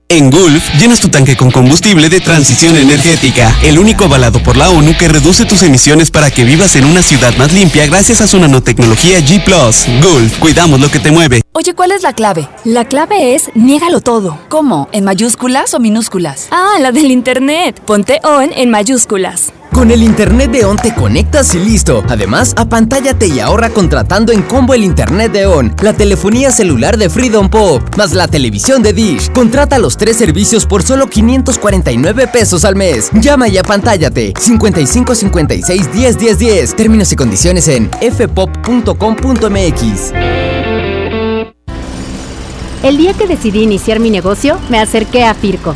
En 0.11 0.29
Gulf, 0.29 0.75
llenas 0.77 0.99
tu 0.99 1.07
tanque 1.07 1.37
con 1.37 1.51
combustible 1.51 2.09
de 2.09 2.19
transición 2.19 2.75
energética, 2.75 3.55
el 3.63 3.79
único 3.79 4.03
avalado 4.03 4.43
por 4.43 4.57
la 4.57 4.69
ONU 4.69 4.93
que 4.97 5.07
reduce 5.07 5.45
tus 5.45 5.63
emisiones 5.63 6.11
para 6.11 6.29
que 6.29 6.43
vivas 6.43 6.75
en 6.75 6.83
una 6.83 7.01
ciudad 7.01 7.33
más 7.37 7.53
limpia 7.53 7.87
gracias 7.87 8.19
a 8.19 8.27
su 8.27 8.37
nanotecnología 8.37 9.19
G⁇ 9.19 9.41
Gulf, 10.03 10.37
cuidamos 10.39 10.81
lo 10.81 10.91
que 10.91 10.99
te 10.99 11.11
mueve. 11.11 11.39
Oye, 11.53 11.73
¿cuál 11.73 11.93
es 11.93 12.03
la 12.03 12.11
clave? 12.11 12.49
La 12.65 12.83
clave 12.83 13.35
es 13.35 13.51
niégalo 13.55 14.01
todo. 14.01 14.37
¿Cómo? 14.49 14.89
¿En 14.91 15.05
mayúsculas 15.05 15.73
o 15.75 15.79
minúsculas? 15.79 16.49
Ah, 16.51 16.75
la 16.81 16.91
del 16.91 17.09
internet. 17.09 17.81
Ponte 17.85 18.19
on 18.25 18.51
en 18.53 18.69
mayúsculas. 18.69 19.53
Con 19.73 19.89
el 19.89 20.03
internet 20.03 20.51
de 20.51 20.65
ON 20.65 20.75
te 20.75 20.93
conectas 20.93 21.55
y 21.55 21.59
listo. 21.59 22.03
Además, 22.09 22.53
apantállate 22.57 23.27
y 23.27 23.39
ahorra 23.39 23.69
contratando 23.69 24.33
en 24.33 24.41
combo 24.41 24.73
el 24.73 24.83
internet 24.83 25.31
de 25.31 25.45
ON, 25.45 25.73
la 25.81 25.93
telefonía 25.93 26.51
celular 26.51 26.97
de 26.97 27.09
Freedom 27.09 27.49
Pop, 27.49 27.81
más 27.97 28.13
la 28.13 28.27
televisión 28.27 28.83
de 28.83 28.91
Dish. 28.93 29.31
Contrata 29.31 29.79
los 29.79 29.95
tres 29.97 30.17
servicios 30.17 30.65
por 30.65 30.83
solo 30.83 31.07
549 31.07 32.27
pesos 32.27 32.65
al 32.65 32.75
mes. 32.75 33.09
Llama 33.13 33.47
y 33.47 33.57
apantállate. 33.57 34.33
55 34.37 35.15
56 35.15 35.93
10 35.93 36.17
10 36.17 36.37
10. 36.37 36.75
Términos 36.75 37.11
y 37.13 37.15
condiciones 37.15 37.67
en 37.69 37.89
fpop.com.mx. 38.01 38.91
El 42.83 42.97
día 42.97 43.13
que 43.13 43.27
decidí 43.27 43.61
iniciar 43.61 43.99
mi 43.99 44.09
negocio, 44.09 44.59
me 44.69 44.79
acerqué 44.79 45.23
a 45.23 45.33
Firco. 45.33 45.75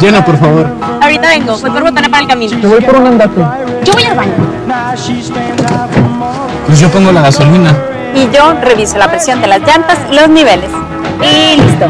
Llena, 0.00 0.24
por 0.24 0.38
favor. 0.38 0.66
Ahorita 1.02 1.28
vengo, 1.28 1.58
voy 1.58 1.70
por 1.70 1.82
botana 1.82 2.08
para 2.08 2.22
el 2.22 2.28
camino. 2.28 2.58
Te 2.58 2.66
voy 2.66 2.80
por 2.80 2.96
un 2.96 3.06
andate. 3.06 3.40
Yo 3.84 3.92
voy 3.92 4.04
al 4.04 4.16
baño. 4.16 4.32
Pues 6.66 6.80
yo 6.80 6.88
pongo 6.90 7.12
la 7.12 7.22
gasolina. 7.22 7.76
Y 8.14 8.28
yo 8.34 8.54
reviso 8.62 8.96
la 8.96 9.10
presión 9.10 9.40
de 9.42 9.48
las 9.48 9.60
llantas 9.60 9.98
y 10.10 10.14
los 10.14 10.28
niveles. 10.28 10.70
Y 11.22 11.60
listo. 11.60 11.86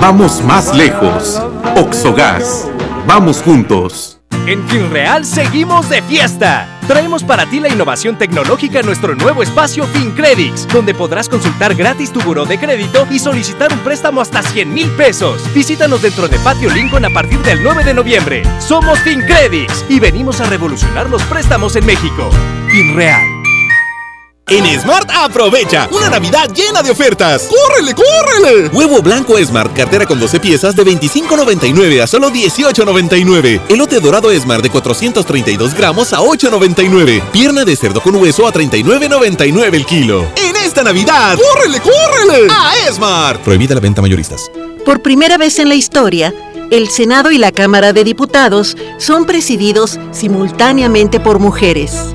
Vamos 0.00 0.42
más 0.42 0.74
lejos. 0.74 1.40
Oxogas. 1.76 2.68
Vamos 3.06 3.40
juntos. 3.40 4.20
En 4.46 4.66
FinReal 4.66 5.24
seguimos 5.24 5.88
de 5.88 6.02
fiesta. 6.02 6.66
Traemos 6.92 7.24
para 7.24 7.46
ti 7.46 7.58
la 7.58 7.70
innovación 7.70 8.18
tecnológica 8.18 8.80
en 8.80 8.84
nuestro 8.84 9.14
nuevo 9.14 9.42
espacio 9.42 9.86
FinCredits, 9.86 10.68
donde 10.68 10.92
podrás 10.92 11.26
consultar 11.26 11.74
gratis 11.74 12.12
tu 12.12 12.20
buró 12.20 12.44
de 12.44 12.58
crédito 12.58 13.06
y 13.10 13.18
solicitar 13.18 13.72
un 13.72 13.78
préstamo 13.78 14.20
hasta 14.20 14.42
100 14.42 14.74
mil 14.74 14.90
pesos. 14.90 15.42
Visítanos 15.54 16.02
dentro 16.02 16.28
de 16.28 16.38
Patio 16.40 16.68
Lincoln 16.68 17.06
a 17.06 17.08
partir 17.08 17.38
del 17.38 17.62
9 17.62 17.82
de 17.84 17.94
noviembre. 17.94 18.42
Somos 18.60 18.98
FinCredits 18.98 19.86
y 19.88 20.00
venimos 20.00 20.42
a 20.42 20.50
revolucionar 20.50 21.08
los 21.08 21.22
préstamos 21.22 21.76
en 21.76 21.86
México. 21.86 22.28
FinReal. 22.68 23.41
En 24.52 24.66
Smart 24.78 25.10
aprovecha 25.10 25.88
una 25.90 26.10
Navidad 26.10 26.46
llena 26.52 26.82
de 26.82 26.90
ofertas. 26.90 27.48
¡Córrele, 27.48 27.94
córrele! 27.94 28.68
Huevo 28.68 29.00
blanco 29.00 29.42
Smart, 29.42 29.74
cartera 29.74 30.04
con 30.04 30.20
12 30.20 30.40
piezas 30.40 30.76
de 30.76 30.84
25.99 30.84 32.02
a 32.02 32.06
solo 32.06 32.28
18.99. 32.30 33.62
Elote 33.70 33.98
dorado 33.98 34.30
Smart 34.38 34.62
de 34.62 34.68
432 34.68 35.72
gramos 35.72 36.12
a 36.12 36.18
8.99. 36.18 37.22
Pierna 37.32 37.64
de 37.64 37.74
cerdo 37.76 38.02
con 38.02 38.14
hueso 38.16 38.46
a 38.46 38.52
39.99 38.52 39.72
el 39.72 39.86
kilo. 39.86 40.26
En 40.36 40.54
esta 40.56 40.82
Navidad, 40.82 41.38
¡córrele, 41.38 41.80
córrele! 41.80 42.46
A 42.50 42.74
Smart. 42.92 43.40
Prohibida 43.40 43.74
la 43.74 43.80
venta 43.80 44.02
mayoristas. 44.02 44.50
Por 44.84 45.00
primera 45.00 45.38
vez 45.38 45.60
en 45.60 45.70
la 45.70 45.76
historia, 45.76 46.34
el 46.70 46.90
Senado 46.90 47.30
y 47.30 47.38
la 47.38 47.52
Cámara 47.52 47.94
de 47.94 48.04
Diputados 48.04 48.76
son 48.98 49.24
presididos 49.24 49.98
simultáneamente 50.10 51.20
por 51.20 51.38
mujeres. 51.38 52.14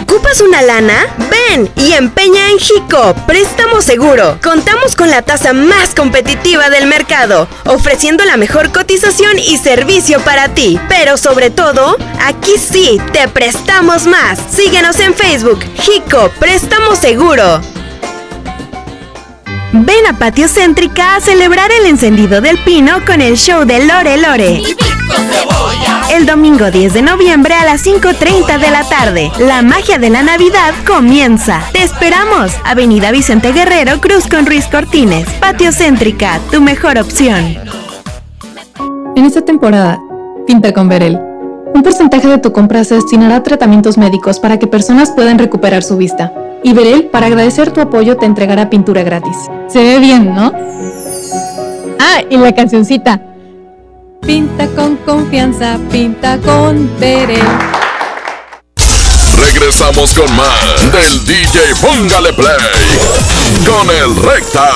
¿Ocupas 0.00 0.40
una 0.40 0.62
lana? 0.62 0.94
Ven 1.28 1.68
y 1.74 1.94
empeña 1.94 2.50
en 2.50 2.58
Jico, 2.60 3.16
préstamo 3.26 3.82
seguro. 3.82 4.38
Contamos 4.40 4.94
con 4.94 5.10
la 5.10 5.22
tasa 5.22 5.52
más 5.52 5.92
competitiva 5.92 6.70
del 6.70 6.86
mercado, 6.86 7.48
ofreciendo 7.66 8.24
la 8.24 8.36
mejor 8.36 8.70
cotización 8.70 9.40
y 9.40 9.58
servicio 9.58 10.20
para 10.20 10.54
ti. 10.54 10.78
Pero 10.88 11.16
sobre 11.16 11.50
todo, 11.50 11.96
aquí 12.20 12.58
sí, 12.58 13.00
te 13.12 13.26
prestamos 13.26 14.06
más. 14.06 14.38
Síguenos 14.48 15.00
en 15.00 15.14
Facebook, 15.14 15.64
Jico, 15.74 16.30
préstamo 16.38 16.94
seguro. 16.94 17.60
Ven 19.72 20.06
a 20.08 20.18
Patio 20.18 20.48
Céntrica 20.48 21.16
a 21.16 21.20
celebrar 21.20 21.70
el 21.70 21.86
encendido 21.86 22.40
del 22.40 22.56
pino 22.64 23.04
con 23.06 23.20
el 23.20 23.36
show 23.36 23.66
de 23.66 23.84
Lore 23.84 24.16
Lore. 24.16 24.62
El 26.10 26.24
domingo 26.24 26.70
10 26.70 26.94
de 26.94 27.02
noviembre 27.02 27.52
a 27.52 27.66
las 27.66 27.86
5.30 27.86 28.58
de 28.58 28.70
la 28.70 28.82
tarde. 28.88 29.30
La 29.38 29.60
magia 29.60 29.98
de 29.98 30.08
la 30.08 30.22
Navidad 30.22 30.72
comienza. 30.86 31.60
Te 31.72 31.82
esperamos. 31.82 32.52
Avenida 32.64 33.10
Vicente 33.10 33.52
Guerrero, 33.52 34.00
Cruz 34.00 34.26
con 34.26 34.46
Ruiz 34.46 34.66
Cortines. 34.66 35.28
Patio 35.38 35.70
Céntrica, 35.70 36.40
tu 36.50 36.62
mejor 36.62 36.96
opción. 36.96 37.58
En 39.16 39.24
esta 39.26 39.42
temporada, 39.44 40.00
pinta 40.46 40.72
con 40.72 40.88
Verel. 40.88 41.20
Un 41.74 41.82
porcentaje 41.82 42.26
de 42.26 42.38
tu 42.38 42.52
compra 42.52 42.84
se 42.84 42.94
destinará 42.94 43.36
a 43.36 43.42
tratamientos 43.42 43.98
médicos 43.98 44.40
para 44.40 44.58
que 44.58 44.66
personas 44.66 45.10
puedan 45.10 45.38
recuperar 45.38 45.82
su 45.82 45.98
vista. 45.98 46.32
Y 46.62 46.72
Verel, 46.72 47.04
para 47.04 47.26
agradecer 47.26 47.70
tu 47.72 47.80
apoyo, 47.80 48.16
te 48.16 48.26
entregará 48.26 48.68
pintura 48.68 49.02
gratis. 49.02 49.36
Se 49.68 49.82
ve 49.82 49.98
bien, 49.98 50.34
¿no? 50.34 50.52
Ah, 52.00 52.22
y 52.28 52.36
la 52.36 52.54
cancioncita. 52.54 53.20
Pinta 54.22 54.66
con 54.68 54.96
confianza, 54.96 55.78
pinta 55.90 56.38
con 56.38 56.90
Verel. 56.98 57.40
Regresamos 59.52 60.12
con 60.14 60.34
más 60.36 60.92
del 60.92 61.24
DJ 61.24 61.60
Póngale 61.80 62.32
Play 62.32 62.56
con 63.66 63.88
el 63.90 64.16
Recta. 64.22 64.70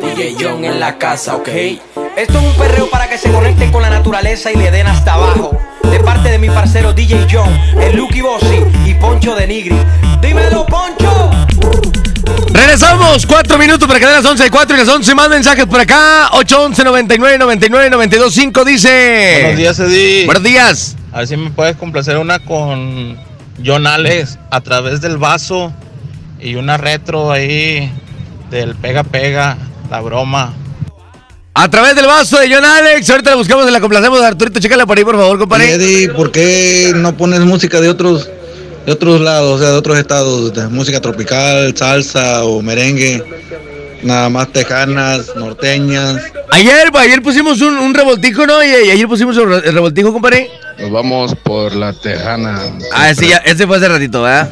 DJ 0.00 0.36
John 0.40 0.64
en 0.64 0.80
la 0.80 0.98
casa, 0.98 1.36
ok. 1.36 1.48
Esto 2.16 2.38
es 2.38 2.44
un 2.44 2.54
perreo 2.56 2.90
para 2.90 3.08
que 3.08 3.16
se 3.16 3.32
conecten 3.32 3.72
con 3.72 3.80
la 3.80 3.88
naturaleza 3.88 4.52
y 4.52 4.56
le 4.56 4.70
den 4.70 4.86
hasta 4.86 5.14
abajo. 5.14 5.58
De 5.90 5.98
parte 6.00 6.28
de 6.30 6.38
mi 6.38 6.48
parcero 6.50 6.92
DJ 6.92 7.26
John, 7.30 7.48
el 7.80 7.96
Lucky 7.96 8.20
Bossy 8.20 8.60
y 8.84 8.94
Poncho 8.94 9.34
de 9.34 9.46
Nigri. 9.46 9.76
¡Dímelo, 10.20 10.66
Poncho! 10.66 11.30
Regresamos, 12.52 13.24
cuatro 13.24 13.56
minutos 13.56 13.88
para 13.88 13.98
que 13.98 14.04
den 14.04 14.14
las 14.16 14.26
11 14.26 14.46
y 14.46 14.50
4 14.50 14.76
y 14.76 14.78
las 14.80 14.88
11 14.88 15.14
más 15.14 15.28
mensajes 15.30 15.64
por 15.64 15.80
acá. 15.80 16.28
811 16.32 16.84
99 16.84 17.38
99 17.38 17.90
92 17.90 18.34
5 18.34 18.64
dice. 18.66 19.38
Buenos 19.40 19.58
días, 19.58 19.78
Eddie. 19.80 20.26
Buenos 20.26 20.42
días. 20.42 20.96
A 21.12 21.18
ver 21.18 21.28
si 21.28 21.36
me 21.38 21.50
puedes 21.50 21.76
complacer 21.76 22.18
una 22.18 22.40
con 22.40 23.16
John 23.64 23.86
Alex 23.86 24.38
a 24.50 24.60
través 24.60 25.00
del 25.00 25.16
vaso 25.16 25.72
y 26.38 26.56
una 26.56 26.76
retro 26.76 27.32
ahí 27.32 27.90
del 28.50 28.76
pega 28.76 29.02
pega, 29.02 29.56
la 29.90 30.00
broma. 30.02 30.52
A 31.54 31.68
través 31.68 31.94
del 31.94 32.06
vaso 32.06 32.38
de 32.38 32.52
John 32.52 32.64
Alex, 32.64 33.10
ahorita 33.10 33.30
la 33.30 33.36
buscamos 33.36 33.68
y 33.68 33.70
la 33.70 33.80
complacemos 33.80 34.20
de 34.20 34.26
Arturito. 34.26 34.58
Chécala 34.58 34.86
por 34.86 34.96
ahí, 34.96 35.04
por 35.04 35.16
favor, 35.16 35.38
compadre. 35.38 35.72
Eddie, 35.72 36.08
¿por 36.08 36.32
qué 36.32 36.92
no 36.94 37.14
pones 37.16 37.40
música 37.40 37.80
de 37.80 37.90
otros, 37.90 38.28
de 38.86 38.92
otros 38.92 39.20
lados, 39.20 39.56
o 39.56 39.58
sea, 39.62 39.70
de 39.72 39.76
otros 39.76 39.98
estados, 39.98 40.54
de 40.54 40.66
música 40.68 41.00
tropical, 41.00 41.74
salsa 41.76 42.44
o 42.44 42.62
merengue? 42.62 43.22
nada 44.02 44.28
más 44.28 44.48
tejanas, 44.52 45.34
norteñas. 45.36 46.16
Ayer, 46.50 46.90
ayer 46.94 47.22
pusimos 47.22 47.60
un, 47.60 47.78
un 47.78 47.94
revoltijo, 47.94 48.46
¿no? 48.46 48.62
Y, 48.62 48.68
y 48.68 48.90
ayer 48.90 49.06
pusimos 49.06 49.36
el 49.36 49.72
revoltijo, 49.72 50.12
compadre. 50.12 50.50
Nos 50.78 50.90
vamos 50.90 51.34
por 51.44 51.74
la 51.74 51.92
tejana. 51.92 52.60
Ah, 52.92 53.14
sí, 53.14 53.28
ya, 53.28 53.36
ese 53.38 53.66
fue 53.66 53.76
hace 53.76 53.88
ratito, 53.88 54.22
¿verdad? 54.22 54.48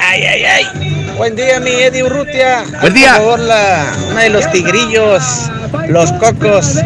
Ay, 0.00 0.22
ay, 0.22 0.44
ay. 0.44 1.14
Buen 1.16 1.34
día, 1.36 1.60
mi 1.60 1.70
Eddie 1.70 2.02
Urrutia. 2.02 2.64
Buen 2.80 2.92
día. 2.92 3.14
Por 3.14 3.22
favor, 3.22 3.38
la, 3.40 3.96
una 4.10 4.22
de 4.22 4.30
los 4.30 4.50
tigrillos, 4.50 5.22
los 5.88 6.12
cocos. 6.12 6.76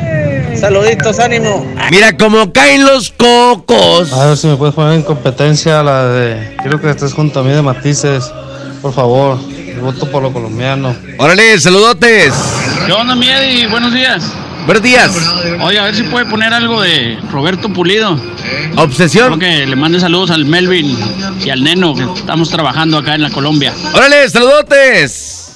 Saluditos, 0.58 1.18
ánimo. 1.20 1.64
Mira 1.90 2.16
cómo 2.16 2.52
caen 2.52 2.84
los 2.84 3.10
cocos. 3.12 4.12
A 4.12 4.26
ver 4.26 4.36
si 4.36 4.46
me 4.48 4.56
puedes 4.56 4.74
poner 4.74 4.94
en 4.94 5.02
competencia 5.02 5.82
la 5.82 6.06
de. 6.06 6.56
Quiero 6.62 6.80
que 6.80 6.90
estés 6.90 7.12
junto 7.12 7.40
a 7.40 7.42
mí 7.42 7.50
de 7.50 7.62
matices. 7.62 8.30
Por 8.82 8.92
favor. 8.92 9.38
Voto 9.80 10.10
por 10.10 10.22
lo 10.22 10.32
colombiano. 10.32 10.94
Órale, 11.18 11.58
saludotes. 11.60 12.34
¿Qué 12.84 12.92
onda, 12.92 13.14
mi 13.14 13.28
Eddie? 13.28 13.68
Buenos 13.68 13.92
días. 13.92 14.24
Buenos 14.66 14.82
días. 14.82 15.10
Oye, 15.62 15.78
a 15.78 15.84
ver 15.84 15.94
si 15.94 16.02
puede 16.02 16.26
poner 16.26 16.52
algo 16.52 16.82
de 16.82 17.16
Roberto 17.30 17.72
Pulido. 17.72 18.20
Obsesión. 18.76 19.38
Creo 19.38 19.38
que 19.38 19.66
le 19.66 19.76
mande 19.76 20.00
saludos 20.00 20.30
al 20.30 20.44
Melvin 20.44 20.98
y 21.44 21.50
al 21.50 21.62
Neno, 21.62 21.94
que 21.94 22.02
estamos 22.02 22.50
trabajando 22.50 22.98
acá 22.98 23.14
en 23.14 23.22
la 23.22 23.30
Colombia. 23.30 23.72
Órale, 23.94 24.28
saludotes. 24.28 25.47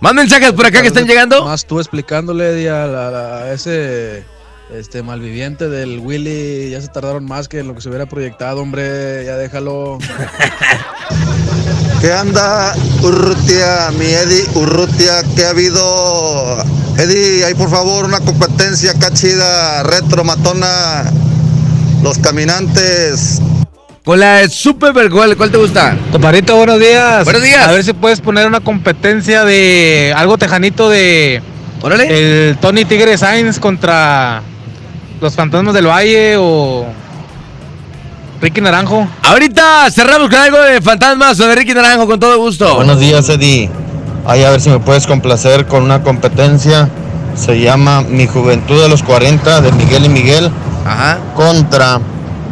Más 0.00 0.14
mensajes 0.14 0.52
por 0.52 0.64
acá 0.66 0.80
que 0.82 0.88
están 0.88 1.06
llegando. 1.06 1.44
Más 1.44 1.66
tú 1.66 1.80
explicándole 1.80 2.50
Eddie, 2.52 2.70
a, 2.70 2.86
la- 2.86 3.36
a 3.42 3.52
ese 3.52 4.24
este 4.72 5.02
malviviente 5.02 5.68
del 5.68 5.98
Willy, 5.98 6.70
ya 6.70 6.80
se 6.82 6.88
tardaron 6.88 7.24
más 7.24 7.48
que 7.48 7.60
en 7.60 7.68
lo 7.68 7.74
que 7.74 7.80
se 7.80 7.88
hubiera 7.88 8.06
proyectado, 8.06 8.60
hombre, 8.60 9.24
ya 9.24 9.36
déjalo. 9.36 9.98
¿Qué 12.00 12.12
anda, 12.12 12.74
Urrutia, 13.02 13.90
mi 13.98 14.04
Eddie 14.06 14.44
Urrutia? 14.54 15.22
¿Qué 15.34 15.46
ha 15.46 15.50
habido? 15.50 16.62
Eddie, 16.96 17.44
hay 17.44 17.54
por 17.54 17.70
favor 17.70 18.04
una 18.04 18.20
competencia 18.20 18.92
acá 18.92 19.10
chida, 19.12 19.82
retro, 19.84 20.22
matona, 20.22 21.10
los 22.02 22.18
caminantes. 22.18 23.40
Con 24.08 24.20
la 24.20 24.48
Super 24.48 24.94
¿cuál, 25.10 25.36
¿cuál 25.36 25.50
te 25.50 25.58
gusta? 25.58 25.94
Toparito, 26.10 26.56
buenos 26.56 26.80
días. 26.80 27.24
Buenos 27.24 27.42
días. 27.42 27.68
A 27.68 27.72
ver 27.72 27.84
si 27.84 27.92
puedes 27.92 28.22
poner 28.22 28.46
una 28.46 28.60
competencia 28.60 29.44
de 29.44 30.14
algo 30.16 30.38
tejanito 30.38 30.88
de. 30.88 31.42
Órale. 31.82 32.48
El 32.48 32.56
Tony 32.56 32.86
Tigre 32.86 33.18
Sainz 33.18 33.58
contra 33.60 34.40
los 35.20 35.34
Fantasmas 35.34 35.74
del 35.74 35.88
Valle 35.88 36.36
o. 36.38 36.86
Ricky 38.40 38.62
Naranjo. 38.62 39.06
Ahorita 39.24 39.90
cerramos 39.90 40.30
con 40.30 40.38
algo 40.38 40.58
de 40.58 40.80
fantasmas 40.80 41.38
o 41.40 41.46
de 41.46 41.54
Ricky 41.54 41.74
Naranjo 41.74 42.06
con 42.06 42.18
todo 42.18 42.38
gusto. 42.38 42.76
Buenos 42.76 43.00
días, 43.00 43.28
Eddie. 43.28 43.68
Ay, 44.24 44.42
a 44.42 44.48
ver 44.48 44.62
si 44.62 44.70
me 44.70 44.78
puedes 44.78 45.06
complacer 45.06 45.66
con 45.66 45.82
una 45.82 46.02
competencia. 46.02 46.88
Se 47.36 47.60
llama 47.60 48.00
Mi 48.00 48.26
Juventud 48.26 48.80
de 48.80 48.88
los 48.88 49.02
40 49.02 49.60
de 49.60 49.70
Miguel 49.72 50.06
y 50.06 50.08
Miguel 50.08 50.50
Ajá. 50.86 51.18
contra 51.34 52.00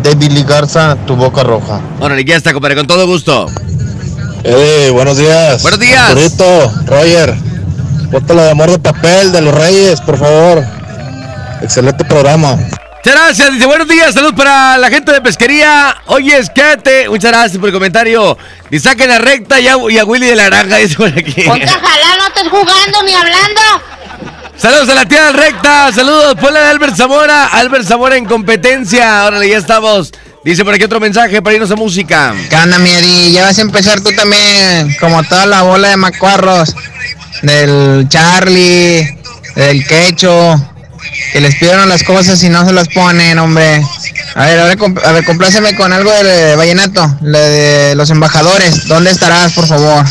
David 0.03 0.33
Lee 0.33 0.45
Garza, 0.45 0.97
Tu 1.07 1.17
Boca 1.17 1.43
Roja. 1.43 1.81
Órale, 2.01 2.25
ya 2.25 2.37
está, 2.37 2.53
compadre, 2.53 2.77
con 2.77 2.87
todo 2.87 3.07
gusto. 3.07 3.47
Eddie, 4.45 4.91
buenos 4.91 5.19
días. 5.19 5.63
Buenos 5.63 5.81
días. 5.81 6.11
Arturito, 6.11 6.73
Roger, 6.87 7.35
bótala 8.11 8.45
de 8.45 8.51
amor 8.51 8.71
de 8.71 8.79
papel 8.79 9.33
de 9.33 9.41
los 9.41 9.55
Reyes, 9.55 10.01
por 10.01 10.19
favor. 10.19 10.65
Excelente 11.63 12.05
programa. 12.05 12.57
Muchas 12.57 13.21
gracias, 13.23 13.53
dice 13.53 13.67
buenos 13.67 13.87
días, 13.87 14.15
saludos 14.15 14.35
para 14.37 14.79
la 14.79 14.89
gente 14.91 15.13
de 15.13 15.21
pesquería. 15.21 15.97
Oye, 16.07 16.39
esquete, 16.39 17.09
muchas 17.09 17.31
gracias 17.31 17.59
por 17.59 17.69
el 17.69 17.73
comentario. 17.73 18.37
Ni 18.71 18.81
saquen 18.81 19.09
la 19.09 19.19
recta 19.19 19.61
y 19.61 19.69
a, 19.69 19.77
y 19.91 19.99
a 19.99 20.05
Willy 20.05 20.27
de 20.27 20.35
la 20.35 20.51
Naranja, 20.51 20.77
dice 20.79 20.97
por 20.97 21.09
aquí. 21.09 21.43
Ponte 21.43 21.67
a 21.67 21.69
jalar, 21.69 22.19
no 22.19 22.27
estés 22.27 22.49
jugando 22.49 23.03
ni 23.05 23.15
hablando. 23.15 23.61
Saludos 24.59 24.89
a 24.89 24.95
la 24.95 25.05
tía 25.07 25.33
recta, 25.33 25.93
saludos, 25.95 26.35
ponle 26.41 26.59
de 26.61 26.67
Albert 26.67 26.97
Zamora, 26.97 27.47
Albert 27.47 27.87
Zamora 27.87 28.17
en 28.17 28.25
competencia. 28.25 29.25
Órale, 29.27 29.49
ya 29.49 29.59
estamos. 29.59 30.13
Dice 30.45 30.65
por 30.65 30.75
aquí 30.75 30.85
otro 30.85 30.99
mensaje 31.01 31.43
para 31.43 31.55
irnos 31.55 31.71
a 31.71 31.77
música. 31.77 32.35
¿Qué 32.49 32.57
onda, 32.57 32.79
mi 32.79 32.91
Eddie? 32.91 33.33
Ya 33.33 33.43
vas 33.45 33.59
a 33.59 33.63
empezar 33.63 34.01
tú 34.01 34.11
también, 34.15 34.97
como 34.99 35.23
toda 35.25 35.45
la 35.47 35.63
bola 35.63 35.89
de 35.91 35.97
macuarros, 35.97 36.75
del 37.43 38.07
Charlie, 38.09 39.19
del 39.57 39.87
Quecho, 39.87 40.55
que 41.33 41.41
les 41.41 41.55
pidieron 41.57 41.89
las 41.89 42.03
cosas 42.03 42.43
y 42.43 42.49
no 42.49 42.65
se 42.67 42.73
las 42.73 42.89
ponen, 42.89 43.39
hombre. 43.39 43.85
A 44.37 44.47
ver, 44.47 44.61
a 44.61 44.65
ver, 44.65 44.79
comp- 44.79 45.05
a 45.05 45.13
ver 45.13 45.25
compláceme 45.25 45.75
con 45.77 45.93
algo 45.93 46.11
de 46.23 46.57
vallenato, 46.57 47.07
de 47.21 47.95
los 47.97 48.09
embajadores. 48.11 48.87
¿Dónde 48.89 49.11
estarás, 49.11 49.53
por 49.53 49.67
favor? 49.67 50.05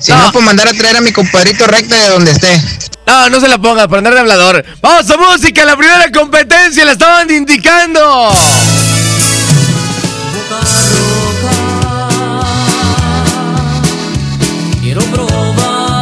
Si 0.00 0.12
no, 0.12 0.32
pues 0.32 0.44
mandar 0.44 0.68
a 0.68 0.72
traer 0.72 0.96
a 0.96 1.00
mi 1.00 1.12
compadrito 1.12 1.66
recta 1.66 1.96
de 1.96 2.08
donde 2.08 2.30
esté. 2.32 2.60
No, 3.06 3.30
no 3.30 3.40
se 3.40 3.48
la 3.48 3.58
ponga, 3.58 3.86
para 3.86 3.98
andar 3.98 4.14
de 4.14 4.20
hablador. 4.20 4.64
Vamos 4.80 5.08
a 5.08 5.16
música, 5.16 5.64
la 5.64 5.76
primera 5.76 6.10
competencia 6.10 6.84
la 6.84 6.92
estaban 6.92 7.30
indicando. 7.30 8.32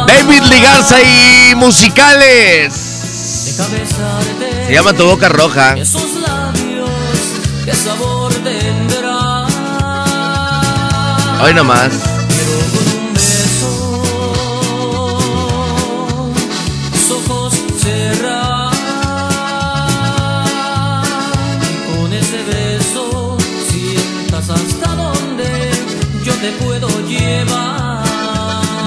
David 0.07 0.41
Ligarza 0.49 0.97
y 1.01 1.53
musicales. 1.55 2.73
Se 2.73 4.73
llama 4.73 4.93
Tu 4.93 5.05
Boca 5.05 5.29
Roja. 5.29 5.75
Esos 5.77 6.15
labios, 6.15 6.89
qué 7.63 7.73
sabor 7.73 8.33
tendrá. 8.33 9.45
Hoy 11.43 11.53
nomás. 11.53 11.91
Te 26.45 26.51
puedo 26.63 26.87
llevar. 27.07 28.03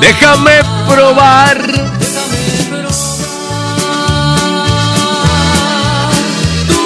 Déjame 0.01 0.61
probar. 0.89 1.59
Tu 6.69 6.81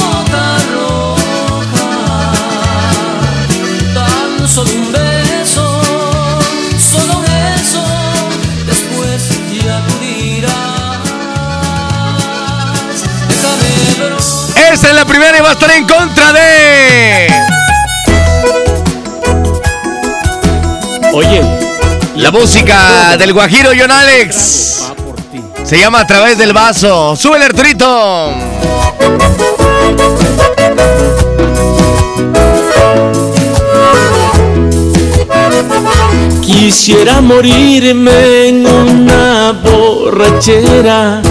boca 0.00 0.46
roja, 0.74 1.90
tan 3.94 4.46
solo 4.46 4.70
un 4.70 4.92
beso, 4.92 5.66
solo 6.78 7.18
un 7.18 7.22
beso, 7.22 7.82
después 8.66 9.20
ya 9.64 9.82
tú 9.86 9.94
dirás, 10.00 10.98
déjame 13.28 13.70
probar. 13.96 14.72
Esa 14.74 14.88
es 14.88 14.94
la 14.94 15.06
primera 15.06 15.38
y 15.38 15.40
va 15.40 15.48
a 15.48 15.52
estar 15.52 15.70
en 15.70 15.86
contra 15.86 16.32
de. 16.34 17.27
Oye. 21.12 21.42
La 22.16 22.30
música 22.30 23.16
del 23.16 23.32
Guajiro 23.32 23.70
John 23.78 23.90
Alex. 23.90 24.82
Se 25.64 25.78
llama 25.78 26.00
A 26.00 26.06
través 26.06 26.36
del 26.36 26.52
vaso. 26.52 27.14
Súbele, 27.16 27.44
Arturito. 27.44 28.32
Quisiera 36.42 37.20
morirme 37.20 38.48
en 38.48 38.66
una 38.66 39.52
borrachera, 39.52 41.22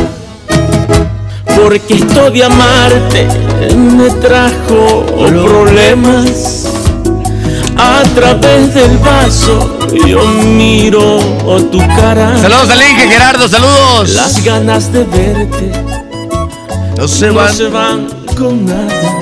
porque 1.56 1.96
esto 1.96 2.32
de 2.32 2.44
amarte 2.44 3.28
me 3.76 4.10
trajo 4.22 5.06
problemas. 5.06 6.57
A 7.98 8.04
través 8.14 8.76
del 8.76 8.98
vaso 9.00 9.80
yo 10.06 10.24
miro 10.28 11.18
tu 11.72 11.80
cara. 11.80 12.40
Saludos 12.40 12.70
al 12.70 12.82
Inge 12.82 13.08
Gerardo, 13.08 13.48
saludos. 13.48 14.10
Las 14.10 14.44
ganas 14.44 14.92
de 14.94 15.04
verte 15.04 15.72
no 16.96 17.08
se 17.08 17.32
no 17.32 17.48
se 17.48 17.68
van 17.70 18.08
con 18.38 18.66
nada. 18.66 19.20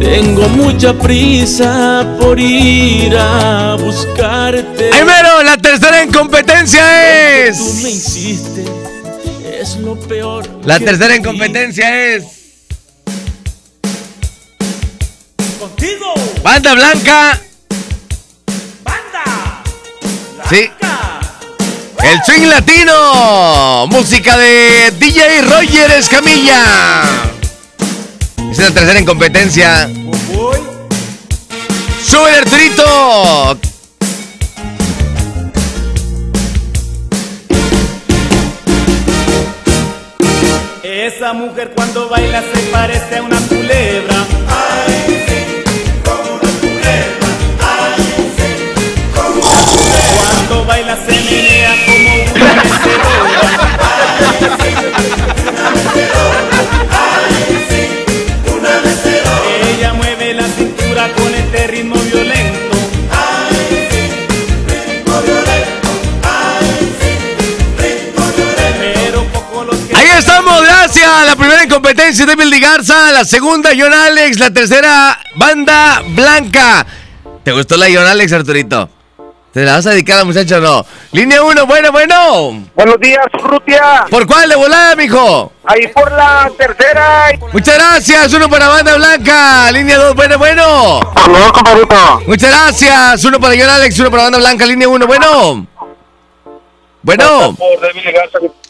Tengo 0.00 0.48
mucha 0.48 0.92
prisa 0.94 2.04
por 2.18 2.40
ir 2.40 3.16
a 3.16 3.76
buscarte. 3.76 4.90
Primero, 4.90 5.42
la 5.44 5.56
tercera 5.56 6.02
en 6.02 6.12
competencia 6.12 7.46
es. 7.46 7.58
Tú 7.58 7.72
me 7.84 7.90
hiciste, 7.90 8.64
es 9.60 9.76
lo 9.76 9.96
peor. 9.96 10.48
La 10.64 10.80
tercera 10.80 11.14
en 11.14 11.22
competencia 11.22 12.14
es. 12.14 12.33
Banda 16.54 16.74
Blanca. 16.74 17.40
Banda. 18.84 19.62
Sí. 20.48 20.70
El 22.00 22.22
swing 22.24 22.46
latino. 22.46 23.88
Música 23.88 24.36
de 24.38 24.92
DJ 24.92 25.42
Roger 25.42 25.90
Escamilla. 25.90 27.12
Es 28.52 28.58
la 28.58 28.70
tercera 28.70 28.96
en 29.00 29.04
competencia. 29.04 29.90
Sube 32.06 32.28
el 32.28 32.34
Arturito. 32.36 33.58
Esa 40.84 41.32
mujer 41.32 41.72
cuando 41.74 42.08
baila 42.08 42.42
se 42.42 42.60
parece 42.70 43.16
a 43.16 43.22
una 43.22 43.40
culebra. 43.40 44.33
La 71.04 71.36
primera 71.36 71.62
en 71.62 71.68
competencia 71.68 72.24
de 72.26 72.36
Billy 72.36 72.60
Garza, 72.60 73.10
la 73.10 73.24
segunda 73.24 73.70
John 73.76 73.92
Alex, 73.92 74.38
la 74.38 74.52
tercera 74.52 75.18
Banda 75.34 76.02
Blanca. 76.06 76.86
¿Te 77.42 77.52
gustó 77.52 77.76
la 77.76 77.86
John 77.86 78.06
Alex, 78.06 78.32
Arturito? 78.32 78.88
¿Te 79.54 79.64
la 79.64 79.74
vas 79.74 79.86
a 79.86 79.90
dedicar 79.90 80.16
a 80.16 80.18
la 80.18 80.24
muchacha 80.24 80.58
o 80.58 80.60
no? 80.60 80.84
Línea 81.12 81.40
1, 81.40 81.66
bueno, 81.66 81.92
bueno. 81.92 82.60
Buenos 82.74 82.98
días, 82.98 83.24
Rutia. 83.34 84.04
¿Por 84.10 84.26
cuál 84.26 84.48
de 84.48 84.56
volada, 84.56 84.96
mijo? 84.96 85.52
Ahí 85.64 85.86
por 85.94 86.10
la 86.10 86.50
tercera. 86.58 87.26
Muchas 87.52 87.76
gracias, 87.76 88.32
uno 88.34 88.48
para 88.50 88.66
Banda 88.66 88.96
Blanca. 88.96 89.70
Línea 89.70 89.96
2, 89.96 90.16
bueno, 90.16 90.38
bueno. 90.38 91.00
Saludos, 91.14 91.52
compadrito. 91.52 92.22
Muchas 92.26 92.50
gracias, 92.50 93.24
uno 93.24 93.38
para 93.38 93.54
John 93.56 93.70
Alex, 93.70 93.96
uno 94.00 94.10
para 94.10 94.24
Banda 94.24 94.38
Blanca. 94.38 94.66
Línea 94.66 94.88
1, 94.88 95.06
bueno. 95.06 95.66
Bueno. 97.02 97.56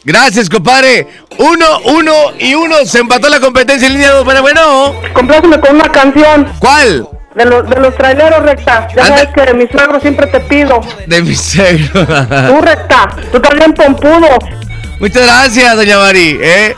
Gracias, 0.05 0.51
compadre. 0.51 1.09
Uno, 1.39 1.79
uno 1.87 2.13
y 2.39 2.55
uno. 2.55 2.85
Se 2.85 2.99
empató 2.99 3.31
la 3.31 3.41
competencia 3.41 3.87
en 3.87 3.95
línea 3.95 4.11
2. 4.11 4.25
Bueno, 4.27 4.43
bueno. 4.43 4.95
Compláceme 5.15 5.59
con 5.61 5.77
una 5.77 5.91
canción. 5.91 6.53
¿Cuál? 6.59 7.09
De, 7.35 7.45
los 7.45 7.69
de 7.69 7.81
los 7.81 7.95
traileros, 7.97 8.43
recta. 8.43 8.89
Ya 8.95 9.07
sabes 9.07 9.29
que 9.35 9.43
de 9.43 9.55
mi 9.55 9.67
suegro 9.67 10.01
siempre 10.01 10.27
te 10.29 10.41
pido. 10.41 10.81
De 11.07 11.23
mi 11.23 11.35
suegro. 11.35 12.07
Tú, 12.07 12.61
recta. 12.61 13.09
Tú 13.33 13.41
también, 13.41 13.73
pompudo. 13.75 14.39
Muchas 15.01 15.23
gracias, 15.23 15.77
doña 15.77 15.99
Mari. 15.99 16.39
¿eh? 16.41 16.75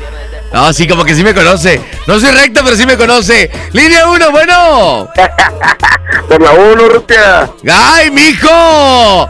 No, 0.52 0.72
sí, 0.72 0.88
como 0.88 1.04
que 1.04 1.14
sí 1.14 1.22
me 1.22 1.34
conoce. 1.34 1.80
No 2.06 2.18
soy 2.18 2.30
recta, 2.30 2.62
pero 2.64 2.76
sí 2.76 2.86
me 2.86 2.96
conoce. 2.96 3.50
Línea 3.72 4.08
1, 4.08 4.30
bueno. 4.30 5.10
Por 6.28 6.40
la 6.40 6.52
1, 6.52 6.88
Rutia. 6.88 7.50
¡Ay, 7.70 8.10
mijo! 8.10 9.28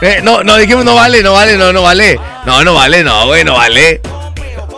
Eh, 0.00 0.20
no, 0.22 0.42
no, 0.42 0.56
dijimos 0.56 0.84
no 0.84 0.94
vale, 0.94 1.22
no 1.22 1.32
vale, 1.32 1.56
no, 1.56 1.72
no 1.72 1.82
vale. 1.82 2.18
No, 2.44 2.64
no 2.64 2.74
vale, 2.74 3.04
no, 3.04 3.26
güey, 3.26 3.44
no 3.44 3.54
vale. 3.54 4.00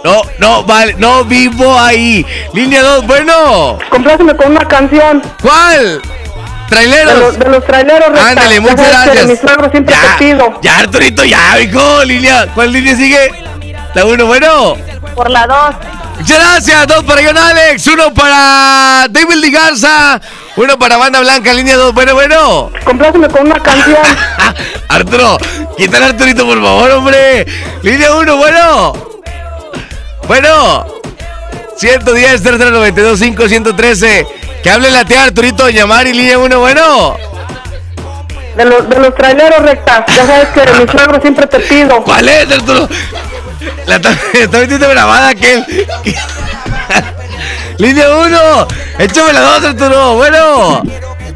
No, 0.07 0.23
no 0.39 0.63
vale, 0.63 0.95
no 0.99 1.25
vivo 1.25 1.77
ahí. 1.77 2.25
Línea 2.53 2.81
2, 2.81 3.09
bueno. 3.09 3.77
Compláceme 3.91 4.37
con 4.37 4.53
una 4.53 4.65
canción. 4.69 5.21
¿Cuál? 5.43 6.01
Traileros. 6.69 7.13
De 7.13 7.21
los, 7.21 7.39
de 7.41 7.49
los 7.51 7.65
traileros, 7.65 8.09
recta. 8.11 8.29
Ándale, 8.29 8.61
muchas 8.61 8.89
gracias. 8.89 9.27
De 9.27 9.35
mi 9.35 9.37
suegro 9.37 9.69
siempre 9.69 9.97
Ya, 9.97 10.17
te 10.17 10.25
pido. 10.25 10.61
Ya, 10.63 10.79
Arturito, 10.79 11.25
ya, 11.25 11.61
hijo. 11.61 12.05
Línea, 12.05 12.47
¿cuál 12.55 12.73
línea 12.73 12.95
sigue? 12.95 13.33
La 13.95 14.05
1, 14.05 14.27
bueno. 14.27 14.77
Por 15.17 15.29
la 15.29 15.45
2. 15.45 15.59
Muchas 16.19 16.39
gracias, 16.39 16.87
dos 16.87 17.03
para 17.03 17.23
John 17.27 17.37
Alex, 17.37 17.87
uno 17.89 18.15
para 18.15 19.07
David 19.11 19.43
Di 19.43 19.51
Garza, 19.51 20.19
uno 20.57 20.79
para 20.79 20.97
Banda 20.97 21.21
Blanca, 21.21 21.53
línea 21.53 21.77
2, 21.77 21.93
bueno, 21.93 22.15
bueno. 22.15 22.71
Compláceme 22.85 23.29
con 23.29 23.47
una 23.47 23.61
canción. 23.61 23.99
Arturo, 24.89 25.37
quítale 25.77 26.07
Arturito, 26.07 26.47
por 26.47 26.63
favor, 26.63 26.91
hombre. 26.93 27.45
Línea 27.83 28.15
1, 28.15 28.37
bueno. 28.37 29.16
Bueno. 30.27 30.87
110, 31.77 32.43
392, 32.43 33.19
5, 33.19 33.49
113. 33.49 34.27
Que 34.63 34.71
hable 34.71 34.91
la 34.91 35.05
tía 35.05 35.25
Arturito, 35.25 35.65
Doña 35.65 35.87
Mari, 35.87 36.13
línea 36.13 36.39
1, 36.39 36.59
bueno. 36.59 37.17
De 38.57 38.65
los, 38.65 38.89
de 38.89 38.99
los 38.99 39.15
traileros, 39.15 39.63
recta. 39.63 40.05
Ya 40.09 40.27
sabes 40.27 40.49
que 40.49 40.61
de 40.61 40.73
mi 40.73 40.91
suegro 40.91 41.21
siempre 41.21 41.47
te 41.47 41.61
pido. 41.61 42.03
¿Cuál 42.03 42.29
es, 42.29 42.51
Arturo? 42.51 42.89
La 43.87 43.97
está, 43.97 44.19
metiendo 44.33 44.89
grabada 44.89 45.29
aquel. 45.29 45.65
Línea 47.79 48.09
1. 48.09 48.69
Échame 48.99 49.33
la 49.35 49.41
2, 49.41 49.65
Arturo. 49.65 50.15
Bueno. 50.15 50.83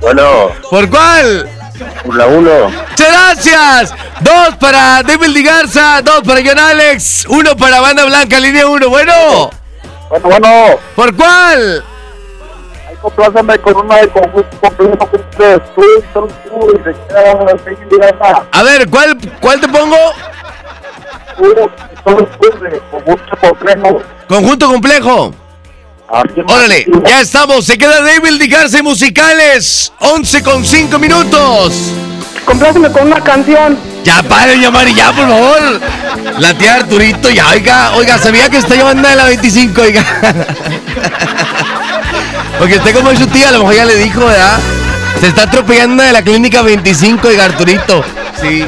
Bueno. 0.00 0.48
¿Por 0.70 0.88
cuál? 0.88 1.48
Por 2.04 2.16
la 2.16 2.26
1. 2.26 2.50
Muchas 2.68 3.08
gracias. 3.08 3.94
Dos 4.20 4.56
para 4.56 5.02
David 5.02 5.44
Garza, 5.44 6.02
dos 6.02 6.22
para 6.22 6.40
John 6.44 6.58
Alex, 6.58 7.26
uno 7.28 7.56
para 7.56 7.80
Banda 7.80 8.04
Blanca, 8.04 8.38
línea 8.38 8.66
1. 8.66 8.88
Bueno. 8.88 9.50
Bueno, 10.08 10.28
bueno. 10.28 10.48
¿Por 10.94 11.14
cuál? 11.16 11.84
Ahí 12.88 12.96
compláceme 13.00 13.58
con 13.58 13.76
una 13.76 13.96
de 13.96 14.08
conjunto 14.08 14.58
completo. 14.60 16.28
A 18.52 18.62
ver, 18.62 18.88
¿cuál, 18.90 19.16
cuál 19.40 19.60
te 19.60 19.68
pongo? 19.68 19.96
Conjunto 22.04 23.36
complejo. 23.40 24.02
Conjunto 24.28 24.66
complejo. 24.66 25.34
Órale, 26.10 26.86
ya 27.06 27.20
estamos. 27.20 27.64
Se 27.64 27.78
queda 27.78 28.02
David 28.02 28.40
Di 28.40 28.48
Garza 28.48 28.78
y 28.78 28.82
musicales. 28.82 29.92
11 30.00 30.42
con 30.42 30.64
5 30.64 30.98
minutos. 30.98 31.72
Compláceme 32.44 32.90
con 32.90 33.06
una 33.06 33.20
canción. 33.20 33.78
Ya 34.02 34.22
pare, 34.22 34.56
doña 34.56 34.70
Mari, 34.70 34.94
ya, 34.94 35.12
por 35.12 35.28
favor. 35.28 35.80
La 36.38 36.54
tía 36.54 36.76
Arturito, 36.76 37.30
ya, 37.30 37.48
oiga, 37.50 37.92
oiga, 37.94 38.18
sabía 38.18 38.48
que 38.48 38.56
está 38.56 38.74
llevando 38.74 39.08
de 39.08 39.14
la 39.14 39.24
25, 39.26 39.80
oiga. 39.80 40.04
Porque 42.58 42.76
usted 42.76 42.94
como 42.94 43.10
es 43.10 43.18
su 43.18 43.26
tía, 43.28 43.50
a 43.50 43.52
lo 43.52 43.60
mejor 43.60 43.74
ya 43.74 43.84
le 43.84 43.96
dijo, 43.96 44.26
¿verdad? 44.26 44.58
Se 45.20 45.28
está 45.28 45.42
atropellando 45.42 46.02
de 46.02 46.12
la 46.12 46.22
clínica 46.22 46.62
25, 46.62 47.28
oiga, 47.28 47.44
Arturito. 47.44 48.02
Sí. 48.40 48.64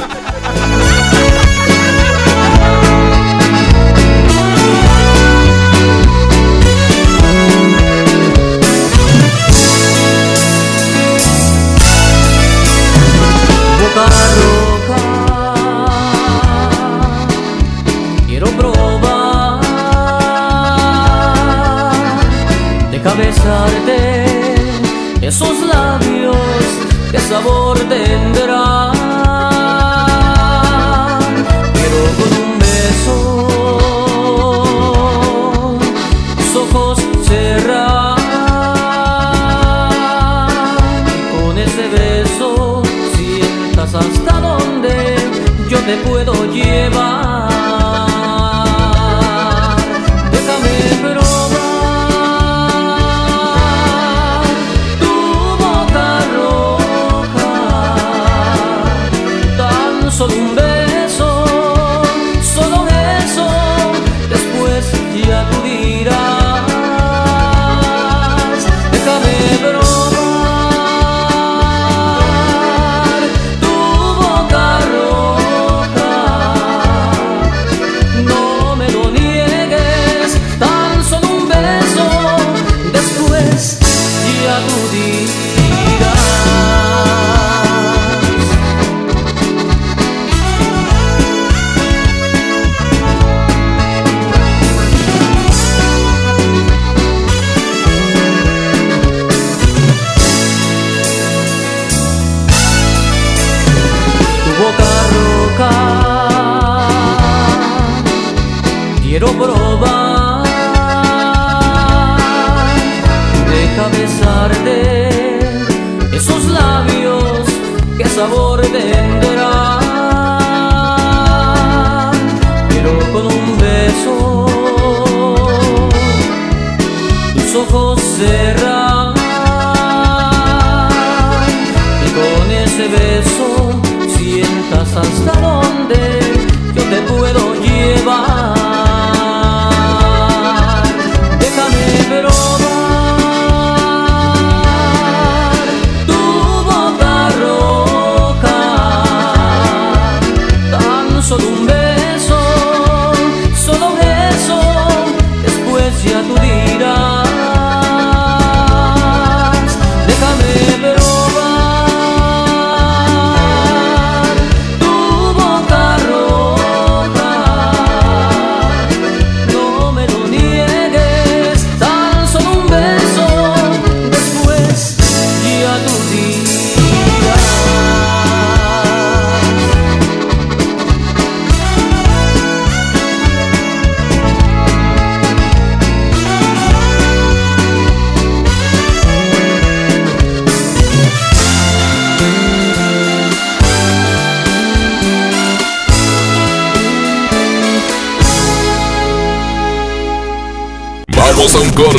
Puedo 46.52 46.81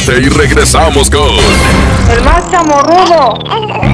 corte 0.05 0.21
y 0.21 0.29
regresamos 0.29 1.09
con 1.09 1.29
El 2.11 2.23
más 2.23 2.49
chamorrudo. 2.51 3.39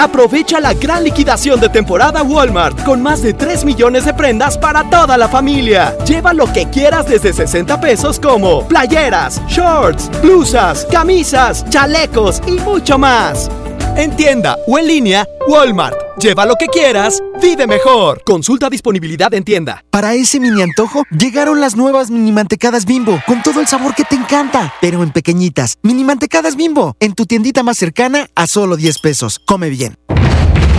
Aprovecha 0.00 0.60
la 0.60 0.72
gran 0.72 1.04
liquidación 1.04 1.60
de 1.60 1.68
temporada 1.68 2.22
Walmart 2.22 2.84
con 2.84 3.02
más 3.02 3.20
de 3.20 3.34
3 3.34 3.66
millones 3.66 4.06
de 4.06 4.14
prendas 4.14 4.56
para 4.56 4.88
toda 4.88 5.18
la 5.18 5.28
familia. 5.28 5.94
Lleva 6.06 6.32
lo 6.32 6.50
que 6.50 6.70
quieras 6.70 7.06
desde 7.06 7.34
60 7.34 7.78
pesos 7.82 8.18
como 8.18 8.66
playeras, 8.66 9.42
shorts, 9.46 10.10
blusas, 10.22 10.86
camisas, 10.90 11.68
chalecos 11.68 12.40
y 12.46 12.52
mucho 12.52 12.96
más. 12.96 13.50
En 13.94 14.16
tienda 14.16 14.56
o 14.66 14.78
en 14.78 14.86
línea, 14.86 15.28
Walmart. 15.46 16.16
Lleva 16.16 16.46
lo 16.46 16.56
que 16.56 16.68
quieras, 16.68 17.22
vive 17.40 17.66
mejor. 17.66 18.22
Consulta 18.24 18.70
disponibilidad 18.70 19.32
en 19.34 19.44
tienda. 19.44 19.84
Para 19.90 20.14
ese 20.14 20.38
mini 20.38 20.62
antojo, 20.62 21.04
llegaron 21.10 21.60
las 21.60 21.76
nuevas 21.76 22.10
mini 22.10 22.32
mantecadas 22.32 22.84
bimbo, 22.84 23.20
con 23.26 23.42
todo 23.42 23.60
el 23.60 23.66
sabor 23.66 23.94
que 23.94 24.04
te 24.04 24.16
encanta, 24.16 24.74
pero 24.80 25.02
en 25.02 25.10
pequeñitas. 25.10 25.78
Mini 25.82 26.04
mantecadas 26.04 26.56
bimbo, 26.56 26.96
en 27.00 27.14
tu 27.14 27.26
tiendita 27.26 27.62
más 27.62 27.78
cercana 27.78 28.28
a 28.34 28.46
solo 28.46 28.76
10 28.76 28.98
pesos. 29.00 29.40
Come 29.44 29.70
bien. 29.70 29.96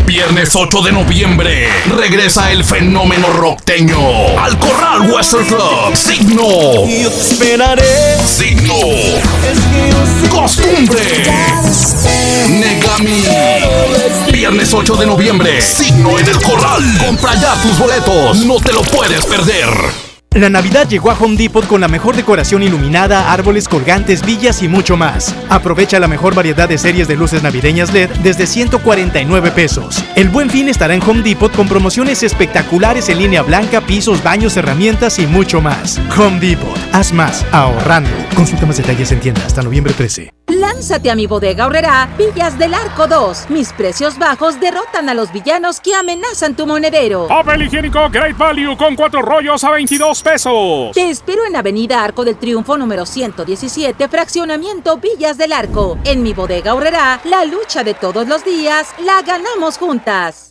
Viernes 0.06 0.54
8 0.54 0.82
de 0.82 0.92
noviembre 0.92 1.70
regresa 1.96 2.52
el 2.52 2.66
fenómeno 2.66 3.32
rockteño 3.32 3.98
al 4.38 4.58
Corral 4.60 5.10
Western 5.10 5.46
Club. 5.46 5.96
Signo. 5.96 6.86
Yo 6.86 7.10
te 7.10 7.22
esperaré. 7.22 8.18
Signo. 8.26 8.74
Costumbre. 10.30 11.02
Negami. 12.50 13.24
Viernes 14.34 14.74
8 14.74 14.96
de 14.96 15.06
noviembre. 15.06 15.62
Signo 15.62 16.20
en 16.20 16.28
el 16.28 16.42
Corral. 16.52 16.84
Compra 17.00 17.34
ya 17.36 17.54
tus 17.62 17.80
boletos. 17.80 18.46
No 18.46 18.58
te 18.60 18.74
lo 18.74 18.82
puedes 18.82 19.26
perder. 19.26 19.70
La 20.34 20.50
Navidad 20.50 20.88
llegó 20.88 21.12
a 21.12 21.18
Home 21.20 21.36
Depot 21.36 21.66
con 21.68 21.82
la 21.82 21.90
mejor 21.90 22.16
decoración 22.16 22.64
iluminada, 22.64 23.34
árboles 23.34 23.68
colgantes, 23.68 24.26
villas 24.26 24.62
y 24.62 24.68
mucho 24.70 24.96
más. 24.96 25.36
Aprovecha 25.50 26.00
la 26.00 26.08
mejor 26.08 26.36
variedad 26.36 26.70
de 26.70 26.78
series 26.78 27.08
de 27.08 27.18
luces 27.18 27.44
navideñas 27.44 27.94
LED 27.94 28.10
desde 28.24 28.48
149 28.48 29.52
pesos. 29.52 30.04
El 30.16 30.30
buen 30.30 30.50
fin 30.50 30.70
estará 30.70 30.94
en 30.94 31.04
Home 31.04 31.22
Depot 31.22 31.54
con 31.54 31.68
promociones 31.68 32.24
espectaculares 32.24 33.10
en 33.10 33.20
línea 33.20 33.42
blanca, 33.44 33.82
pisos, 33.82 34.24
baños, 34.24 34.56
herramientas 34.56 35.20
y 35.20 35.28
mucho 35.28 35.62
más. 35.62 36.00
Home 36.18 36.40
Depot, 36.40 36.78
haz 36.94 37.12
más 37.14 37.46
ahorrando. 37.52 38.10
Consulta 38.36 38.66
más 38.66 38.78
detalles 38.78 39.12
en 39.12 39.20
tienda 39.20 39.46
hasta 39.46 39.62
noviembre 39.62 39.94
13. 39.94 40.32
Lánzate 40.52 41.10
a 41.10 41.16
mi 41.16 41.28
bodega 41.28 41.64
ahorrera 41.64 42.10
Villas 42.18 42.60
del 42.60 42.74
Arco 42.74 43.08
2. 43.08 43.50
Mis 43.50 43.72
precios 43.72 44.18
bajos 44.18 44.60
derrotan 44.60 45.08
a 45.08 45.14
los 45.14 45.32
villanos 45.32 45.80
que 45.80 45.96
amenazan 45.96 46.56
tu 46.58 46.68
monedero. 46.68 47.28
Papel 47.28 47.64
higiénico 47.64 48.10
Great 48.10 48.38
Value 48.38 48.76
con 48.76 48.98
cuatro 48.98 49.22
rollos 49.22 49.64
a 49.64 49.72
22 49.72 50.22
pesos. 50.22 50.92
Te 50.94 51.10
espero 51.10 51.46
en 51.46 51.56
Avenida 51.56 52.04
Arco 52.04 52.26
del 52.26 52.36
Triunfo 52.36 52.78
número 52.78 53.06
117, 53.06 54.10
fraccionamiento 54.10 54.98
Villas 54.98 55.38
del 55.38 55.54
Arco. 55.54 55.98
En 56.04 56.22
mi 56.22 56.34
bodega 56.34 56.72
ahorrera, 56.72 57.22
la 57.24 57.46
lucha 57.46 57.86
de 57.86 57.94
todos 57.94 58.28
los 58.28 58.44
días 58.44 58.90
la 59.06 59.22
ganamos 59.22 59.78
juntas. 59.78 60.51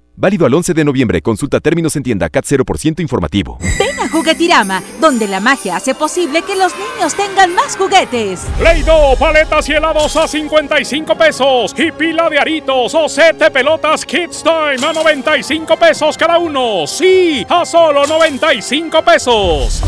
Válido 0.21 0.45
al 0.45 0.53
11 0.53 0.75
de 0.75 0.85
noviembre. 0.85 1.19
Consulta 1.23 1.59
términos 1.59 1.95
en 1.95 2.03
tienda 2.03 2.29
CAT 2.29 2.45
0% 2.45 3.01
informativo. 3.01 3.57
Ven 3.79 3.99
a 3.99 4.07
Juguetirama, 4.07 4.83
donde 4.99 5.27
la 5.27 5.39
magia 5.39 5.77
hace 5.77 5.95
posible 5.95 6.43
que 6.43 6.55
los 6.55 6.73
niños 6.75 7.15
tengan 7.15 7.55
más 7.55 7.75
juguetes. 7.75 8.41
Play-Doh, 8.59 9.17
paletas 9.17 9.67
y 9.69 9.71
helados 9.71 10.15
a 10.15 10.27
55 10.27 11.17
pesos. 11.17 11.73
Y 11.75 11.91
pila 11.91 12.29
de 12.29 12.37
aritos 12.37 12.93
o 12.93 13.09
set 13.09 13.35
de 13.39 13.49
pelotas 13.49 14.05
Kids 14.05 14.43
Time 14.43 14.87
a 14.87 14.93
95 14.93 15.75
pesos 15.75 16.15
cada 16.15 16.37
uno. 16.37 16.85
Sí, 16.85 17.43
a 17.49 17.65
solo 17.65 18.05
95 18.05 19.01
pesos. 19.01 19.81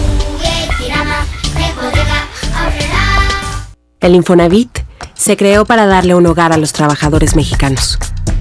El 3.99 4.15
Infonavit 4.15 4.79
se 5.15 5.37
creó 5.37 5.65
para 5.65 5.85
darle 5.85 6.15
un 6.15 6.25
hogar 6.25 6.53
a 6.53 6.57
los 6.57 6.73
trabajadores 6.73 7.35
mexicanos, 7.35 7.97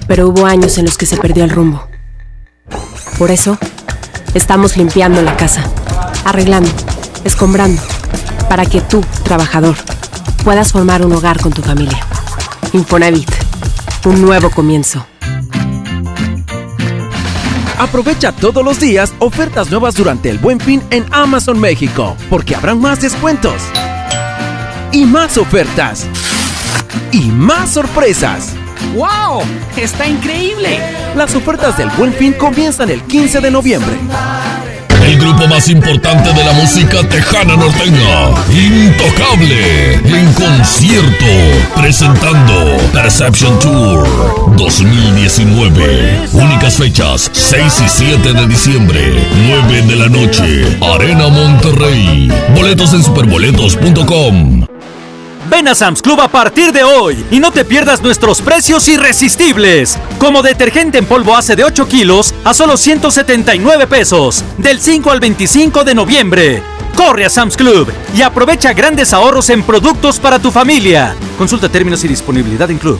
pero 0.07 0.27
hubo 0.27 0.45
años 0.45 0.77
en 0.77 0.85
los 0.85 0.97
que 0.97 1.05
se 1.05 1.17
perdió 1.17 1.43
el 1.43 1.49
rumbo. 1.49 1.87
Por 3.17 3.31
eso, 3.31 3.57
estamos 4.33 4.77
limpiando 4.77 5.21
la 5.21 5.37
casa, 5.37 5.63
arreglando, 6.25 6.71
escombrando, 7.23 7.81
para 8.49 8.65
que 8.65 8.81
tú, 8.81 9.03
trabajador, 9.23 9.75
puedas 10.43 10.71
formar 10.71 11.05
un 11.05 11.13
hogar 11.13 11.39
con 11.39 11.53
tu 11.53 11.61
familia. 11.61 11.99
Infonavit, 12.73 13.29
un 14.05 14.21
nuevo 14.21 14.49
comienzo. 14.49 15.05
Aprovecha 17.77 18.31
todos 18.31 18.63
los 18.63 18.79
días 18.79 19.13
ofertas 19.19 19.69
nuevas 19.69 19.95
durante 19.95 20.29
el 20.29 20.37
Buen 20.37 20.59
Fin 20.59 20.81
en 20.89 21.05
Amazon 21.11 21.59
México, 21.59 22.15
porque 22.29 22.55
habrán 22.55 22.79
más 22.79 23.01
descuentos 23.01 23.61
y 24.91 25.05
más 25.05 25.37
ofertas 25.37 26.07
y 27.11 27.21
más 27.31 27.71
sorpresas. 27.71 28.53
¡Wow! 28.95 29.43
¡Está 29.77 30.07
increíble! 30.07 30.79
Las 31.15 31.33
ofertas 31.35 31.77
del 31.77 31.89
Buen 31.91 32.13
Fin 32.13 32.33
comienzan 32.33 32.89
el 32.89 33.01
15 33.01 33.41
de 33.41 33.51
noviembre. 33.51 33.95
El 35.05 35.19
grupo 35.19 35.47
más 35.47 35.67
importante 35.67 36.31
de 36.31 36.43
la 36.45 36.53
música 36.53 37.03
tejana 37.09 37.57
norteña, 37.57 38.29
Intocable, 38.49 39.95
en 39.95 40.33
concierto, 40.33 41.25
presentando 41.75 42.77
Perception 42.93 43.59
Tour 43.59 44.55
2019. 44.55 46.29
Únicas 46.31 46.77
fechas, 46.77 47.29
6 47.33 47.81
y 47.85 47.89
7 47.89 48.33
de 48.33 48.47
diciembre, 48.47 49.27
9 49.67 49.81
de 49.81 49.95
la 49.97 50.07
noche, 50.07 50.77
Arena 50.81 51.27
Monterrey. 51.27 52.31
Boletos 52.55 52.93
en 52.93 53.03
superboletos.com. 53.03 54.72
Ven 55.53 55.67
a 55.67 55.75
Sam's 55.75 56.01
Club 56.01 56.19
a 56.19 56.29
partir 56.29 56.71
de 56.71 56.83
hoy 56.83 57.23
y 57.29 57.39
no 57.39 57.51
te 57.51 57.63
pierdas 57.63 58.01
nuestros 58.01 58.41
precios 58.41 58.87
irresistibles. 58.87 59.99
Como 60.17 60.41
detergente 60.41 60.97
en 60.97 61.05
polvo 61.05 61.37
hace 61.37 61.55
de 61.55 61.63
8 61.63 61.87
kilos 61.87 62.33
a 62.43 62.55
solo 62.55 62.75
179 62.75 63.85
pesos. 63.85 64.43
Del 64.57 64.81
5 64.81 65.11
al 65.11 65.19
25 65.19 65.83
de 65.83 65.93
noviembre. 65.93 66.63
Corre 66.95 67.25
a 67.25 67.29
Sam's 67.29 67.55
Club 67.55 67.87
y 68.15 68.23
aprovecha 68.23 68.73
grandes 68.73 69.13
ahorros 69.13 69.51
en 69.51 69.61
productos 69.61 70.19
para 70.19 70.39
tu 70.39 70.49
familia. 70.49 71.15
Consulta 71.37 71.69
términos 71.69 72.03
y 72.03 72.07
disponibilidad 72.07 72.71
en 72.71 72.79
Club. 72.79 72.99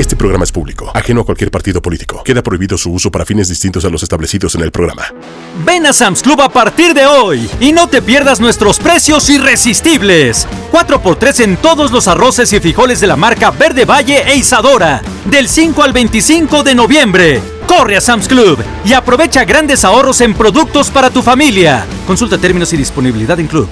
Este 0.00 0.16
programa 0.16 0.44
es 0.44 0.50
público, 0.50 0.90
ajeno 0.94 1.20
a 1.20 1.24
cualquier 1.26 1.50
partido 1.50 1.82
político. 1.82 2.22
Queda 2.24 2.42
prohibido 2.42 2.78
su 2.78 2.90
uso 2.90 3.10
para 3.10 3.26
fines 3.26 3.50
distintos 3.50 3.84
a 3.84 3.90
los 3.90 4.02
establecidos 4.02 4.54
en 4.54 4.62
el 4.62 4.72
programa. 4.72 5.04
Ven 5.62 5.84
a 5.84 5.92
Sam's 5.92 6.22
Club 6.22 6.40
a 6.40 6.48
partir 6.48 6.94
de 6.94 7.04
hoy 7.04 7.46
y 7.60 7.72
no 7.72 7.86
te 7.86 8.00
pierdas 8.00 8.40
nuestros 8.40 8.78
precios 8.78 9.28
irresistibles. 9.28 10.48
4x3 10.72 11.40
en 11.44 11.56
todos 11.58 11.92
los 11.92 12.08
arroces 12.08 12.50
y 12.54 12.60
frijoles 12.60 13.00
de 13.00 13.08
la 13.08 13.16
marca 13.16 13.50
Verde 13.50 13.84
Valle 13.84 14.22
e 14.26 14.36
Isadora. 14.36 15.02
Del 15.26 15.50
5 15.50 15.82
al 15.82 15.92
25 15.92 16.62
de 16.62 16.74
noviembre. 16.74 17.42
Corre 17.66 17.98
a 17.98 18.00
Sam's 18.00 18.26
Club 18.26 18.58
y 18.86 18.94
aprovecha 18.94 19.44
grandes 19.44 19.84
ahorros 19.84 20.22
en 20.22 20.32
productos 20.32 20.88
para 20.90 21.10
tu 21.10 21.20
familia. 21.20 21.84
Consulta 22.06 22.38
términos 22.38 22.72
y 22.72 22.78
disponibilidad 22.78 23.38
en 23.38 23.48
Club. 23.48 23.68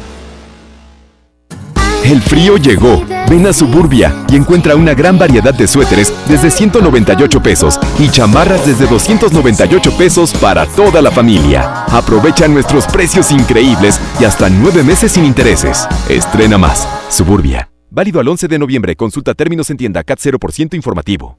El 2.08 2.22
frío 2.22 2.56
llegó. 2.56 3.04
Ven 3.28 3.46
a 3.46 3.52
Suburbia 3.52 4.24
y 4.30 4.36
encuentra 4.36 4.74
una 4.74 4.94
gran 4.94 5.18
variedad 5.18 5.52
de 5.52 5.68
suéteres 5.68 6.10
desde 6.26 6.50
198 6.50 7.42
pesos 7.42 7.78
y 7.98 8.08
chamarras 8.08 8.66
desde 8.66 8.86
298 8.86 9.92
pesos 9.98 10.32
para 10.32 10.64
toda 10.64 11.02
la 11.02 11.10
familia. 11.10 11.84
Aprovecha 11.84 12.48
nuestros 12.48 12.86
precios 12.86 13.30
increíbles 13.30 14.00
y 14.18 14.24
hasta 14.24 14.48
nueve 14.48 14.82
meses 14.82 15.12
sin 15.12 15.26
intereses. 15.26 15.86
Estrena 16.08 16.56
más. 16.56 16.88
Suburbia. 17.10 17.68
Válido 17.90 18.20
al 18.20 18.28
11 18.28 18.48
de 18.48 18.58
noviembre. 18.58 18.96
Consulta 18.96 19.34
términos 19.34 19.68
en 19.68 19.76
tienda 19.76 20.02
CAT 20.02 20.18
0% 20.18 20.76
informativo. 20.76 21.38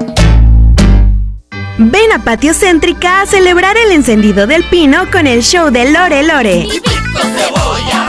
Ven 1.77 2.11
a 2.11 2.19
Patio 2.19 2.53
Céntrica 2.53 3.21
a 3.21 3.25
celebrar 3.25 3.77
el 3.77 3.91
encendido 3.91 4.45
del 4.45 4.63
pino 4.65 5.09
con 5.11 5.25
el 5.25 5.41
show 5.41 5.71
de 5.71 5.91
Lore 5.91 6.23
Lore. 6.23 6.67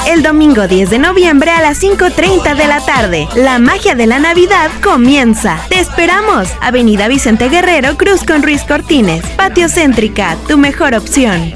El 0.09 0.23
domingo 0.23 0.67
10 0.67 0.91
de 0.91 0.99
noviembre 0.99 1.51
a 1.51 1.63
las 1.63 1.83
5.30 1.83 2.57
de 2.57 2.67
la 2.67 2.85
tarde. 2.85 3.29
La 3.37 3.59
magia 3.59 3.95
de 3.95 4.07
la 4.07 4.19
Navidad 4.19 4.71
comienza. 4.83 5.59
Te 5.69 5.79
esperamos. 5.79 6.49
Avenida 6.61 7.09
Vicente 7.09 7.49
Guerrero, 7.49 7.97
Cruz 7.97 8.25
con 8.25 8.43
Ruiz 8.43 8.65
Cortines. 8.65 9.25
Patio 9.37 9.69
Céntrica, 9.69 10.37
tu 10.49 10.59
mejor 10.59 10.95
opción. 10.95 11.55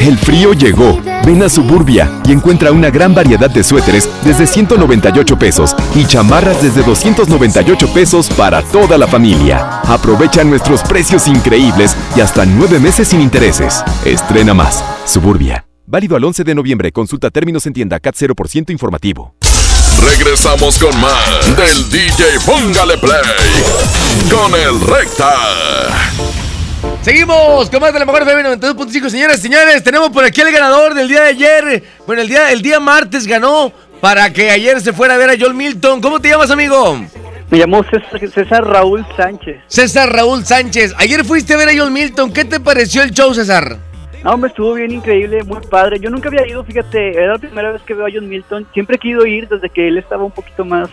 El 0.00 0.16
frío 0.16 0.54
llegó. 0.54 0.98
Ven 1.26 1.42
a 1.42 1.50
Suburbia 1.50 2.10
y 2.24 2.32
encuentra 2.32 2.72
una 2.72 2.88
gran 2.88 3.14
variedad 3.14 3.50
de 3.50 3.62
suéteres 3.62 4.08
desde 4.24 4.46
198 4.46 5.38
pesos 5.38 5.76
y 5.94 6.06
chamarras 6.06 6.62
desde 6.62 6.82
298 6.82 7.92
pesos 7.92 8.30
para 8.30 8.62
toda 8.62 8.96
la 8.96 9.06
familia. 9.06 9.80
Aprovecha 9.82 10.42
nuestros 10.42 10.82
precios 10.82 11.28
increíbles 11.28 11.94
y 12.16 12.22
hasta 12.22 12.46
nueve 12.46 12.80
meses 12.80 13.08
sin 13.08 13.20
intereses. 13.20 13.84
Estrena 14.06 14.54
más. 14.54 14.82
Suburbia. 15.04 15.66
Válido 15.86 16.16
al 16.16 16.24
11 16.24 16.44
de 16.44 16.54
noviembre. 16.54 16.92
Consulta 16.92 17.28
términos 17.30 17.66
en 17.66 17.74
tienda 17.74 18.00
CAT 18.00 18.14
0% 18.14 18.70
informativo. 18.70 19.34
Regresamos 20.02 20.78
con 20.78 20.98
más 20.98 21.56
del 21.58 21.90
DJ 21.90 22.40
Póngale 22.46 22.96
Play 22.96 23.20
con 24.30 24.54
el 24.54 24.80
Recta. 24.80 26.39
Seguimos 27.02 27.70
con 27.70 27.80
más 27.80 27.94
de 27.94 27.98
la 27.98 28.04
mejor 28.04 28.22
FM 28.22 28.56
92.5, 28.56 29.08
señoras 29.08 29.38
y 29.38 29.42
señores. 29.42 29.82
Tenemos 29.82 30.10
por 30.10 30.22
aquí 30.22 30.42
el 30.42 30.52
ganador 30.52 30.92
del 30.92 31.08
día 31.08 31.22
de 31.22 31.28
ayer. 31.28 31.82
Bueno, 32.06 32.20
el 32.20 32.28
día, 32.28 32.52
el 32.52 32.60
día 32.60 32.78
martes 32.78 33.26
ganó 33.26 33.72
para 34.02 34.30
que 34.34 34.50
ayer 34.50 34.82
se 34.82 34.92
fuera 34.92 35.14
a 35.14 35.16
ver 35.16 35.30
a 35.30 35.38
Joel 35.38 35.54
Milton. 35.54 36.02
¿Cómo 36.02 36.20
te 36.20 36.28
llamas, 36.28 36.50
amigo? 36.50 37.00
Me 37.48 37.58
llamó 37.58 37.82
César, 37.84 38.20
César 38.28 38.66
Raúl 38.66 39.06
Sánchez. 39.16 39.62
César 39.66 40.12
Raúl 40.12 40.44
Sánchez. 40.44 40.94
Ayer 40.98 41.24
fuiste 41.24 41.54
a 41.54 41.56
ver 41.56 41.70
a 41.70 41.72
Joel 41.74 41.90
Milton. 41.90 42.34
¿Qué 42.34 42.44
te 42.44 42.60
pareció 42.60 43.02
el 43.02 43.12
show, 43.12 43.32
César? 43.32 43.78
No, 44.22 44.36
me 44.36 44.48
estuvo 44.48 44.74
bien 44.74 44.90
increíble, 44.90 45.42
muy 45.44 45.66
padre. 45.70 45.98
Yo 45.98 46.10
nunca 46.10 46.28
había 46.28 46.46
ido, 46.46 46.62
fíjate, 46.62 47.12
era 47.16 47.32
la 47.32 47.38
primera 47.38 47.72
vez 47.72 47.80
que 47.80 47.94
veo 47.94 48.06
a 48.06 48.10
John 48.12 48.28
Milton. 48.28 48.66
Siempre 48.74 48.96
he 48.96 48.98
querido 48.98 49.24
ir 49.24 49.48
desde 49.48 49.70
que 49.70 49.88
él 49.88 49.96
estaba 49.96 50.22
un 50.22 50.32
poquito 50.32 50.66
más 50.66 50.90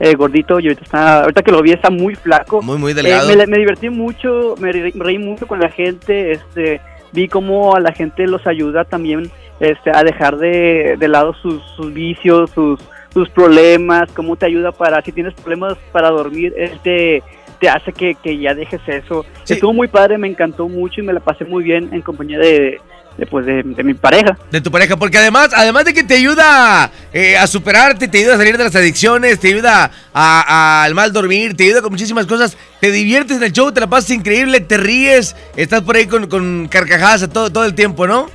eh, 0.00 0.14
gordito 0.14 0.60
y 0.60 0.64
ahorita 0.68 0.82
está, 0.84 1.20
ahorita 1.22 1.42
que 1.42 1.52
lo 1.52 1.62
vi 1.62 1.72
está 1.72 1.90
muy 1.90 2.14
flaco. 2.14 2.62
Muy, 2.62 2.78
muy 2.78 2.92
Eh, 2.92 2.94
delgado. 2.94 3.28
me, 3.34 3.46
me 3.46 3.58
divertí 3.58 3.88
mucho, 3.90 4.54
me 4.58 4.72
re- 4.72 4.92
reí 4.94 5.18
mucho 5.18 5.46
con 5.46 5.58
la 5.60 5.68
gente, 5.70 6.32
este, 6.32 6.80
vi 7.12 7.28
cómo 7.28 7.74
a 7.74 7.80
la 7.80 7.92
gente 7.92 8.26
los 8.26 8.46
ayuda 8.46 8.84
también 8.84 9.30
este, 9.60 9.90
a 9.94 10.02
dejar 10.04 10.36
de, 10.36 10.96
de 10.98 11.08
lado 11.08 11.32
sus, 11.40 11.62
sus 11.76 11.92
vicios, 11.92 12.50
sus, 12.50 12.78
sus 13.14 13.28
problemas, 13.30 14.12
cómo 14.12 14.36
te 14.36 14.44
ayuda 14.46 14.70
para, 14.72 15.00
si 15.02 15.12
tienes 15.12 15.32
problemas 15.34 15.76
para 15.92 16.10
dormir, 16.10 16.52
él 16.58 16.78
te, 16.82 17.22
te 17.58 17.68
hace 17.70 17.90
que, 17.94 18.14
que 18.16 18.36
ya 18.36 18.52
dejes 18.54 18.82
eso. 18.86 19.24
Estuvo 19.48 19.72
muy 19.72 19.88
padre, 19.88 20.18
me 20.18 20.28
encantó 20.28 20.68
mucho 20.68 21.00
y 21.00 21.04
me 21.04 21.14
la 21.14 21.20
pasé 21.20 21.46
muy 21.46 21.64
bien 21.64 21.88
en 21.92 22.02
compañía 22.02 22.38
de, 22.38 22.78
de, 23.16 23.26
pues, 23.26 23.46
de, 23.46 23.62
de 23.62 23.82
mi 23.82 23.94
pareja. 23.94 24.36
de 24.50 24.60
tu 24.60 24.70
pareja, 24.70 24.96
porque 24.96 25.18
además, 25.18 25.50
además 25.54 25.84
de 25.84 25.94
que 25.94 26.04
te 26.04 26.14
ayuda 26.14 26.90
eh, 27.12 27.36
a 27.36 27.46
superarte, 27.46 28.08
te 28.08 28.18
ayuda 28.18 28.34
a 28.34 28.38
salir 28.38 28.56
de 28.56 28.64
las 28.64 28.76
adicciones, 28.76 29.38
te 29.40 29.48
ayuda 29.48 29.90
al 30.12 30.94
mal 30.94 31.12
dormir, 31.12 31.56
te 31.56 31.64
ayuda 31.64 31.82
con 31.82 31.92
muchísimas 31.92 32.26
cosas, 32.26 32.56
te 32.80 32.90
diviertes 32.90 33.38
en 33.38 33.42
el 33.42 33.52
show, 33.52 33.72
te 33.72 33.80
la 33.80 33.86
pasas 33.86 34.10
increíble, 34.10 34.60
te 34.60 34.76
ríes, 34.76 35.36
estás 35.56 35.82
por 35.82 35.96
ahí 35.96 36.06
con, 36.06 36.26
con 36.28 36.68
carcajadas 36.68 37.28
todo, 37.30 37.50
todo 37.50 37.64
el 37.64 37.74
tiempo, 37.74 38.06
¿no? 38.06 38.26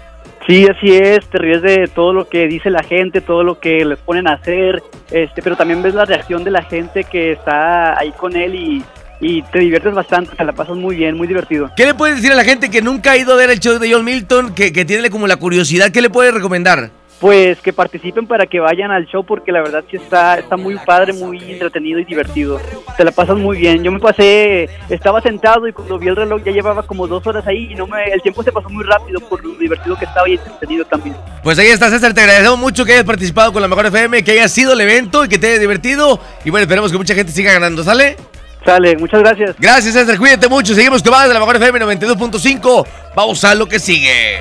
Sí, 0.47 0.65
así 0.65 0.95
es, 0.95 1.25
te 1.27 1.37
ríes 1.37 1.61
de 1.61 1.87
todo 1.93 2.13
lo 2.13 2.27
que 2.27 2.47
dice 2.47 2.71
la 2.71 2.81
gente, 2.81 3.21
todo 3.21 3.43
lo 3.43 3.59
que 3.59 3.85
les 3.85 3.99
ponen 3.99 4.27
a 4.27 4.33
hacer, 4.33 4.81
este, 5.11 5.41
pero 5.43 5.55
también 5.55 5.83
ves 5.83 5.93
la 5.93 6.05
reacción 6.05 6.43
de 6.43 6.49
la 6.49 6.63
gente 6.63 7.03
que 7.03 7.33
está 7.33 7.97
ahí 7.99 8.11
con 8.11 8.35
él 8.35 8.55
y, 8.55 8.83
y 9.21 9.43
te 9.43 9.59
diviertes 9.59 9.93
bastante, 9.93 10.35
te 10.35 10.43
la 10.43 10.51
pasas 10.51 10.75
muy 10.75 10.95
bien, 10.95 11.15
muy 11.15 11.27
divertido. 11.27 11.69
¿Qué 11.77 11.85
le 11.85 11.93
puedes 11.93 12.17
decir 12.17 12.31
a 12.31 12.35
la 12.35 12.43
gente 12.43 12.69
que 12.69 12.81
nunca 12.81 13.11
ha 13.11 13.17
ido 13.17 13.33
a 13.33 13.37
ver 13.37 13.51
el 13.51 13.59
show 13.59 13.79
de 13.79 13.93
John 13.93 14.03
Milton, 14.03 14.53
que, 14.53 14.73
que 14.73 14.83
tiene 14.83 15.09
como 15.09 15.27
la 15.27 15.37
curiosidad, 15.37 15.91
qué 15.91 16.01
le 16.01 16.09
puedes 16.09 16.33
recomendar? 16.33 16.89
Pues 17.21 17.59
que 17.61 17.71
participen 17.71 18.25
para 18.25 18.47
que 18.47 18.59
vayan 18.59 18.89
al 18.89 19.05
show 19.05 19.23
porque 19.23 19.51
la 19.51 19.61
verdad 19.61 19.83
sí 19.91 19.97
está, 19.97 20.39
está 20.39 20.57
muy 20.57 20.75
padre, 20.83 21.13
muy 21.13 21.37
entretenido 21.51 21.99
y 21.99 22.03
divertido. 22.03 22.59
Te 22.97 23.03
la 23.03 23.11
pasas 23.11 23.37
muy 23.37 23.59
bien. 23.59 23.83
Yo 23.83 23.91
me 23.91 23.99
pasé, 23.99 24.67
estaba 24.89 25.21
sentado 25.21 25.67
y 25.67 25.71
cuando 25.71 25.99
vi 25.99 26.07
el 26.07 26.15
reloj 26.15 26.41
ya 26.43 26.51
llevaba 26.51 26.81
como 26.81 27.07
dos 27.07 27.27
horas 27.27 27.45
ahí 27.45 27.69
y 27.71 27.75
no 27.75 27.85
me, 27.85 28.05
el 28.05 28.23
tiempo 28.23 28.41
se 28.41 28.51
pasó 28.51 28.69
muy 28.69 28.83
rápido 28.83 29.19
por 29.19 29.45
lo 29.45 29.53
divertido 29.53 29.95
que 29.99 30.05
estaba 30.05 30.27
y 30.27 30.33
entretenido 30.33 30.83
también. 30.85 31.15
Pues 31.43 31.59
ahí 31.59 31.67
está, 31.67 31.91
César. 31.91 32.15
Te 32.15 32.21
agradecemos 32.21 32.57
mucho 32.57 32.85
que 32.85 32.93
hayas 32.93 33.05
participado 33.05 33.53
con 33.53 33.61
la 33.61 33.67
Mejor 33.67 33.85
FM, 33.85 34.23
que 34.23 34.31
haya 34.31 34.47
sido 34.47 34.73
el 34.73 34.81
evento 34.81 35.23
y 35.23 35.29
que 35.29 35.37
te 35.37 35.45
haya 35.45 35.59
divertido. 35.59 36.19
Y 36.43 36.49
bueno, 36.49 36.63
esperemos 36.63 36.91
que 36.91 36.97
mucha 36.97 37.13
gente 37.13 37.31
siga 37.31 37.53
ganando, 37.53 37.83
¿sale? 37.83 38.17
Sale, 38.65 38.95
muchas 38.97 39.21
gracias. 39.21 39.55
Gracias, 39.57 39.93
César. 39.93 40.17
Cuídate 40.17 40.47
mucho. 40.47 40.75
Seguimos 40.75 41.01
con 41.01 41.11
más 41.11 41.27
de 41.27 41.33
la 41.33 41.39
Mejor 41.39 41.55
FM 41.55 41.79
92.5. 41.79 42.85
Vamos 43.15 43.43
a 43.43 43.55
lo 43.55 43.67
que 43.67 43.79
sigue. 43.79 44.39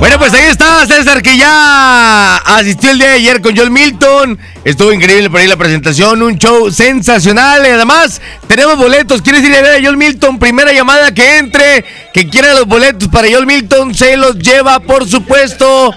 Bueno, 0.00 0.18
pues 0.18 0.32
ahí 0.32 0.46
está 0.46 0.86
César, 0.86 1.20
que 1.20 1.36
ya 1.36 2.36
asistió 2.38 2.90
el 2.90 2.98
día 2.98 3.08
de 3.08 3.14
ayer 3.16 3.42
con 3.42 3.54
John 3.54 3.70
Milton. 3.70 4.38
Estuvo 4.64 4.94
increíble 4.94 5.28
por 5.28 5.40
ahí 5.40 5.46
la 5.46 5.58
presentación, 5.58 6.22
un 6.22 6.38
show 6.38 6.70
sensacional. 6.70 7.66
Y 7.66 7.68
además, 7.68 8.22
tenemos 8.48 8.78
boletos. 8.78 9.20
¿Quieres 9.20 9.44
ir 9.44 9.54
a 9.54 9.60
ver 9.60 9.78
a 9.78 9.86
John 9.86 9.98
Milton? 9.98 10.38
Primera 10.38 10.72
llamada 10.72 11.12
que 11.12 11.36
entre, 11.36 11.84
que 12.14 12.26
quiera 12.30 12.54
los 12.54 12.66
boletos 12.66 13.08
para 13.08 13.28
John 13.30 13.46
Milton, 13.46 13.94
se 13.94 14.16
los 14.16 14.38
lleva, 14.38 14.80
por 14.80 15.06
supuesto. 15.06 15.94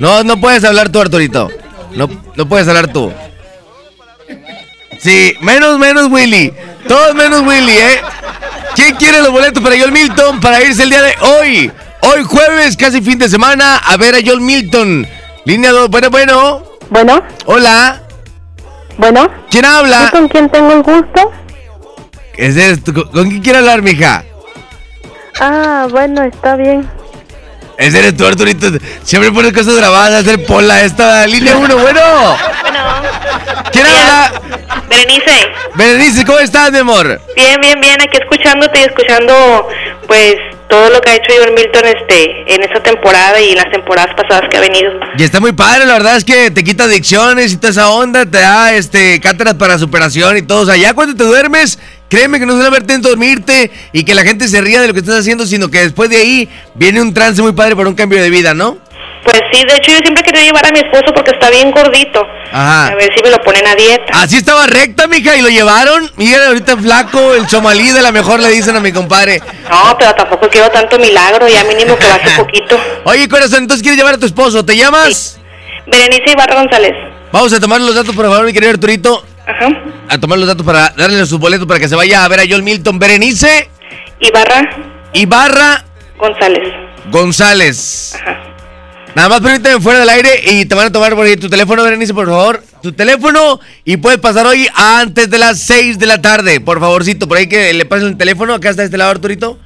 No, 0.00 0.24
no 0.24 0.40
puedes 0.40 0.64
hablar 0.64 0.88
tú, 0.88 1.00
Arturito. 1.00 1.48
No, 1.94 2.10
no 2.34 2.48
puedes 2.48 2.66
hablar 2.66 2.88
tú. 2.88 3.12
Sí, 4.98 5.34
menos, 5.40 5.78
menos 5.78 6.10
Willy. 6.10 6.52
Todos 6.88 7.14
menos 7.14 7.42
Willy, 7.42 7.76
¿eh? 7.76 8.00
¿Quién 8.74 8.94
quiere 8.96 9.20
los 9.22 9.30
boletos 9.30 9.62
para 9.62 9.76
John 9.80 9.92
Milton 9.92 10.40
para 10.40 10.62
irse 10.62 10.82
el 10.82 10.90
día 10.90 11.02
de 11.02 11.14
hoy? 11.20 11.72
Hoy 12.00 12.24
jueves, 12.24 12.76
casi 12.76 13.00
fin 13.00 13.18
de 13.18 13.28
semana, 13.28 13.78
a 13.78 13.96
ver 13.96 14.14
a 14.14 14.18
John 14.24 14.44
Milton. 14.44 15.06
Línea 15.44 15.72
2, 15.72 15.88
bueno, 15.90 16.10
bueno. 16.10 16.62
Bueno. 16.90 17.22
Hola. 17.46 18.02
Bueno. 18.98 19.30
¿Quién 19.50 19.64
habla? 19.64 20.08
¿Y 20.08 20.10
con 20.10 20.28
quién 20.28 20.48
tengo 20.50 20.72
el 20.72 20.82
gusto? 20.82 21.32
Es 22.36 22.80
¿Con 22.80 23.08
con 23.10 23.28
quién 23.30 23.42
quiere 23.42 23.58
hablar, 23.58 23.82
mija? 23.82 24.24
Ah, 25.40 25.86
bueno, 25.90 26.22
está 26.22 26.56
bien. 26.56 26.88
Ese 27.78 27.98
eres 27.98 28.16
tú, 28.16 28.26
Arturito. 28.26 28.68
Siempre 29.02 29.30
pones 29.32 29.52
cosas 29.52 29.76
grabadas, 29.76 30.24
hacer 30.24 30.44
pola 30.46 30.82
esta. 30.84 31.26
Línea 31.26 31.56
1, 31.56 31.76
bueno. 31.76 32.00
¿Quién 33.72 33.86
habla? 33.86 34.32
Berenice, 34.88 35.52
Berenice, 35.74 36.24
¿cómo 36.24 36.38
estás, 36.38 36.72
mi 36.72 36.78
amor? 36.78 37.20
bien, 37.34 37.60
bien, 37.60 37.80
bien, 37.80 37.96
aquí 38.00 38.18
escuchándote 38.20 38.80
y 38.80 38.84
escuchando 38.84 39.68
pues 40.06 40.36
todo 40.68 40.90
lo 40.90 41.00
que 41.00 41.10
ha 41.10 41.14
hecho 41.14 41.32
John 41.38 41.54
Milton 41.54 41.84
este 41.84 42.54
en 42.54 42.62
esta 42.62 42.82
temporada 42.82 43.40
y 43.40 43.50
en 43.50 43.56
las 43.56 43.70
temporadas 43.70 44.14
pasadas 44.16 44.48
que 44.50 44.56
ha 44.56 44.60
venido. 44.60 44.92
Y 45.18 45.22
está 45.24 45.40
muy 45.40 45.52
padre, 45.52 45.86
la 45.86 45.94
verdad 45.94 46.16
es 46.16 46.24
que 46.24 46.50
te 46.50 46.64
quita 46.64 46.84
adicciones 46.84 47.52
y 47.52 47.56
toda 47.56 47.70
esa 47.70 47.90
onda, 47.90 48.24
te 48.24 48.38
da 48.38 48.72
este 48.74 49.20
cátedras 49.20 49.54
para 49.54 49.78
superación 49.78 50.36
y 50.36 50.42
todo. 50.42 50.62
O 50.62 50.66
sea, 50.66 50.76
ya 50.76 50.94
cuando 50.94 51.16
te 51.16 51.24
duermes, 51.24 51.78
créeme 52.08 52.38
que 52.38 52.46
no 52.46 52.54
en 52.62 53.02
dormirte 53.02 53.70
y 53.92 54.04
que 54.04 54.14
la 54.14 54.22
gente 54.22 54.48
se 54.48 54.60
ría 54.60 54.80
de 54.80 54.88
lo 54.88 54.94
que 54.94 55.00
estás 55.00 55.20
haciendo, 55.20 55.46
sino 55.46 55.68
que 55.70 55.80
después 55.80 56.10
de 56.10 56.16
ahí 56.16 56.48
viene 56.74 57.00
un 57.00 57.12
trance 57.14 57.42
muy 57.42 57.52
padre 57.52 57.76
para 57.76 57.88
un 57.88 57.94
cambio 57.94 58.22
de 58.22 58.30
vida, 58.30 58.54
¿no? 58.54 58.78
Pues 59.24 59.40
sí, 59.52 59.64
de 59.66 59.74
hecho 59.74 59.90
yo 59.90 59.98
siempre 59.98 60.22
quería 60.22 60.42
llevar 60.42 60.64
a 60.66 60.70
mi 60.70 60.78
esposo 60.78 61.12
porque 61.12 61.32
está 61.32 61.50
bien 61.50 61.72
gordito. 61.72 62.22
Ajá. 62.52 62.88
A 62.88 62.94
ver 62.94 63.10
si 63.12 63.22
me 63.24 63.30
lo 63.30 63.38
ponen 63.38 63.66
a 63.66 63.74
dieta. 63.74 64.04
Así 64.12 64.36
estaba 64.36 64.66
recta, 64.66 65.08
mija, 65.08 65.36
y 65.36 65.42
lo 65.42 65.48
llevaron. 65.48 66.10
Mira, 66.16 66.46
ahorita 66.46 66.76
flaco, 66.76 67.34
el 67.34 67.48
somalí 67.48 67.90
de 67.90 68.02
la 68.02 68.12
mejor 68.12 68.38
le 68.38 68.48
dicen 68.50 68.76
a 68.76 68.80
mi 68.80 68.92
compadre. 68.92 69.42
No, 69.68 69.96
pero 69.98 70.14
tampoco 70.14 70.48
quiero 70.48 70.70
tanto 70.70 70.96
milagro, 71.00 71.48
ya 71.48 71.64
mínimo 71.64 71.96
que 71.98 72.06
baje 72.06 72.30
poquito. 72.36 72.78
Oye, 73.04 73.28
corazón, 73.28 73.62
entonces 73.62 73.82
quieres 73.82 73.98
llevar 73.98 74.14
a 74.14 74.18
tu 74.18 74.26
esposo. 74.26 74.64
¿Te 74.64 74.76
llamas? 74.76 75.40
Berenice 75.86 76.30
Ibarra 76.30 76.54
González. 76.60 76.92
Vamos 77.32 77.52
a 77.52 77.58
tomar 77.58 77.80
los 77.80 77.96
datos, 77.96 78.14
por 78.14 78.26
favor, 78.26 78.46
mi 78.46 78.52
querido 78.52 78.70
Arturito. 78.70 79.24
Ajá. 79.46 79.68
A 80.08 80.18
tomar 80.18 80.38
los 80.38 80.48
datos 80.48 80.66
para 80.66 80.90
darle 80.96 81.24
sus 81.26 81.38
boletos 81.38 81.66
para 81.66 81.78
que 81.80 81.88
se 81.88 81.94
vaya 81.94 82.24
a 82.24 82.28
ver 82.28 82.40
a 82.40 82.42
John 82.48 82.64
Milton. 82.64 82.98
Berenice. 82.98 83.70
Ibarra. 84.20 84.68
Ibarra. 85.12 85.84
González. 86.18 86.68
González. 87.10 88.16
Nada 89.14 89.30
más 89.30 89.40
permíteme 89.40 89.80
fuera 89.80 90.00
del 90.00 90.08
aire 90.10 90.42
y 90.44 90.66
te 90.66 90.74
van 90.74 90.88
a 90.88 90.92
tomar 90.92 91.14
por 91.14 91.24
ahí 91.24 91.36
tu 91.36 91.48
teléfono, 91.48 91.82
Berenice, 91.82 92.12
por 92.12 92.26
favor. 92.26 92.62
Tu 92.82 92.92
teléfono 92.92 93.60
y 93.84 93.96
puedes 93.96 94.18
pasar 94.18 94.46
hoy 94.46 94.68
antes 94.74 95.30
de 95.30 95.38
las 95.38 95.58
6 95.60 95.98
de 95.98 96.04
la 96.06 96.20
tarde. 96.20 96.60
Por 96.60 96.80
favorcito, 96.80 97.26
por 97.26 97.38
ahí 97.38 97.48
que 97.48 97.72
le 97.72 97.86
pasen 97.86 98.08
el 98.08 98.16
teléfono. 98.18 98.52
Acá 98.52 98.68
está 98.68 98.84
este 98.84 98.98
lado, 98.98 99.12
Arturito. 99.12 99.58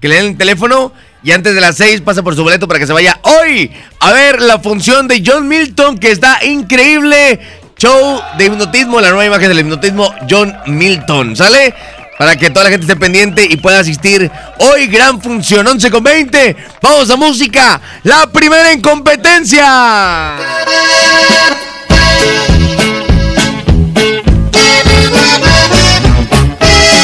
Que 0.00 0.08
le 0.08 0.16
den 0.16 0.26
el 0.26 0.36
teléfono 0.36 0.92
y 1.22 1.32
antes 1.32 1.54
de 1.54 1.60
las 1.60 1.76
6 1.76 2.00
pasa 2.00 2.22
por 2.22 2.34
su 2.34 2.42
boleto 2.42 2.66
para 2.66 2.80
que 2.80 2.86
se 2.86 2.92
vaya 2.92 3.20
hoy 3.22 3.70
a 4.00 4.12
ver 4.12 4.40
la 4.42 4.58
función 4.58 5.06
de 5.08 5.22
John 5.24 5.46
Milton, 5.46 5.98
que 5.98 6.10
está 6.10 6.44
increíble. 6.44 7.40
Show 7.78 8.22
de 8.38 8.46
hipnotismo, 8.46 9.02
la 9.02 9.10
nueva 9.10 9.26
imagen 9.26 9.48
del 9.48 9.58
hipnotismo, 9.58 10.14
John 10.30 10.56
Milton. 10.64 11.36
¿Sale? 11.36 11.74
Para 12.16 12.34
que 12.34 12.48
toda 12.48 12.64
la 12.64 12.70
gente 12.70 12.86
esté 12.86 12.96
pendiente 12.96 13.44
y 13.44 13.58
pueda 13.58 13.80
asistir 13.80 14.30
hoy. 14.60 14.86
Gran 14.86 15.20
función, 15.20 15.66
11 15.66 15.90
con 15.90 16.02
20. 16.02 16.56
Vamos 16.80 17.10
a 17.10 17.16
música. 17.16 17.78
La 18.02 18.28
primera 18.28 18.72
en 18.72 18.80
competencia. 18.80 20.36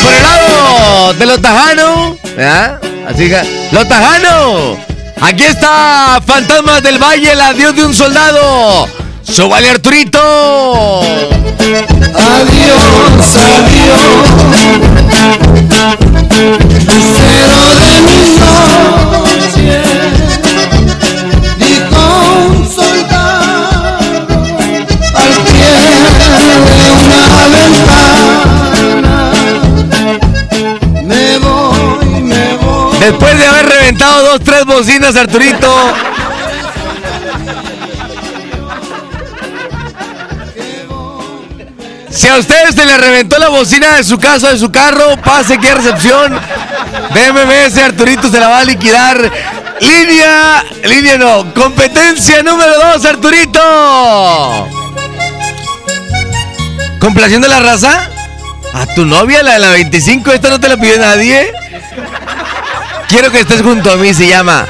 Por 0.03 0.13
el 0.15 0.23
lado 0.23 1.13
de 1.13 1.27
los 1.27 1.43
Tajano. 1.43 2.17
¿verdad? 2.35 2.81
Así 3.07 3.29
que, 3.29 3.69
los 3.73 3.87
Tajano. 3.87 4.79
Aquí 5.21 5.43
está 5.43 6.19
Fantasmas 6.27 6.83
del 6.83 6.97
Valle, 6.97 7.33
el 7.33 7.41
adiós 7.43 7.77
de 7.77 7.85
un 7.85 7.93
soldado. 7.93 9.02
Sobale 9.33 9.71
Arturito. 9.71 10.19
Adiós, 12.21 12.85
adiós. 13.35 14.21
Lucero 16.85 17.61
de 17.81 17.93
mis 18.03 18.29
noches. 18.41 19.89
Dijo 21.57 22.03
un 22.51 22.57
soldado 22.71 23.97
al 25.15 25.33
pie 25.51 25.73
de 26.37 26.91
una 26.93 27.25
ventana. 27.49 29.17
Me 31.05 31.25
voy, 31.39 32.23
me 32.23 32.45
voy. 32.59 32.99
Después 32.99 33.39
de 33.39 33.47
haber 33.47 33.67
reventado 33.67 34.17
dos, 34.33 34.41
tres 34.45 34.67
bocinas, 34.67 35.17
Arturito. 35.17 35.73
Si 42.13 42.29
a 42.29 42.37
ustedes 42.37 42.75
se 42.75 42.85
le 42.85 42.99
reventó 42.99 43.39
la 43.39 43.49
bocina 43.49 43.97
de 43.97 44.05
su 44.05 44.19
casa 44.19 44.51
de 44.51 44.59
su 44.59 44.71
carro, 44.71 45.17
pase 45.17 45.55
a 45.55 45.75
recepción 45.75 46.33
MMS, 46.35 47.79
Arturito 47.79 48.31
se 48.31 48.39
la 48.39 48.49
va 48.49 48.59
a 48.59 48.65
liquidar. 48.65 49.31
Línea, 49.81 50.63
línea 50.85 51.19
no, 51.19 51.53
competencia 51.55 52.43
número 52.43 52.73
dos, 52.75 53.05
Arturito. 53.05 54.69
¿Complaciendo 57.01 57.49
la 57.49 57.61
raza? 57.61 58.09
A 58.75 58.87
tu 58.95 59.05
novia, 59.07 59.43
la 59.43 59.55
de 59.55 59.59
la 59.59 59.71
25, 59.71 60.33
esta 60.33 60.51
no 60.51 60.61
te 60.61 60.69
la 60.69 60.77
pidió 60.77 60.99
nadie. 60.99 61.51
Quiero 63.09 63.31
que 63.33 63.41
estés 63.41 63.63
junto 63.63 63.91
a 63.91 63.97
mí, 63.97 64.13
se 64.15 64.29
llama. 64.29 64.67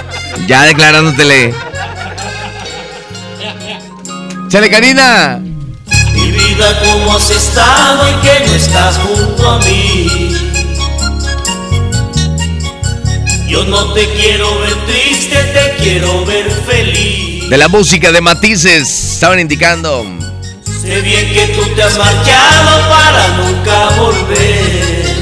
Ya 0.47 0.63
declarándotele. 0.63 1.55
Chale, 4.49 4.71
Karina. 4.71 5.41
Vida, 6.55 6.79
¿cómo 6.81 7.17
has 7.17 7.31
estado 7.31 8.11
y 8.11 8.15
que 8.21 8.47
no 8.47 8.55
estás 8.55 8.99
junto 8.99 9.51
a 9.51 9.59
mí? 9.61 10.37
Yo 13.49 13.65
no 13.65 13.95
te 13.95 14.07
quiero 14.13 14.59
ver 14.61 14.75
triste, 14.85 15.37
te 15.37 15.83
quiero 15.83 16.27
ver 16.27 16.51
feliz. 16.67 17.49
De 17.49 17.57
la 17.57 17.69
música 17.69 18.13
de 18.13 18.21
matices, 18.21 19.15
estaban 19.15 19.41
indicando. 19.41 20.05
Sé 20.83 21.01
bien 21.01 21.33
que 21.33 21.47
tú 21.55 21.63
te 21.75 21.85
has 21.85 21.97
marchado 21.97 22.89
para 22.91 23.29
nunca 23.39 23.89
volver. 23.99 25.13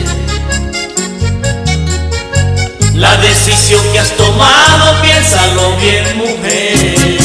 La 2.94 3.16
decisión 3.19 3.81
que 3.93 4.01
has 4.01 4.16
tomado, 4.16 5.01
piénsalo 5.01 5.77
bien, 5.77 6.16
mujer. 6.16 7.19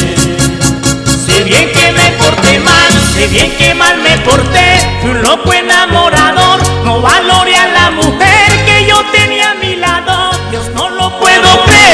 Sé 1.26 1.44
bien 1.44 1.72
que 1.72 1.92
me 1.92 2.12
porté 2.20 2.45
mal, 2.45 2.45
sé 3.16 3.28
bien 3.28 3.52
que 3.58 3.74
mal 3.74 3.98
me 4.02 4.18
porté. 4.20 4.78
Fui 5.02 5.12
un 5.12 5.22
loco 5.22 5.54
enamorador, 5.54 6.60
no 6.84 7.02
valoré 7.02 7.56
a 7.56 7.68
la 7.68 7.92
mujer 7.92 8.66
que 8.66 8.86
yo 8.88 9.04
tenía 9.12 9.52
a 9.52 9.56
mi 9.56 9.76
lado. 9.76 10.32
Dios 10.52 10.70
no 10.76 10.90
lo 10.90 11.18
puedo 11.20 11.66
creer. 11.66 11.86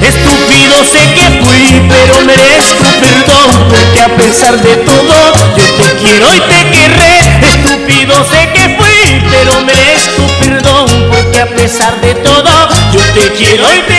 Estúpido 0.00 0.84
sé 0.84 1.02
que 1.14 1.26
fui, 1.42 1.88
pero 1.88 2.20
merezco 2.26 2.86
perdón 3.00 3.68
Porque 3.70 4.00
a 4.02 4.16
pesar 4.16 4.56
de 4.60 4.76
todo, 4.76 5.16
yo 5.56 5.64
te 5.78 5.96
quiero 5.96 6.34
y 6.34 6.40
te 6.40 6.70
querré 6.70 7.18
Estúpido 7.54 8.14
sé 8.24 8.52
que 8.52 8.76
fui, 8.78 9.22
pero 9.30 9.64
merezco 9.64 10.22
perdón 10.40 10.86
Porque 11.10 11.40
a 11.40 11.46
pesar 11.46 12.00
de 12.00 12.14
todo, 12.16 12.68
yo 12.92 13.00
te 13.14 13.32
quiero 13.32 13.64
y 13.74 13.80
te 13.82 13.95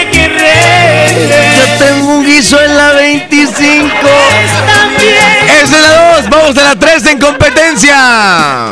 guiso 2.37 2.61
en 2.61 2.77
la 2.77 2.93
25 2.93 3.89
También 4.75 5.49
Es 5.61 5.71
la 5.71 6.17
2, 6.19 6.29
vamos 6.29 6.57
a 6.57 6.63
la 6.63 6.75
3 6.75 7.05
en 7.07 7.19
competencia 7.19 8.71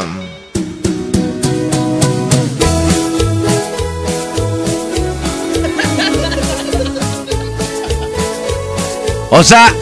O 9.32 9.44
sea, 9.44 9.74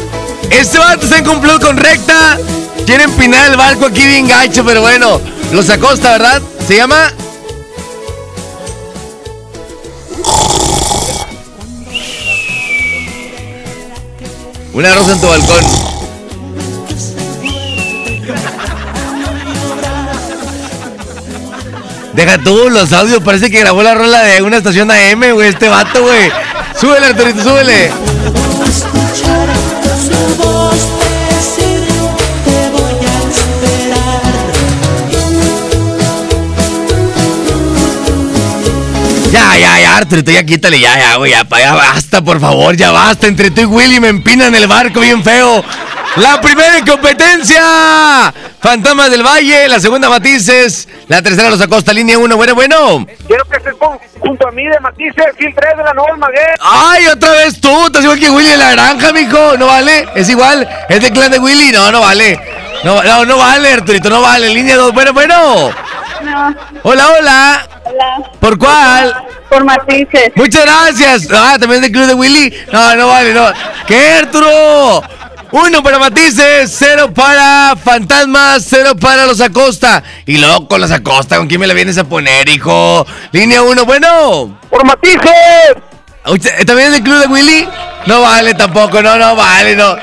este 0.50 0.80
vato 0.80 1.06
se 1.06 1.24
cumplido 1.24 1.60
con 1.60 1.78
recta. 1.78 2.40
Quiere 2.88 3.04
empinar 3.04 3.52
el 3.52 3.56
barco 3.56 3.86
aquí 3.86 4.04
bien 4.04 4.28
gacho, 4.28 4.66
pero 4.66 4.82
bueno, 4.82 5.22
los 5.52 5.70
acosta, 5.70 6.14
¿verdad? 6.14 6.42
Se 6.66 6.78
llama. 6.78 7.12
Una 14.74 14.96
rosa 14.96 15.12
en 15.12 15.22
tu 15.22 15.28
balcón. 15.28 15.64
Deja 22.14 22.38
tú 22.40 22.70
los 22.70 22.92
audios, 22.94 23.22
parece 23.24 23.52
que 23.52 23.60
grabó 23.60 23.84
la 23.84 23.94
rola 23.94 24.22
de 24.24 24.42
una 24.42 24.58
estación 24.58 24.90
AM, 24.90 25.34
güey, 25.34 25.50
este 25.50 25.70
vato, 25.70 26.02
güey. 26.02 26.32
Súbele, 26.80 27.08
Arturito, 27.08 27.44
súbele. 27.44 27.92
Ya, 39.34 39.58
ya, 39.58 39.80
ya, 39.80 39.98
Arturito, 39.98 40.30
ya 40.30 40.44
quítale, 40.44 40.80
ya, 40.80 40.96
ya, 40.96 41.16
güey, 41.16 41.32
ya, 41.32 41.44
ya 41.58 41.74
basta, 41.74 42.22
por 42.22 42.40
favor, 42.40 42.76
ya 42.78 42.92
basta. 42.92 43.26
Entre 43.26 43.50
tú 43.50 43.62
y 43.62 43.66
Willy 43.66 44.00
me 44.00 44.10
empinan 44.10 44.54
el 44.54 44.68
barco 44.68 45.00
bien 45.00 45.24
feo. 45.24 45.64
La 46.18 46.40
primera 46.40 46.78
en 46.78 46.86
competencia, 46.86 48.32
Fantasmas 48.62 49.10
del 49.10 49.24
Valle, 49.24 49.68
la 49.68 49.80
segunda 49.80 50.08
Matices, 50.08 50.88
la 51.08 51.24
tercera 51.24 51.50
Los 51.50 51.60
Acosta, 51.62 51.92
línea 51.92 52.20
1, 52.20 52.36
bueno, 52.38 52.54
bueno. 52.54 53.08
Quiero 53.26 53.44
que 53.46 53.58
estés 53.58 53.74
con- 53.80 53.98
junto 54.20 54.48
a 54.48 54.52
mí 54.52 54.64
de 54.68 54.80
Matices, 54.80 55.26
Gil 55.40 55.52
3 55.56 55.78
de 55.78 55.84
la 55.84 55.94
Nueva 55.96 56.12
Almaguer. 56.14 56.54
Ay, 56.62 57.08
otra 57.08 57.32
vez 57.32 57.60
tú, 57.60 57.88
estás 57.88 58.04
igual 58.04 58.20
que 58.20 58.30
Willy 58.30 58.50
de 58.50 58.58
la 58.58 58.72
granja, 58.74 59.12
mijo. 59.14 59.58
No 59.58 59.66
vale, 59.66 60.08
es 60.14 60.30
igual, 60.30 60.70
es 60.88 61.02
del 61.02 61.12
clan 61.12 61.32
de 61.32 61.40
Willy, 61.40 61.72
no, 61.72 61.92
no 61.92 62.02
vale. 62.02 62.40
No, 62.84 63.02
no, 63.02 63.26
no 63.26 63.38
vale, 63.38 63.74
Arturito, 63.74 64.12
no 64.12 64.22
vale. 64.22 64.50
Línea 64.50 64.76
2, 64.76 64.94
bueno, 64.94 65.14
bueno. 65.14 65.72
Hola, 66.84 67.10
hola. 67.20 67.68
Hola. 67.86 68.32
¿Por 68.40 68.58
cuál? 68.58 69.14
Por 69.50 69.64
Matices. 69.64 70.32
Muchas 70.36 70.66
gracias. 70.66 71.28
Ah, 71.32 71.58
también 71.60 71.82
del 71.82 71.92
club 71.92 72.08
de 72.08 72.14
Willy. 72.14 72.54
No, 72.72 72.96
no 72.96 73.08
vale, 73.08 73.34
no. 73.34 73.52
¿Qué, 73.88 74.14
Arturo? 74.14 75.04
Uno 75.52 75.84
para 75.84 76.00
Matices, 76.00 76.74
cero 76.76 77.14
para 77.14 77.76
Fantasmas, 77.76 78.66
cero 78.68 78.96
para 79.00 79.28
los 79.28 79.40
Acosta. 79.40 80.02
Y 80.26 80.38
luego 80.38 80.68
con 80.68 80.82
los 80.82 80.90
Acosta, 80.90 81.38
¿con 81.38 81.48
quién 81.48 81.60
me 81.60 81.68
la 81.68 81.76
vienes 81.76 82.00
a 82.00 82.06
poner, 82.06 82.50
hijo? 82.50 83.06
Línea 83.32 83.62
uno, 83.62 83.86
bueno. 83.86 84.60
¡Por 84.72 84.84
Matices! 84.84 85.76
¿También 86.66 86.88
es 86.88 86.94
del 86.94 87.04
club 87.04 87.20
de 87.20 87.28
Willy? 87.28 87.68
No 88.08 88.22
vale 88.22 88.56
tampoco, 88.56 89.04
no, 89.04 89.16
no 89.18 89.36
vale, 89.36 89.76
no. 89.76 89.96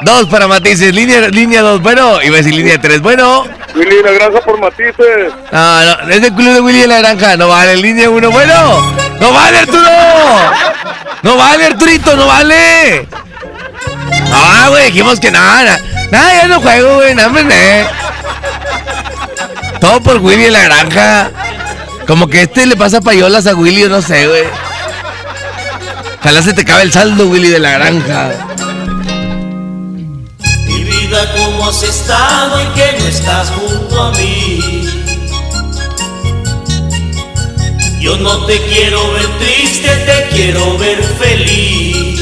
Dos 0.00 0.26
para 0.30 0.48
Matices, 0.48 0.94
línea, 0.94 1.28
línea 1.28 1.60
dos, 1.60 1.82
bueno. 1.82 2.22
Iba 2.22 2.36
a 2.36 2.38
decir 2.38 2.54
línea 2.54 2.80
tres, 2.80 3.02
bueno. 3.02 3.44
Willy 3.74 4.02
la 4.02 4.12
granja 4.12 4.40
por 4.40 4.60
Matices. 4.60 5.32
No, 5.50 5.84
no, 5.84 6.10
es 6.10 6.22
del 6.22 6.32
club 6.34 6.54
de 6.54 6.60
Willy 6.60 6.80
de 6.80 6.86
la 6.88 6.98
Granja. 6.98 7.36
No 7.36 7.48
vale, 7.48 7.76
línea 7.76 8.10
uno, 8.10 8.30
bueno. 8.30 8.94
No 9.20 9.32
vale, 9.32 9.58
Arturo. 9.58 9.88
No 11.22 11.36
vale, 11.36 11.66
Arturito, 11.66 12.16
no 12.16 12.26
vale. 12.26 13.08
Ah, 14.32 14.66
güey, 14.68 14.86
dijimos 14.86 15.20
que 15.20 15.30
nada. 15.30 15.78
Nada, 16.10 16.42
ya 16.42 16.48
no 16.48 16.60
juego, 16.60 16.96
güey, 16.96 17.14
nada, 17.14 17.32
eh. 17.50 17.86
Todo 19.80 20.00
por 20.00 20.18
Willy 20.18 20.44
de 20.44 20.50
la 20.50 20.62
Granja. 20.64 21.30
Como 22.06 22.28
que 22.28 22.42
este 22.42 22.66
le 22.66 22.76
pasa 22.76 23.00
payolas 23.00 23.46
a 23.46 23.54
Willy, 23.54 23.82
yo 23.82 23.88
no 23.88 24.02
sé, 24.02 24.26
güey. 24.26 24.44
Ojalá 26.20 26.42
se 26.42 26.52
te 26.52 26.64
cabe 26.64 26.82
el 26.82 26.92
saldo, 26.92 27.28
Willy 27.28 27.48
de 27.48 27.58
la 27.58 27.72
Granja. 27.72 28.30
Mi 30.66 30.84
vida, 30.84 31.34
¿cómo 31.72 31.78
has 31.78 31.82
estado 31.82 32.62
y 32.62 32.66
que 32.74 32.98
no 32.98 33.06
estás 33.06 33.50
junto 33.50 34.02
a 34.02 34.10
mí? 34.12 34.88
Yo 38.00 38.16
no 38.16 38.44
te 38.46 38.60
quiero 38.66 39.12
ver 39.12 39.26
triste, 39.38 39.88
te 39.88 40.28
quiero 40.34 40.76
ver 40.76 41.02
feliz. 41.02 42.20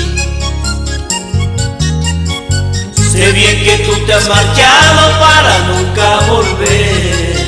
Sé 3.13 3.33
bien 3.33 3.65
que 3.65 3.79
tú 3.87 3.97
te 4.07 4.15
has 4.15 4.29
marchado 4.29 5.19
para 5.19 5.59
nunca 5.69 6.21
volver. 6.29 7.41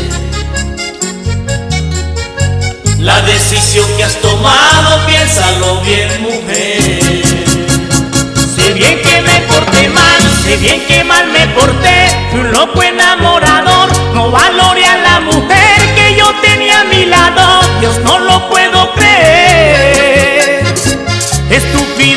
La 2.99 3.21
decisión 3.23 3.87
que 3.97 4.05
has 4.05 4.17
tomado, 4.21 5.07
piénsalo 5.07 5.81
bien, 5.83 6.23
mujer. 6.23 7.23
Sé 8.57 8.73
bien 8.73 9.01
que 9.03 9.23
me 9.23 9.41
porté 9.43 9.89
mal, 9.89 10.21
sé 10.45 10.57
bien 10.57 10.85
que 10.87 11.02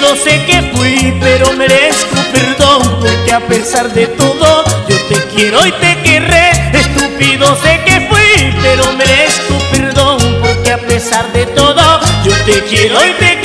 Estúpido 0.05 0.23
sé 0.23 0.45
que 0.45 0.61
fui, 0.75 1.17
pero 1.19 1.51
merezco 1.53 2.15
perdón. 2.31 2.99
Porque 2.99 3.33
a 3.33 3.39
pesar 3.39 3.91
de 3.91 4.05
todo, 4.05 4.63
yo 4.87 4.97
te 5.07 5.15
quiero 5.33 5.65
y 5.65 5.71
te 5.71 5.99
querré. 6.03 6.51
Estúpido 6.73 7.55
sé 7.55 7.81
que 7.85 8.07
fui, 8.07 8.53
pero 8.61 8.93
merezco 8.93 9.57
perdón. 9.71 10.19
Porque 10.43 10.73
a 10.73 10.77
pesar 10.77 11.31
de 11.33 11.47
todo, 11.47 11.99
yo 12.23 12.33
te 12.45 12.63
quiero 12.65 13.03
y 13.03 13.11
te 13.13 13.25
querré. 13.25 13.44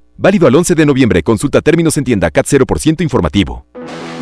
Válido 0.21 0.45
al 0.45 0.53
11 0.53 0.75
de 0.75 0.85
noviembre. 0.85 1.23
Consulta 1.23 1.61
términos 1.61 1.97
en 1.97 2.03
tienda 2.03 2.29
CAT 2.29 2.45
0% 2.45 3.01
informativo. 3.01 3.65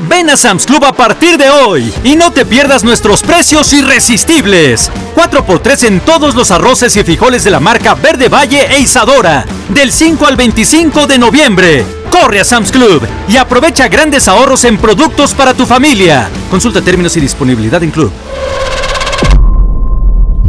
Ven 0.07 0.29
a 0.29 0.37
Sam's 0.37 0.65
Club 0.65 0.85
a 0.85 0.93
partir 0.93 1.37
de 1.37 1.49
hoy 1.49 1.93
y 2.05 2.15
no 2.15 2.31
te 2.31 2.45
pierdas 2.45 2.85
nuestros 2.85 3.21
precios 3.21 3.73
irresistibles. 3.73 4.89
4x3 5.13 5.87
en 5.87 5.99
todos 5.99 6.35
los 6.35 6.51
arroces 6.51 6.95
y 6.95 7.03
frijoles 7.03 7.43
de 7.43 7.51
la 7.51 7.59
marca 7.59 7.95
Verde 7.95 8.29
Valle 8.29 8.65
e 8.73 8.79
Isadora. 8.79 9.45
Del 9.73 9.91
5 9.91 10.25
al 10.25 10.37
25 10.37 11.05
de 11.05 11.17
noviembre. 11.17 11.85
Corre 12.09 12.39
a 12.39 12.45
Sam's 12.45 12.71
Club 12.71 13.05
y 13.27 13.35
aprovecha 13.35 13.89
grandes 13.89 14.29
ahorros 14.29 14.63
en 14.63 14.77
productos 14.77 15.33
para 15.33 15.53
tu 15.53 15.65
familia. 15.65 16.29
Consulta 16.49 16.81
términos 16.81 17.17
y 17.17 17.19
disponibilidad 17.19 17.83
en 17.83 17.91
club. 17.91 18.11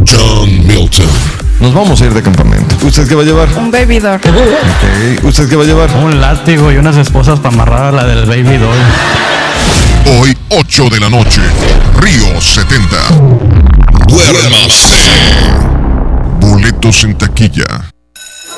John 0.06 0.64
Milton. 0.64 1.08
Nos 1.58 1.74
vamos 1.74 2.00
a 2.00 2.06
ir 2.06 2.14
de 2.14 2.22
campamento. 2.22 2.69
¿Usted 2.82 3.06
qué 3.06 3.14
va 3.14 3.22
a 3.22 3.24
llevar? 3.24 3.48
Un 3.56 3.70
baby 3.70 3.98
doll. 3.98 4.16
Ok. 4.16 5.24
¿Usted 5.24 5.48
qué 5.48 5.56
va 5.56 5.64
a 5.64 5.66
llevar? 5.66 5.90
Un 5.96 6.20
látigo 6.20 6.72
y 6.72 6.76
unas 6.76 6.96
esposas 6.96 7.38
para 7.38 7.54
amarrar 7.54 7.86
a 7.86 7.92
la 7.92 8.04
del 8.04 8.24
baby 8.26 8.56
doll. 8.56 8.76
Hoy, 10.18 10.36
8 10.48 10.88
de 10.88 11.00
la 11.00 11.10
noche. 11.10 11.42
Río 12.00 12.40
70. 12.40 12.96
Duérmase. 14.08 14.96
Boletos 16.40 17.04
en 17.04 17.18
taquilla. 17.18 17.66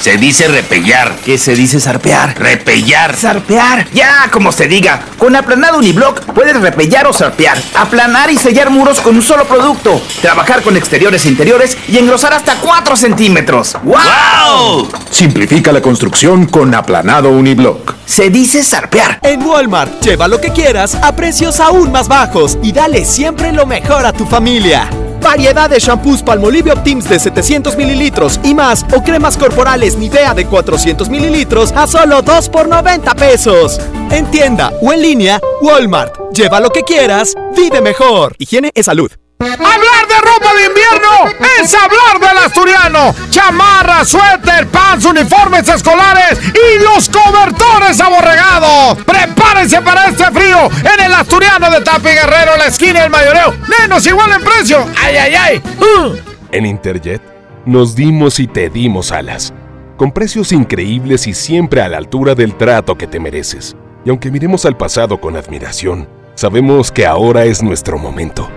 Se 0.00 0.16
dice 0.16 0.48
repellar. 0.48 1.16
¿Qué 1.24 1.38
se 1.38 1.54
dice 1.54 1.80
zarpear? 1.80 2.38
Repellar. 2.38 3.16
Zarpear. 3.16 3.88
Ya, 3.92 4.28
como 4.30 4.52
se 4.52 4.68
diga. 4.68 5.00
Con 5.18 5.34
aplanado 5.34 5.78
uniblock 5.78 6.20
puedes 6.32 6.60
repellar 6.60 7.06
o 7.06 7.12
zarpear. 7.12 7.58
Aplanar 7.74 8.30
y 8.30 8.36
sellar 8.36 8.70
muros 8.70 9.00
con 9.00 9.16
un 9.16 9.22
solo 9.22 9.46
producto. 9.46 10.00
Trabajar 10.20 10.62
con 10.62 10.76
exteriores 10.76 11.24
e 11.24 11.28
interiores 11.28 11.76
y 11.88 11.98
engrosar 11.98 12.32
hasta 12.32 12.56
4 12.56 12.96
centímetros. 12.96 13.76
¡Wow! 13.82 14.88
Simplifica 15.10 15.72
la 15.72 15.80
construcción 15.80 16.46
con 16.46 16.74
aplanado 16.74 17.30
uniblock. 17.30 17.94
Se 18.04 18.30
dice 18.30 18.62
zarpear. 18.62 19.18
En 19.22 19.42
Walmart, 19.44 20.02
lleva 20.04 20.28
lo 20.28 20.40
que 20.40 20.50
quieras 20.50 20.94
a 21.02 21.16
precios 21.16 21.58
aún 21.58 21.90
más 21.90 22.08
bajos 22.08 22.58
y 22.62 22.72
dale 22.72 23.04
siempre 23.04 23.52
lo 23.52 23.66
mejor 23.66 24.06
a 24.06 24.12
tu 24.12 24.26
familia. 24.26 24.88
Variedad 25.26 25.68
de 25.68 25.80
shampoos 25.80 26.22
Palmolive 26.22 26.70
Optims 26.70 27.08
de 27.08 27.18
700 27.18 27.76
mililitros 27.76 28.38
y 28.44 28.54
más 28.54 28.86
o 28.96 29.02
cremas 29.02 29.36
corporales 29.36 29.96
Nivea 29.98 30.34
de 30.34 30.46
400 30.46 31.10
mililitros 31.10 31.72
a 31.72 31.88
solo 31.88 32.22
2 32.22 32.48
por 32.48 32.68
90 32.68 33.12
pesos. 33.16 33.80
En 34.12 34.30
tienda 34.30 34.72
o 34.80 34.92
en 34.92 35.02
línea, 35.02 35.40
Walmart. 35.60 36.14
Lleva 36.32 36.60
lo 36.60 36.70
que 36.70 36.82
quieras, 36.82 37.34
vive 37.56 37.80
mejor. 37.80 38.36
Higiene 38.38 38.70
es 38.72 38.86
salud. 38.86 39.10
Hablar 39.38 40.08
de 40.08 40.14
ropa 40.22 40.54
de 40.54 40.64
invierno 40.64 41.44
es 41.60 41.74
hablar 41.74 42.18
del 42.20 42.38
asturiano. 42.38 43.14
Chamarra, 43.28 44.02
suéter, 44.04 44.66
pants, 44.68 45.04
uniformes 45.04 45.68
escolares 45.68 46.40
y 46.54 46.82
los 46.82 47.10
cobertores 47.10 48.00
aborregados. 48.00 48.96
Prepárense 49.04 49.82
para 49.82 50.06
este 50.06 50.24
frío 50.30 50.70
en 50.70 51.04
el 51.04 51.12
asturiano 51.12 51.70
de 51.70 51.82
Tapi 51.82 52.08
Guerrero, 52.08 52.56
la 52.56 52.66
esquina 52.66 53.02
del 53.02 53.10
mayoreo. 53.10 53.54
Menos 53.78 54.06
igual 54.06 54.32
en 54.32 54.42
precio. 54.42 54.86
¡Ay, 55.02 55.16
ay, 55.16 55.34
ay! 55.34 55.62
Uh. 55.80 56.16
En 56.52 56.64
Interjet 56.64 57.20
nos 57.66 57.94
dimos 57.94 58.40
y 58.40 58.46
te 58.46 58.70
dimos 58.70 59.12
alas. 59.12 59.52
Con 59.98 60.12
precios 60.12 60.50
increíbles 60.52 61.26
y 61.26 61.34
siempre 61.34 61.82
a 61.82 61.88
la 61.88 61.98
altura 61.98 62.34
del 62.34 62.54
trato 62.56 62.96
que 62.96 63.06
te 63.06 63.20
mereces. 63.20 63.76
Y 64.04 64.10
aunque 64.10 64.30
miremos 64.30 64.64
al 64.64 64.78
pasado 64.78 65.20
con 65.20 65.36
admiración, 65.36 66.08
sabemos 66.36 66.90
que 66.90 67.04
ahora 67.04 67.44
es 67.44 67.62
nuestro 67.62 67.98
momento. 67.98 68.48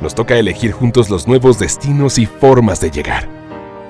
Nos 0.00 0.14
toca 0.14 0.36
elegir 0.36 0.72
juntos 0.72 1.10
los 1.10 1.26
nuevos 1.26 1.58
destinos 1.58 2.18
y 2.18 2.26
formas 2.26 2.80
de 2.80 2.90
llegar. 2.90 3.28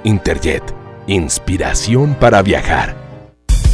Interjet, 0.05 0.63
inspiración 1.07 2.15
para 2.15 2.41
viajar. 2.43 2.97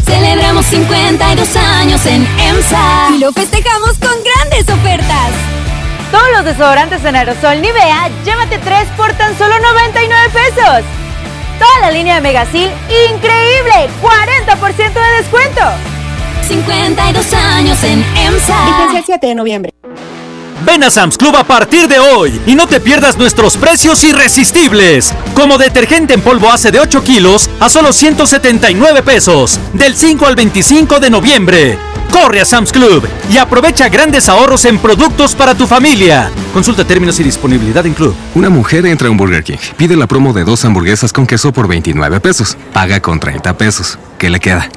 Celebramos 0.04 0.66
52 0.66 1.56
años 1.56 2.04
en 2.06 2.26
EMSA 2.38 3.10
y 3.14 3.18
lo 3.18 3.32
festejamos 3.32 3.98
con 3.98 4.12
grandes 4.22 4.68
ofertas. 4.68 5.30
Todos 6.10 6.30
los 6.32 6.44
desodorantes 6.44 7.04
en 7.04 7.16
aerosol 7.16 7.60
Nivea, 7.60 8.10
llévate 8.24 8.58
3 8.58 8.88
por 8.96 9.12
tan 9.14 9.36
solo 9.38 9.54
99 9.58 10.30
pesos. 10.32 10.84
Toda 11.58 11.80
la 11.80 11.90
línea 11.92 12.16
de 12.16 12.20
Megasil, 12.20 12.70
increíble, 13.10 13.88
40% 14.02 14.92
de 14.92 15.16
descuento. 15.18 15.60
52 16.48 17.34
años 17.34 17.82
en 17.84 18.04
EMSA. 18.16 18.64
Vigencia 18.66 18.98
el 18.98 19.04
7 19.04 19.26
de 19.28 19.34
noviembre. 19.34 19.70
Ven 20.74 20.82
a 20.82 20.90
Sam's 20.90 21.16
Club 21.16 21.36
a 21.36 21.44
partir 21.44 21.86
de 21.86 22.00
hoy 22.00 22.40
y 22.48 22.56
no 22.56 22.66
te 22.66 22.80
pierdas 22.80 23.16
nuestros 23.16 23.56
precios 23.56 24.02
irresistibles. 24.02 25.14
Como 25.32 25.56
detergente 25.56 26.14
en 26.14 26.20
polvo 26.20 26.50
hace 26.50 26.72
de 26.72 26.80
8 26.80 27.04
kilos 27.04 27.48
a 27.60 27.68
solo 27.68 27.92
179 27.92 29.04
pesos. 29.04 29.60
Del 29.72 29.94
5 29.94 30.26
al 30.26 30.34
25 30.34 30.98
de 30.98 31.10
noviembre. 31.10 31.78
Corre 32.10 32.40
a 32.40 32.44
Sam's 32.44 32.72
Club 32.72 33.06
y 33.30 33.36
aprovecha 33.36 33.88
grandes 33.88 34.28
ahorros 34.28 34.64
en 34.64 34.78
productos 34.78 35.36
para 35.36 35.54
tu 35.54 35.68
familia. 35.68 36.32
Consulta 36.52 36.84
términos 36.84 37.20
y 37.20 37.22
disponibilidad 37.22 37.86
en 37.86 37.94
Club. 37.94 38.12
Una 38.34 38.50
mujer 38.50 38.84
entra 38.86 39.06
a 39.06 39.12
un 39.12 39.16
Burger 39.16 39.44
King, 39.44 39.58
pide 39.76 39.94
la 39.94 40.08
promo 40.08 40.32
de 40.32 40.42
dos 40.42 40.64
hamburguesas 40.64 41.12
con 41.12 41.28
queso 41.28 41.52
por 41.52 41.68
29 41.68 42.18
pesos, 42.18 42.56
paga 42.72 42.98
con 42.98 43.20
30 43.20 43.56
pesos. 43.56 43.96
¿Qué 44.18 44.28
le 44.28 44.40
queda? 44.40 44.68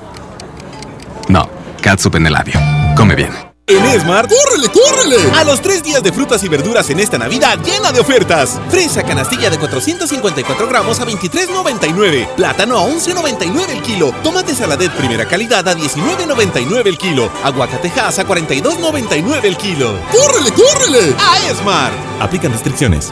No, 1.27 1.49
catsup 1.81 2.17
en 2.17 2.27
el 2.27 2.33
labio. 2.33 2.59
Come 2.95 3.15
bien. 3.15 3.46
En 3.69 3.83
Esmart, 3.85 4.31
¡córrele, 4.31 4.69
córrele! 4.69 5.17
A 5.35 5.43
los 5.43 5.61
tres 5.61 5.83
días 5.83 6.01
de 6.01 6.13
frutas 6.13 6.41
y 6.41 6.47
verduras 6.47 6.89
en 6.89 7.01
esta 7.01 7.17
Navidad 7.17 7.59
llena 7.65 7.91
de 7.91 7.99
ofertas. 7.99 8.61
Fresa 8.69 9.03
canastilla 9.03 9.49
de 9.49 9.59
454 9.59 10.67
gramos 10.69 11.01
a 11.01 11.05
23.99. 11.05 12.33
Plátano 12.35 12.77
a 12.77 12.87
11.99 12.87 13.69
el 13.69 13.81
kilo. 13.81 14.13
Tomate 14.23 14.55
saladet 14.55 14.93
primera 14.93 15.27
calidad 15.27 15.67
a 15.67 15.75
19.99 15.75 16.87
el 16.87 16.97
kilo. 16.97 17.29
Aguacatejas 17.43 18.19
a 18.19 18.25
42.99 18.25 19.43
el 19.43 19.57
kilo. 19.57 19.99
¡Córrele, 20.13 20.51
córrele! 20.53 21.15
A 21.19 21.51
Esmart. 21.51 21.93
Aplican 22.21 22.53
restricciones. 22.53 23.11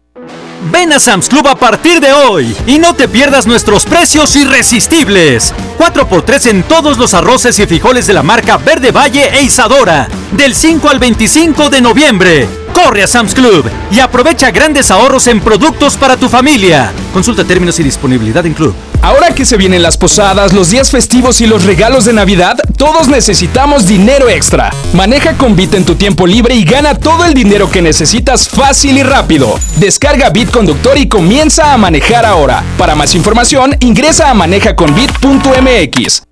Ven 0.69 0.93
a 0.93 0.99
Sam's 0.99 1.27
Club 1.27 1.47
a 1.47 1.55
partir 1.55 1.99
de 1.99 2.13
hoy 2.13 2.55
y 2.67 2.77
no 2.77 2.93
te 2.93 3.07
pierdas 3.07 3.47
nuestros 3.47 3.85
precios 3.85 4.35
irresistibles. 4.35 5.55
4x3 5.79 6.49
en 6.51 6.63
todos 6.63 6.99
los 6.99 7.15
arroces 7.15 7.57
y 7.57 7.65
frijoles 7.65 8.05
de 8.05 8.13
la 8.13 8.21
marca 8.21 8.57
Verde 8.57 8.91
Valle 8.91 9.29
e 9.33 9.41
Isadora. 9.41 10.07
Del 10.33 10.53
5 10.53 10.87
al 10.87 10.99
25 10.99 11.69
de 11.71 11.81
noviembre. 11.81 12.60
Corre 12.73 13.03
a 13.03 13.07
Sam's 13.07 13.33
Club 13.33 13.65
y 13.91 13.99
aprovecha 13.99 14.51
grandes 14.51 14.91
ahorros 14.91 15.27
en 15.27 15.39
productos 15.39 15.97
para 15.97 16.17
tu 16.17 16.29
familia. 16.29 16.91
Consulta 17.13 17.43
términos 17.43 17.79
y 17.79 17.83
disponibilidad 17.83 18.45
en 18.45 18.53
Club. 18.53 18.73
Ahora 19.01 19.33
que 19.33 19.45
se 19.45 19.57
vienen 19.57 19.81
las 19.81 19.97
posadas, 19.97 20.53
los 20.53 20.69
días 20.69 20.91
festivos 20.91 21.41
y 21.41 21.47
los 21.47 21.65
regalos 21.65 22.05
de 22.05 22.13
Navidad, 22.13 22.57
todos 22.77 23.07
necesitamos 23.07 23.87
dinero 23.87 24.29
extra. 24.29 24.71
Maneja 24.93 25.37
con 25.37 25.55
Bit 25.55 25.73
en 25.73 25.85
tu 25.85 25.95
tiempo 25.95 26.27
libre 26.27 26.55
y 26.55 26.63
gana 26.63 26.95
todo 26.95 27.25
el 27.25 27.33
dinero 27.33 27.69
que 27.69 27.81
necesitas 27.81 28.47
fácil 28.47 28.97
y 28.97 29.03
rápido. 29.03 29.59
Descarga 29.77 30.29
Bit 30.29 30.51
Conductor 30.51 30.97
y 30.97 31.07
comienza 31.07 31.73
a 31.73 31.77
manejar 31.77 32.25
ahora. 32.25 32.63
Para 32.77 32.95
más 32.95 33.15
información, 33.15 33.75
ingresa 33.79 34.29
a 34.29 34.33
manejaconbit.mx. 34.33 36.30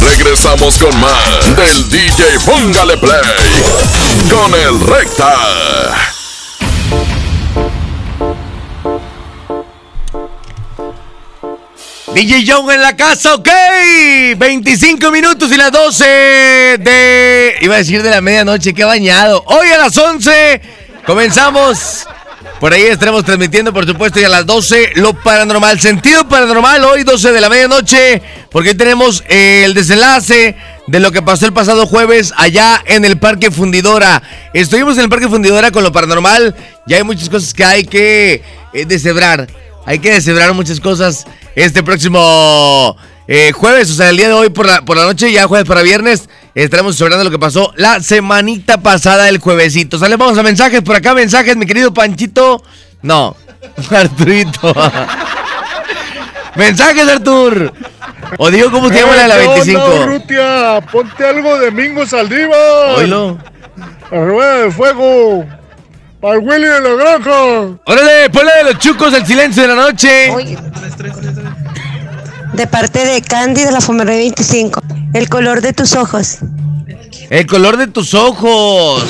Regresamos 0.00 0.78
con 0.78 0.98
más 0.98 1.56
del 1.56 1.88
DJ 1.90 2.40
Póngale 2.46 2.96
Play 2.96 3.20
con 4.30 4.54
el 4.54 4.80
Recta. 4.80 5.34
DJ 12.14 12.44
Young 12.44 12.70
en 12.70 12.82
la 12.82 12.96
casa, 12.96 13.34
ok. 13.34 13.48
25 14.36 15.10
minutos 15.10 15.50
y 15.52 15.56
las 15.56 15.70
12 15.70 16.04
de. 16.78 17.56
Iba 17.60 17.74
a 17.74 17.78
decir 17.78 18.02
de 18.02 18.10
la 18.10 18.20
medianoche, 18.20 18.74
qué 18.74 18.84
bañado. 18.84 19.44
Hoy 19.46 19.68
a 19.68 19.78
las 19.78 19.96
11 19.96 20.60
comenzamos. 21.06 22.06
Por 22.60 22.74
ahí 22.74 22.82
estaremos 22.82 23.24
transmitiendo, 23.24 23.72
por 23.72 23.86
supuesto, 23.86 24.20
y 24.20 24.24
a 24.24 24.28
las 24.28 24.44
12 24.44 24.92
lo 24.96 25.14
paranormal. 25.14 25.80
Sentido 25.80 26.28
paranormal 26.28 26.84
hoy, 26.84 27.04
12 27.04 27.32
de 27.32 27.40
la 27.40 27.48
medianoche, 27.48 28.20
porque 28.50 28.74
tenemos 28.74 29.24
eh, 29.28 29.62
el 29.64 29.72
desenlace 29.72 30.56
de 30.86 31.00
lo 31.00 31.10
que 31.10 31.22
pasó 31.22 31.46
el 31.46 31.54
pasado 31.54 31.86
jueves 31.86 32.34
allá 32.36 32.82
en 32.84 33.06
el 33.06 33.18
Parque 33.18 33.50
Fundidora. 33.50 34.22
Estuvimos 34.52 34.98
en 34.98 35.04
el 35.04 35.08
Parque 35.08 35.28
Fundidora 35.28 35.70
con 35.70 35.82
lo 35.82 35.90
paranormal. 35.90 36.54
Ya 36.86 36.98
hay 36.98 37.02
muchas 37.02 37.30
cosas 37.30 37.54
que 37.54 37.64
hay 37.64 37.84
que 37.84 38.42
eh, 38.74 38.84
deshebrar. 38.84 39.48
Hay 39.86 39.98
que 39.98 40.12
deshebrar 40.12 40.52
muchas 40.52 40.80
cosas 40.80 41.26
este 41.54 41.82
próximo 41.82 42.94
eh, 43.26 43.52
jueves, 43.52 43.90
o 43.90 43.94
sea, 43.94 44.10
el 44.10 44.18
día 44.18 44.28
de 44.28 44.34
hoy 44.34 44.50
por 44.50 44.66
la, 44.66 44.84
por 44.84 44.96
la 44.96 45.04
noche, 45.04 45.32
ya 45.32 45.46
jueves 45.46 45.66
para 45.66 45.82
viernes, 45.82 46.28
estaremos 46.54 46.96
celebrando 46.96 47.24
lo 47.24 47.30
que 47.30 47.38
pasó 47.38 47.72
la 47.76 48.00
semanita 48.00 48.80
pasada, 48.80 49.28
el 49.28 49.38
juevesito. 49.38 49.98
Sale, 49.98 50.16
vamos 50.16 50.38
a 50.38 50.42
mensajes 50.42 50.82
por 50.82 50.96
acá, 50.96 51.14
mensajes, 51.14 51.56
mi 51.56 51.66
querido 51.66 51.92
Panchito. 51.92 52.62
No, 53.02 53.36
Arturito. 53.90 54.74
mensajes, 56.56 57.08
Artur. 57.08 57.72
O 58.38 58.50
digo, 58.50 58.70
¿cómo 58.70 58.88
se 58.88 59.00
llama 59.00 59.16
la 59.16 59.22
de 59.22 59.28
la 59.28 59.36
25? 59.36 59.78
No, 59.78 60.06
Rutia, 60.06 60.80
ponte 60.92 61.26
algo 61.26 61.58
de 61.58 61.70
Mingo 61.70 62.06
Saldívar. 62.06 62.96
Oílo. 62.96 63.38
La 64.10 64.24
rueda 64.24 64.54
de 64.58 64.70
fuego. 64.70 65.44
Para 66.20 66.34
el 66.34 66.40
Willy 66.40 66.66
de 66.66 66.80
la 66.80 66.94
granja. 66.96 67.78
Órale, 67.86 68.30
ponle 68.30 68.52
de 68.56 68.64
los 68.64 68.78
chucos 68.78 69.12
del 69.12 69.26
silencio 69.26 69.62
de 69.62 69.68
la 69.68 69.74
noche. 69.74 70.30
De 72.52 72.66
parte 72.66 73.04
de 73.06 73.22
Candy 73.22 73.64
de 73.64 73.72
la 73.72 73.80
Fomeré 73.80 74.18
25. 74.18 74.82
El 75.12 75.28
color 75.28 75.60
de 75.60 75.72
tus 75.72 75.94
ojos. 75.96 76.38
El 77.30 77.46
color 77.46 77.76
de 77.76 77.86
tus 77.88 78.14
ojos. 78.14 79.04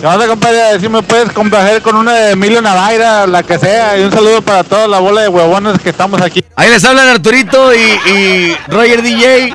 ¿Qué 0.00 0.06
onda, 0.06 0.26
compadre? 0.26 0.78
Si 0.80 0.88
me 0.88 1.02
puedes 1.02 1.32
complacer 1.32 1.82
con 1.82 1.96
una 1.96 2.12
de 2.12 2.32
Emilio 2.32 2.60
Navaira, 2.60 3.26
la 3.26 3.42
que 3.42 3.58
sea. 3.58 3.98
Y 3.98 4.04
un 4.04 4.12
saludo 4.12 4.42
para 4.42 4.62
toda 4.62 4.86
la 4.86 4.98
bola 5.00 5.22
de 5.22 5.28
huevones 5.28 5.80
que 5.80 5.90
estamos 5.90 6.20
aquí. 6.20 6.44
Ahí 6.56 6.70
les 6.70 6.84
hablan 6.84 7.08
Arturito 7.08 7.74
y, 7.74 8.10
y 8.10 8.56
Roger 8.68 9.02
DJ. 9.02 9.54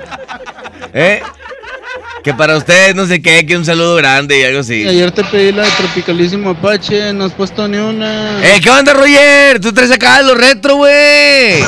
¿Eh? 0.94 1.22
Que 2.24 2.34
para 2.34 2.58
usted 2.58 2.96
no 2.96 3.06
sé 3.06 3.22
qué, 3.22 3.46
que 3.46 3.56
un 3.56 3.64
saludo 3.64 3.96
grande 3.96 4.40
y 4.40 4.44
algo 4.44 4.60
así. 4.60 4.86
Ayer 4.86 5.12
te 5.12 5.24
pedí 5.24 5.54
la 5.54 5.64
de 5.64 5.72
Tropicalísimo 5.72 6.50
Apache, 6.50 7.14
no 7.14 7.26
has 7.26 7.32
puesto 7.32 7.68
ni 7.68 7.78
una. 7.78 8.44
¡Eh, 8.44 8.60
qué 8.62 8.70
onda, 8.70 8.94
Roger! 8.94 9.62
Tú 9.62 9.72
traes 9.72 9.92
acá 9.92 10.22
lo 10.22 10.36
retro, 10.36 10.76
güey. 10.76 11.64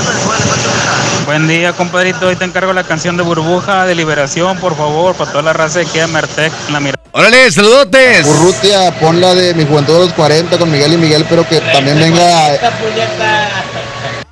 Buen 1.26 1.48
día, 1.48 1.72
compadrito. 1.74 2.28
Hoy 2.28 2.36
te 2.36 2.44
encargo 2.46 2.74
la 2.74 2.84
canción 2.84 3.16
de 3.16 3.24
Burbuja 3.24 3.86
de 3.86 3.96
Liberación, 3.96 4.58
por 4.58 4.76
favor, 4.76 5.16
para 5.16 5.32
toda 5.32 5.44
la 5.44 5.54
raza 5.54 5.80
de 5.80 5.86
Kia 5.86 6.08
Mertec. 6.08 6.52
La 6.72 6.80
mira. 6.80 6.98
Órale, 7.12 7.52
saludotes. 7.52 8.26
Urrutia, 8.28 8.92
pon 9.00 9.22
la 9.22 9.34
de 9.34 9.54
mi 9.54 9.66
juventud 9.66 9.94
de 9.94 10.00
los 10.06 10.14
40 10.14 10.58
con 10.58 10.70
Miguel 10.72 10.94
y 10.94 10.98
Miguel, 10.98 11.26
pero 11.30 11.48
que 11.48 11.62
también 11.62 12.00
venga. 12.00 12.58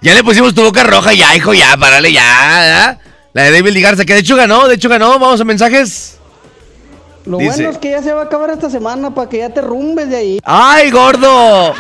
Ya 0.01 0.13
le 0.13 0.23
pusimos 0.23 0.53
tu 0.53 0.63
boca 0.63 0.83
roja, 0.83 1.13
ya, 1.13 1.35
hijo, 1.35 1.53
ya, 1.53 1.75
párale, 1.77 2.11
ya. 2.11 2.21
¿ya? 2.21 2.99
La 3.33 3.43
de 3.43 3.51
David 3.51 3.81
Garza, 3.83 4.05
que 4.05 4.13
de 4.13 4.19
hecho 4.19 4.35
ganó, 4.35 4.67
de 4.67 4.75
hecho 4.75 4.89
ganó. 4.89 5.11
Vamos 5.19 5.39
a 5.39 5.43
mensajes. 5.43 6.17
Lo 7.25 7.37
Dice- 7.37 7.51
bueno 7.57 7.69
es 7.71 7.77
que 7.77 7.91
ya 7.91 8.01
se 8.01 8.11
va 8.13 8.21
a 8.21 8.25
acabar 8.25 8.49
esta 8.49 8.69
semana 8.69 9.13
para 9.13 9.29
que 9.29 9.37
ya 9.39 9.49
te 9.49 9.61
rumbes 9.61 10.09
de 10.09 10.17
ahí. 10.17 10.39
¡Ay, 10.43 10.89
gordo! 10.89 11.73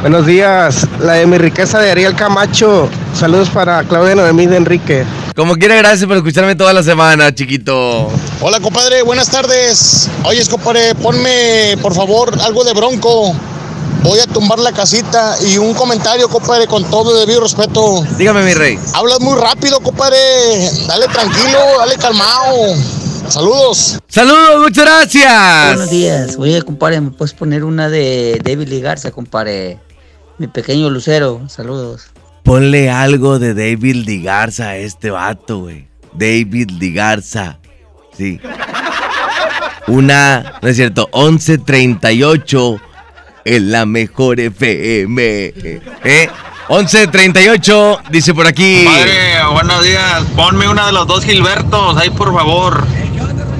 Buenos 0.00 0.24
días, 0.24 0.86
la 1.00 1.12
de 1.14 1.26
mi 1.26 1.36
riqueza 1.36 1.78
de 1.78 1.90
Ariel 1.90 2.16
Camacho. 2.16 2.88
Saludos 3.14 3.50
para 3.50 3.84
Claudia 3.84 4.14
Noemí 4.14 4.46
de 4.46 4.56
Enrique. 4.56 5.04
Como 5.36 5.56
quiera, 5.56 5.74
gracias 5.76 6.06
por 6.08 6.16
escucharme 6.16 6.56
toda 6.56 6.72
la 6.72 6.82
semana, 6.82 7.34
chiquito. 7.34 8.08
Hola, 8.40 8.60
compadre, 8.60 9.02
buenas 9.02 9.30
tardes. 9.30 10.08
Oye, 10.24 10.42
compadre, 10.46 10.94
ponme, 10.94 11.76
por 11.82 11.94
favor, 11.94 12.34
algo 12.40 12.64
de 12.64 12.72
bronco. 12.72 13.34
Voy 14.02 14.18
a 14.20 14.26
tumbar 14.26 14.58
la 14.60 14.72
casita 14.72 15.36
y 15.46 15.58
un 15.58 15.74
comentario, 15.74 16.30
compadre, 16.30 16.66
con 16.66 16.82
todo 16.84 17.20
debido 17.20 17.42
respeto. 17.42 18.02
Dígame, 18.16 18.42
mi 18.42 18.54
rey. 18.54 18.78
Hablas 18.94 19.20
muy 19.20 19.38
rápido, 19.38 19.80
compadre. 19.80 20.16
Dale 20.88 21.08
tranquilo, 21.08 21.58
dale 21.78 21.96
calmado. 21.96 22.74
Saludos. 23.28 23.98
Saludos, 24.08 24.62
muchas 24.62 24.84
gracias. 24.86 25.66
Buenos 25.74 25.90
días. 25.90 26.36
Oye, 26.38 26.62
compadre, 26.62 27.02
¿me 27.02 27.10
puedes 27.10 27.34
poner 27.34 27.64
una 27.64 27.90
de 27.90 28.40
David 28.42 28.68
Lee 28.68 28.80
Garza, 28.80 29.10
compadre? 29.10 29.78
Mi 30.40 30.46
pequeño 30.46 30.88
lucero. 30.88 31.42
Saludos. 31.48 32.06
Ponle 32.44 32.88
algo 32.88 33.38
de 33.38 33.52
David 33.52 34.06
Ligarza 34.06 34.70
a 34.70 34.76
este 34.78 35.10
vato, 35.10 35.58
güey. 35.58 35.86
David 36.14 36.70
Ligarza. 36.70 37.58
Sí. 38.16 38.40
Una, 39.86 40.54
no 40.62 40.68
es 40.68 40.76
cierto, 40.76 41.10
1138 41.12 42.80
en 43.44 43.70
la 43.70 43.84
mejor 43.84 44.40
FM. 44.40 45.22
¿Eh? 46.04 46.30
1138, 46.70 47.98
dice 48.10 48.32
por 48.32 48.46
aquí. 48.46 48.84
Padre, 48.86 49.44
buenos 49.52 49.84
días. 49.84 50.22
Ponme 50.34 50.66
una 50.68 50.86
de 50.86 50.92
los 50.92 51.06
dos 51.06 51.22
Gilbertos, 51.22 51.98
ahí 51.98 52.08
por 52.08 52.32
favor. 52.32 52.86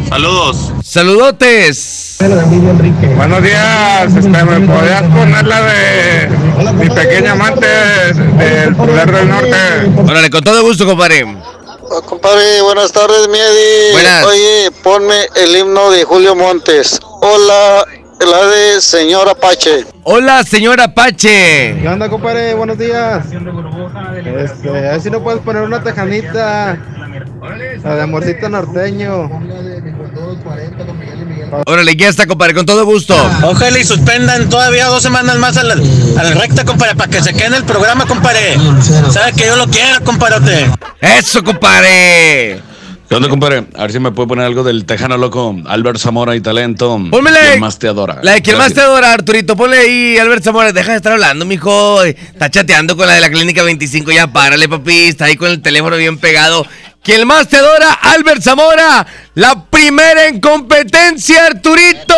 Saludos. 0.08 0.72
Saludotes. 0.82 2.16
Buenos 2.18 3.42
días, 3.42 4.14
este, 4.16 4.28
¿me 4.28 4.66
podrías 4.66 5.02
poner 5.02 5.46
la 5.46 5.62
de 5.62 6.39
mi 6.72 6.88
pequeña 6.90 7.32
amante 7.32 7.66
del 7.66 8.76
Poder 8.76 9.10
del 9.10 9.28
Norte? 9.28 9.56
Órale, 9.96 10.30
con 10.30 10.42
todo 10.42 10.62
gusto, 10.62 10.84
compadre. 10.86 11.24
Compadre, 12.06 12.62
buenas 12.62 12.92
tardes, 12.92 13.28
Miedi. 13.28 13.92
Buenas. 13.92 14.24
Oye, 14.24 14.70
ponme 14.82 15.26
el 15.34 15.56
himno 15.56 15.90
de 15.90 16.04
Julio 16.04 16.36
Montes. 16.36 17.00
Hola, 17.02 17.84
la 18.26 18.46
de 18.46 18.80
Señor 18.80 19.28
Apache. 19.28 19.86
Hola, 20.02 20.42
señor 20.42 20.80
Apache. 20.80 21.78
¿Qué 21.80 21.88
onda, 21.88 22.08
compadre? 22.08 22.54
Buenos 22.54 22.78
días. 22.78 23.24
Este, 24.38 24.68
a 24.68 24.72
ver 24.72 25.00
si 25.00 25.10
no 25.10 25.22
puedes 25.22 25.40
poner 25.40 25.62
una 25.62 25.82
tejanita. 25.82 26.78
La 27.82 27.94
de 27.94 28.02
amorcito 28.02 28.48
norteño. 28.48 29.30
Órale, 31.66 31.96
ya 31.96 32.08
está, 32.08 32.26
compadre, 32.26 32.54
con 32.54 32.66
todo 32.66 32.84
gusto. 32.84 33.14
Ojalá 33.42 33.78
y 33.78 33.84
suspendan 33.84 34.48
todavía 34.48 34.86
dos 34.86 35.02
semanas 35.02 35.36
más 35.36 35.56
a 35.56 35.64
la, 35.64 35.74
a 35.74 36.22
la 36.22 36.30
recta, 36.34 36.64
compadre, 36.64 36.94
para 36.94 37.10
que 37.10 37.22
se 37.22 37.32
quede 37.32 37.46
en 37.46 37.54
el 37.54 37.64
programa, 37.64 38.06
compadre. 38.06 38.56
Sabe 39.10 39.32
que 39.32 39.46
yo 39.46 39.56
lo 39.56 39.66
quiero, 39.66 40.04
compadre. 40.04 40.70
Eso, 41.00 41.42
compadre. 41.42 42.60
¿Qué 43.10 43.16
onda, 43.16 43.28
compadre? 43.28 43.64
A 43.74 43.82
ver 43.82 43.90
si 43.90 43.98
me 43.98 44.12
puede 44.12 44.28
poner 44.28 44.46
algo 44.46 44.62
del 44.62 44.84
Tejano 44.84 45.16
Loco, 45.16 45.56
Albert 45.66 45.98
Zamora 45.98 46.36
y 46.36 46.40
Talento. 46.40 46.90
Pónmele. 47.10 47.40
¿Quién 47.40 47.60
más 47.60 47.76
te 47.76 47.88
adora? 47.88 48.20
La 48.22 48.34
de 48.34 48.42
quien 48.42 48.56
más 48.56 48.72
te 48.72 48.82
adora, 48.82 49.12
Arturito. 49.12 49.56
Ponle 49.56 49.78
ahí, 49.78 50.16
Albert 50.16 50.44
Zamora. 50.44 50.72
Deja 50.72 50.92
de 50.92 50.98
estar 50.98 51.14
hablando, 51.14 51.44
mijo. 51.44 52.04
Está 52.04 52.48
chateando 52.48 52.96
con 52.96 53.08
la 53.08 53.14
de 53.14 53.20
la 53.20 53.28
Clínica 53.28 53.64
25. 53.64 54.12
Ya 54.12 54.28
párale, 54.28 54.68
papi. 54.68 55.08
Está 55.08 55.24
ahí 55.24 55.34
con 55.34 55.50
el 55.50 55.60
teléfono 55.60 55.96
bien 55.96 56.18
pegado. 56.18 56.64
Quien 57.02 57.26
más 57.26 57.48
te 57.48 57.56
adora, 57.56 57.94
Albert 57.94 58.42
Zamora. 58.42 59.04
La 59.34 59.64
primera 59.64 60.28
en 60.28 60.40
competencia, 60.40 61.46
Arturito. 61.46 62.14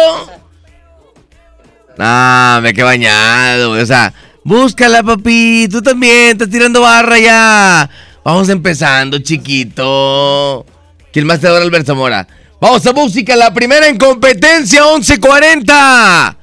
Ah, 1.98 2.60
me 2.62 2.74
quedé 2.74 2.84
bañado, 2.84 3.70
güey. 3.70 3.80
O 3.80 3.86
sea, 3.86 4.12
búscala, 4.44 5.02
papi. 5.02 5.68
Tú 5.70 5.80
también 5.80 6.32
estás 6.32 6.50
tirando 6.50 6.82
barra 6.82 7.18
ya. 7.18 7.88
Vamos 8.22 8.50
empezando, 8.50 9.20
chiquito. 9.20 10.66
¿Quién 11.12 11.26
más 11.26 11.40
te 11.40 11.46
adora, 11.46 11.64
Albert 11.64 11.86
Zamora? 11.86 12.26
Vamos 12.60 12.86
a 12.86 12.92
música, 12.92 13.36
la 13.36 13.52
primera 13.52 13.86
en 13.86 13.98
competencia, 13.98 14.84
11.40. 14.84 16.36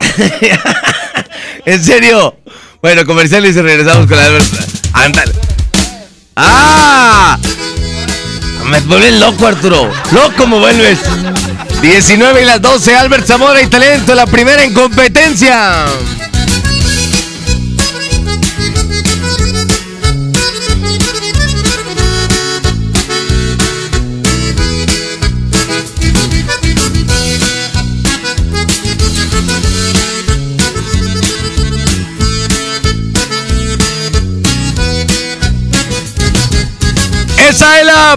en 1.66 1.84
serio. 1.84 2.36
Bueno, 2.80 3.04
comerciales 3.04 3.56
y 3.56 3.60
regresamos 3.60 4.06
con 4.06 4.18
Albert. 4.18 4.46
Ándale. 4.92 5.32
¡Ah! 6.36 7.38
Me 8.70 8.80
vuelves 8.80 9.20
loco, 9.20 9.46
Arturo. 9.46 9.90
Loco 10.12 10.46
me 10.46 10.58
vuelves. 10.58 11.00
19 11.82 12.42
y 12.42 12.44
las 12.46 12.62
12, 12.62 12.96
Albert 12.96 13.26
Zamora 13.26 13.60
y 13.60 13.66
Talento, 13.66 14.14
la 14.14 14.26
primera 14.26 14.64
en 14.64 14.72
competencia. 14.72 15.86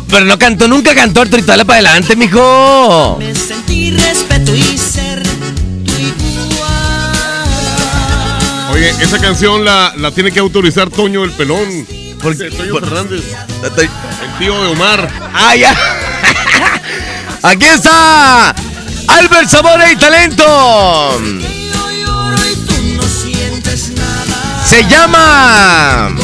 Pero 0.09 0.25
no 0.25 0.39
cantó, 0.39 0.67
nunca 0.67 0.95
cantó 0.95 1.21
Arturito. 1.21 1.47
Dale 1.47 1.65
para 1.65 1.79
adelante, 1.79 2.15
mijo. 2.15 3.19
Sentí 3.47 3.91
respeto 3.91 4.55
y 4.55 4.77
ser 4.77 5.23
Oye, 8.71 8.89
esa 9.01 9.19
canción 9.19 9.65
la, 9.65 9.93
la 9.97 10.11
tiene 10.11 10.31
que 10.31 10.39
autorizar 10.39 10.89
Toño 10.89 11.23
el 11.23 11.31
Pelón. 11.31 11.87
Porque 12.21 12.49
Toño 12.51 12.75
Fernández. 12.79 13.23
El 13.63 14.37
tío 14.39 14.61
de 14.61 14.67
Omar. 14.69 15.09
¡Ah, 15.33 15.55
ya! 15.55 15.75
Aquí 17.43 17.65
está 17.65 18.53
Albert 19.07 19.49
Zamora 19.49 19.91
y 19.91 19.95
Talento. 19.95 21.21
Se 24.65 24.83
llama. 24.87 26.16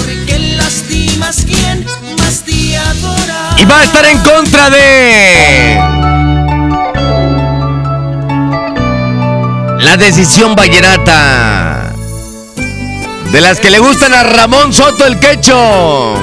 Y 3.58 3.66
va 3.66 3.80
a 3.80 3.84
estar 3.84 4.06
en 4.06 4.18
contra 4.20 4.70
de. 4.70 5.80
La 9.80 9.98
decisión 9.98 10.56
vallenata. 10.56 11.94
De 13.32 13.42
las 13.42 13.60
que 13.60 13.70
le 13.70 13.80
gustan 13.80 14.14
a 14.14 14.24
Ramón 14.24 14.74
Soto 14.74 15.06
el 15.06 15.20
Quecho. 15.20 16.14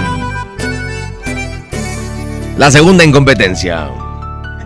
La 2.57 2.71
segunda 2.71 3.05
en 3.05 3.13
competencia. 3.13 3.89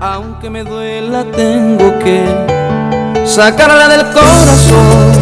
Aunque 0.01 0.51
me 0.51 0.65
duela, 0.65 1.25
tengo 1.35 1.99
que 2.01 2.25
sacarla 3.25 3.89
del 3.89 4.07
corazón, 4.13 5.13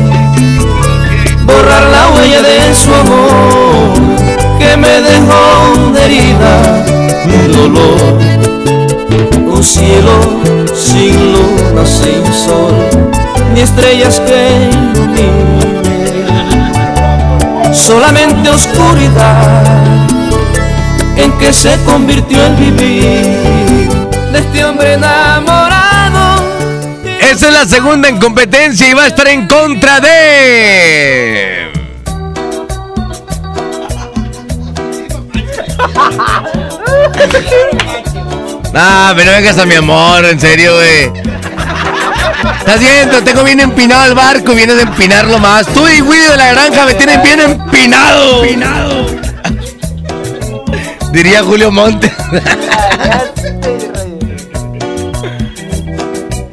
borrar 1.44 1.82
la 1.85 2.09
huella 2.09 2.43
de 2.43 2.74
su 2.74 2.93
amor 2.93 3.93
que 4.59 4.77
me 4.77 5.01
dejó 5.02 5.93
de 5.93 6.05
herida, 6.05 7.02
un 7.24 7.53
dolor, 7.53 8.19
un 9.47 9.62
cielo 9.62 10.12
sin 10.74 11.15
luna, 11.32 11.86
sin 11.86 12.24
sol, 12.32 12.74
ni 13.55 13.61
estrellas 13.61 14.20
que 14.20 14.70
iluminen, 14.70 16.23
solamente 17.73 18.51
oscuridad 18.51 19.62
en 21.16 21.32
que 21.39 21.53
se 21.53 21.77
convirtió 21.85 22.44
el 22.44 22.57
vivir 22.57 23.89
de 24.32 24.39
este 24.39 24.65
hombre 24.65 24.94
enamorado. 24.94 26.43
Esa 27.20 27.49
es 27.49 27.53
la 27.53 27.65
segunda 27.66 28.09
en 28.09 28.19
competencia 28.19 28.89
y 28.89 28.94
va 28.94 29.05
a 29.05 29.07
estar 29.09 29.28
en 29.28 29.47
contra 29.47 30.01
de. 30.01 31.61
Ah, 38.74 39.12
pero 39.15 39.31
no 39.31 39.36
vengas 39.36 39.59
a 39.59 39.66
mi 39.66 39.74
amor, 39.74 40.24
en 40.24 40.40
serio, 40.40 40.74
güey. 40.74 41.12
Estás 42.59 42.81
viendo, 42.81 43.23
tengo 43.23 43.44
bien 43.44 43.61
empinado 43.61 44.07
el 44.07 44.15
barco, 44.15 44.55
vienes 44.55 44.78
a 44.78 44.82
empinarlo 44.82 45.39
más. 45.39 45.66
Tú 45.66 45.86
y 45.89 46.01
Willy 46.01 46.28
de 46.28 46.36
la 46.36 46.53
granja 46.53 46.86
me 46.86 46.94
tienen 46.94 47.23
bien 47.23 47.40
empinado. 47.40 48.43
Empinado. 48.44 49.07
Diría 51.12 51.43
Julio 51.43 51.70
Montes. 51.70 52.11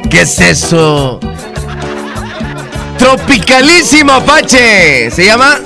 ¿Qué 0.10 0.22
es 0.22 0.40
eso? 0.40 1.20
Tropicalísimo 2.98 4.12
Apache. 4.12 5.10
¿Se 5.12 5.26
llama? 5.26 5.60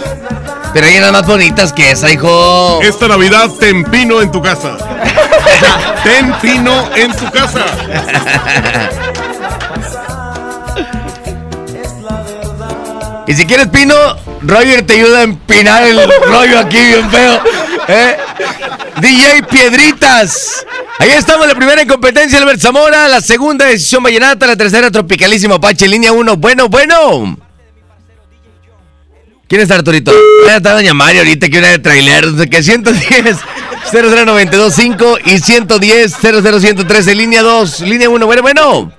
Pero 0.74 0.88
hay 0.88 0.98
unas 0.98 1.12
más 1.12 1.26
bonitas 1.26 1.74
que 1.74 1.92
esa, 1.92 2.12
hijo. 2.12 2.80
Esta 2.84 3.08
Navidad 3.08 3.50
te 3.60 3.70
empino 3.70 4.22
en 4.22 4.32
tu 4.32 4.42
casa. 4.42 4.78
te 6.04 6.18
empino 6.20 6.90
en 6.96 7.12
tu 7.16 7.30
casa. 7.32 7.66
Y 13.26 13.34
si 13.34 13.46
quieres 13.46 13.68
pino, 13.68 13.96
Roger 14.42 14.86
te 14.86 14.94
ayuda 14.94 15.20
a 15.20 15.24
empinar 15.24 15.84
el 15.84 15.98
rollo 16.28 16.60
aquí 16.60 16.78
bien 16.78 17.10
feo. 17.10 17.42
¿eh? 17.88 18.18
DJ 19.00 19.44
Piedritas. 19.44 20.66
Ahí 21.00 21.12
estamos, 21.12 21.48
la 21.48 21.56
primera 21.56 21.82
en 21.82 21.88
competencia, 21.88 22.38
Albert 22.38 22.60
Zamora. 22.60 23.08
La 23.08 23.22
segunda, 23.22 23.66
decisión 23.66 24.04
Vallenata. 24.04 24.46
La 24.46 24.58
tercera, 24.58 24.92
Tropicalísimo 24.92 25.56
Apache, 25.56 25.88
línea 25.88 26.12
1. 26.12 26.38
Bueno, 26.38 26.68
bueno. 26.68 27.38
¿Quién 29.48 29.62
está 29.62 29.76
Arturito? 29.76 30.12
Está 30.48 30.74
Doña 30.74 30.94
Mario 30.94 31.22
ahorita 31.22 31.50
que 31.50 31.60
una 31.60 31.70
de 31.70 31.80
trailer. 31.80 32.50
Qué, 32.50 32.64
110 32.64 33.38
00925 33.92 35.18
y 35.26 35.40
110 35.40 36.16
00113, 36.22 37.16
línea 37.16 37.42
2. 37.42 37.82
Línea 37.82 38.10
1. 38.10 38.26
Bueno, 38.26 38.42
bueno. 38.42 38.92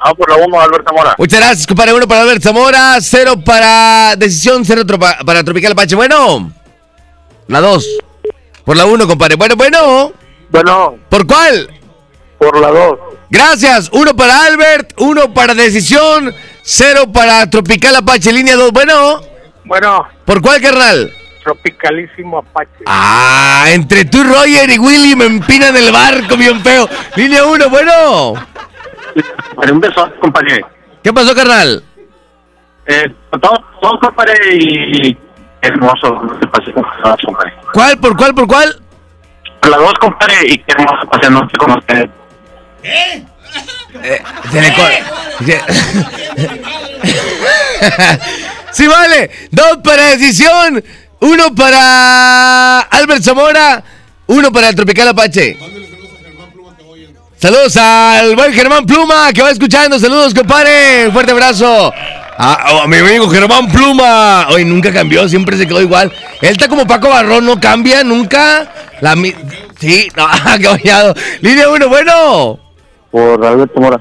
Ah, 0.00 0.14
por 0.14 0.30
la 0.30 0.36
1, 0.44 0.60
Albert 0.60 0.86
Zamora. 0.86 1.14
Muchas 1.18 1.40
gracias, 1.40 1.66
compadre. 1.66 1.92
Uno 1.92 2.06
para 2.06 2.22
Albert 2.22 2.42
Zamora, 2.42 2.98
cero 3.00 3.34
para 3.44 4.14
Decisión, 4.16 4.64
cero 4.64 4.84
tropa- 4.86 5.18
para 5.24 5.42
Tropical 5.42 5.72
Apache. 5.72 5.96
Bueno, 5.96 6.52
la 7.48 7.60
2. 7.60 7.86
Por 8.64 8.76
la 8.76 8.86
1, 8.86 9.06
compadre. 9.06 9.34
Bueno, 9.34 9.56
bueno. 9.56 10.12
Bueno. 10.50 10.96
¿Por 11.08 11.26
cuál? 11.26 11.68
Por 12.38 12.58
la 12.60 12.68
2. 12.68 12.98
Gracias. 13.30 13.90
Uno 13.92 14.14
para 14.14 14.44
Albert, 14.44 14.92
uno 14.98 15.34
para 15.34 15.54
Decisión, 15.54 16.32
cero 16.62 17.10
para 17.12 17.50
Tropical 17.50 17.96
Apache. 17.96 18.32
Línea 18.32 18.54
2. 18.56 18.70
Bueno. 18.72 19.20
Bueno, 19.64 20.06
¿Por 20.24 20.40
cuál, 20.40 20.62
carnal? 20.62 21.12
Tropicalísimo 21.52 22.38
Apache. 22.38 22.84
Ah, 22.86 23.64
entre 23.68 24.04
tú, 24.04 24.22
Roger 24.22 24.68
y 24.68 24.78
Willy 24.78 25.16
me 25.16 25.24
empinan 25.24 25.74
el 25.76 25.90
barco 25.90 26.36
bien 26.36 26.60
feo. 26.60 26.86
Línea 27.16 27.44
1, 27.44 27.70
bueno. 27.70 28.34
Un 29.70 29.80
beso, 29.80 30.10
compadre. 30.20 30.62
¿Qué 31.02 31.10
pasó, 31.12 31.34
carnal? 31.34 31.82
Eh, 32.86 33.04
todo, 33.40 33.64
todo, 33.80 33.98
compadre, 33.98 34.34
y... 34.56 35.16
Hermoso, 35.60 36.14
compadre. 37.24 37.52
¿Cuál, 37.72 37.98
por 37.98 38.16
cuál, 38.16 38.34
por 38.34 38.46
cuál? 38.46 38.80
Por 39.60 39.70
la 39.70 39.78
2, 39.78 39.94
compadre, 39.94 40.34
y 40.48 40.58
qué 40.58 40.72
hermoso 40.72 41.08
paseándose 41.10 41.56
con 41.56 41.72
usted. 41.72 42.08
Eh, 42.84 43.24
se 44.50 44.60
le 44.60 44.74
se- 44.74 45.62
sí, 48.72 48.86
vale. 48.86 49.30
Dos 49.50 49.78
para 49.82 50.02
decisión. 50.10 50.82
Uno 51.20 51.54
para 51.54 52.80
Albert 52.80 53.22
Zamora. 53.22 53.82
Uno 54.26 54.52
para 54.52 54.68
el 54.68 54.74
Tropical 54.74 55.08
Apache. 55.08 55.58
Saludos 57.40 57.76
al 57.76 58.34
buen 58.34 58.52
Germán 58.52 58.84
Pluma 58.84 59.32
que 59.32 59.42
va 59.42 59.50
escuchando. 59.50 59.98
Saludos, 59.98 60.34
compadre. 60.34 61.06
Un 61.06 61.12
fuerte 61.12 61.32
abrazo. 61.32 61.92
A, 62.40 62.82
a 62.82 62.86
mi 62.86 62.96
amigo 62.98 63.28
Germán 63.28 63.68
Pluma. 63.70 64.48
Hoy 64.50 64.64
nunca 64.64 64.92
cambió, 64.92 65.28
siempre 65.28 65.56
se 65.56 65.66
quedó 65.66 65.80
igual. 65.80 66.12
Él 66.40 66.50
está 66.50 66.68
como 66.68 66.86
Paco 66.86 67.08
Barrón, 67.08 67.46
no 67.46 67.58
cambia 67.58 68.04
nunca. 68.04 68.70
La 69.00 69.16
mi- 69.16 69.34
sí, 69.80 70.08
no, 70.16 70.26
qué 70.60 70.68
bañado. 70.68 71.14
Línea 71.40 71.68
1, 71.68 71.88
bueno. 71.88 72.58
Por 73.10 73.44
Albert 73.44 73.72
Zamora. 73.74 74.00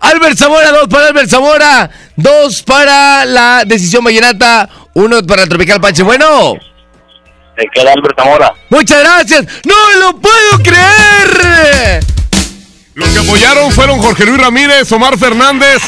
Albert 0.00 0.36
Zamora, 0.36 0.70
dos 0.72 0.88
para 0.88 1.06
Albert 1.06 1.28
Zamora, 1.30 1.90
dos 2.16 2.62
para 2.62 3.24
la 3.24 3.62
decisión 3.64 4.02
vallenata, 4.04 4.68
uno 4.94 5.22
para 5.22 5.42
el 5.42 5.48
Tropical 5.48 5.80
Pache. 5.80 6.02
Bueno, 6.02 6.54
Se 7.56 7.66
queda 7.74 7.92
Albert 7.92 8.18
Zamora. 8.18 8.52
muchas 8.70 9.00
gracias. 9.00 9.44
¡No 9.64 9.74
lo 10.00 10.16
puedo 10.20 10.58
creer! 10.62 12.04
Los 12.94 13.08
que 13.08 13.18
apoyaron 13.20 13.72
fueron 13.72 14.00
Jorge 14.02 14.26
Luis 14.26 14.38
Ramírez, 14.38 14.90
Omar 14.92 15.18
Fernández 15.18 15.82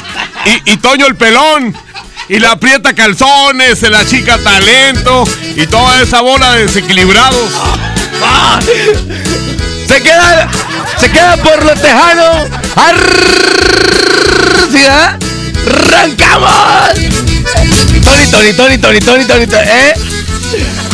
y, 0.46 0.72
y 0.72 0.76
Toño 0.78 1.06
el 1.06 1.16
Pelón. 1.16 1.74
Y 2.26 2.38
la 2.38 2.56
Prieta 2.56 2.94
Calzones, 2.94 3.82
la 3.82 4.06
chica 4.06 4.38
Talento 4.38 5.24
y 5.56 5.66
toda 5.66 6.00
esa 6.00 6.22
bola 6.22 6.52
de 6.54 6.62
desequilibrados. 6.66 7.50
Ah, 8.22 8.58
Se 9.86 10.02
queda, 10.02 10.48
se 10.96 11.10
queda 11.10 11.36
por 11.36 11.62
los 11.62 11.78
tejanos. 11.82 12.48
Arr- 12.76 14.70
¿Sí? 14.72 14.86
¡Arrancamos! 15.66 17.13
Tony, 18.04 18.30
Tony, 18.30 18.52
Tony, 18.52 18.78
Tony, 18.78 19.00
Tony, 19.00 19.24
Tony, 19.24 19.46
Tony, 19.46 19.62
¿eh? 19.66 19.94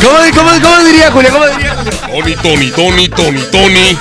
¿Cómo, 0.01 0.17
cómo, 0.33 0.61
cómo 0.61 0.83
diría 0.85 1.11
Julio? 1.11 1.31
¿Cómo 1.31 1.45
diría 1.47 1.75
Julio? 1.75 1.91
Tony, 2.41 2.71
Tony, 2.71 2.71
Tony, 2.71 3.09
Tony, 3.09 3.41
Tony. 3.51 3.97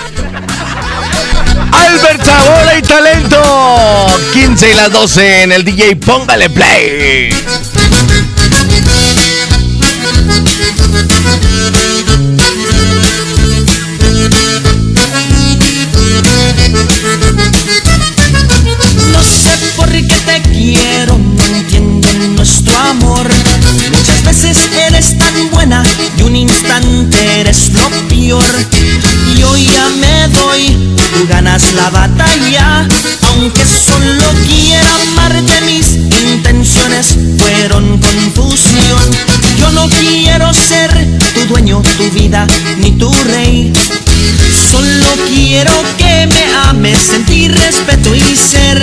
Albert 1.73 2.25
Zamora 2.25 2.79
y 2.79 2.83
talento. 2.83 4.07
15 4.33 4.71
y 4.71 4.75
las 4.75 4.93
12 4.93 5.43
en 5.43 5.53
el 5.53 5.65
DJ. 5.65 5.97
Póngale 5.97 6.49
play. 6.51 7.31
Lo 28.31 28.39
peor. 28.39 28.67
Y 29.37 29.43
hoy 29.43 29.65
ya 29.65 29.89
me 29.89 30.29
doy, 30.29 30.97
tú 31.13 31.27
ganas 31.29 31.73
la 31.75 31.91
batalla. 31.91 32.89
Aunque 33.29 33.65
solo 33.65 34.25
quiera 34.47 34.89
amarte, 35.13 35.61
mis 35.63 35.95
intenciones 35.95 37.17
fueron 37.39 37.99
confusión. 37.99 39.03
Yo 39.59 39.71
no 39.73 39.89
quiero 39.89 40.53
ser 40.53 40.91
tu 41.35 41.45
dueño, 41.47 41.83
tu 41.99 42.11
vida, 42.11 42.47
ni 42.79 42.93
tu 42.93 43.13
rey. 43.25 43.73
Solo 44.71 45.07
quiero 45.29 45.73
que 45.97 46.27
me 46.27 46.45
ames, 46.69 46.99
sentir 46.99 47.53
respeto 47.53 48.15
y 48.15 48.37
ser 48.37 48.83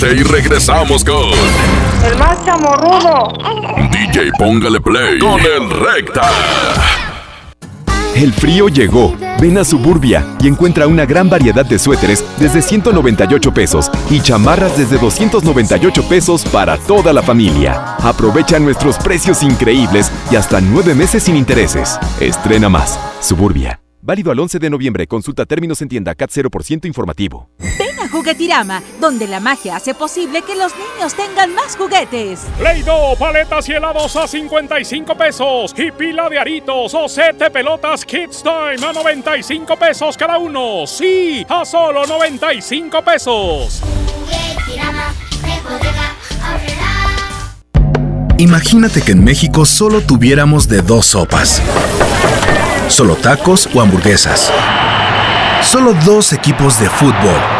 corte 0.00 0.16
y 0.16 0.22
regresamos 0.22 1.04
con 1.04 1.30
El 2.04 2.18
más 2.18 2.44
chamorrudo. 2.44 3.32
DJ 3.90 4.30
Póngale 4.38 4.80
Play 4.80 5.18
con 5.18 5.40
el 5.40 5.70
Recta. 5.70 6.22
El 8.14 8.32
frío 8.32 8.68
llegó. 8.68 9.16
Ven 9.40 9.56
a 9.56 9.64
Suburbia 9.64 10.26
y 10.40 10.48
encuentra 10.48 10.86
una 10.86 11.06
gran 11.06 11.30
variedad 11.30 11.64
de 11.64 11.78
suéteres 11.78 12.24
desde 12.38 12.60
198 12.60 13.54
pesos 13.54 13.90
y 14.10 14.20
chamarras 14.20 14.76
desde 14.76 14.98
298 14.98 16.08
pesos 16.08 16.44
para 16.46 16.76
toda 16.76 17.12
la 17.12 17.22
familia. 17.22 17.96
Aprovecha 17.96 18.58
nuestros 18.58 18.98
precios 18.98 19.42
increíbles 19.42 20.10
y 20.30 20.36
hasta 20.36 20.60
nueve 20.60 20.94
meses 20.94 21.22
sin 21.22 21.36
intereses. 21.36 21.98
Estrena 22.20 22.68
más. 22.68 22.98
Suburbia. 23.20 23.80
Válido 24.02 24.32
al 24.32 24.40
11 24.40 24.58
de 24.58 24.70
noviembre. 24.70 25.06
Consulta 25.06 25.46
términos 25.46 25.80
en 25.80 25.88
tienda 25.88 26.14
CAT 26.14 26.30
0% 26.30 26.86
informativo. 26.86 27.48
A 28.02 28.08
Juguetirama, 28.08 28.82
donde 28.98 29.28
la 29.28 29.40
magia 29.40 29.76
hace 29.76 29.94
posible 29.94 30.42
que 30.42 30.54
los 30.54 30.72
niños 30.74 31.14
tengan 31.14 31.54
más 31.54 31.76
juguetes. 31.76 32.40
Play-Doh, 32.58 33.16
paletas 33.18 33.68
y 33.68 33.72
helados 33.72 34.16
a 34.16 34.26
55 34.26 35.14
pesos. 35.14 35.74
Y 35.76 35.90
pila 35.90 36.28
de 36.28 36.38
aritos 36.38 36.94
o 36.94 37.08
set 37.08 37.36
de 37.36 37.50
pelotas 37.50 38.04
Kids 38.04 38.42
Time 38.42 38.86
a 38.86 38.92
95 38.92 39.76
pesos 39.76 40.16
cada 40.16 40.38
uno. 40.38 40.86
Sí, 40.86 41.44
a 41.48 41.64
solo 41.64 42.06
95 42.06 43.02
pesos. 43.02 43.82
Imagínate 48.38 49.02
que 49.02 49.12
en 49.12 49.22
México 49.22 49.66
solo 49.66 50.00
tuviéramos 50.00 50.66
de 50.66 50.80
dos 50.80 51.04
sopas. 51.04 51.60
Solo 52.88 53.16
tacos 53.16 53.68
o 53.74 53.82
hamburguesas. 53.82 54.50
Solo 55.62 55.92
dos 55.92 56.32
equipos 56.32 56.80
de 56.80 56.88
fútbol. 56.88 57.59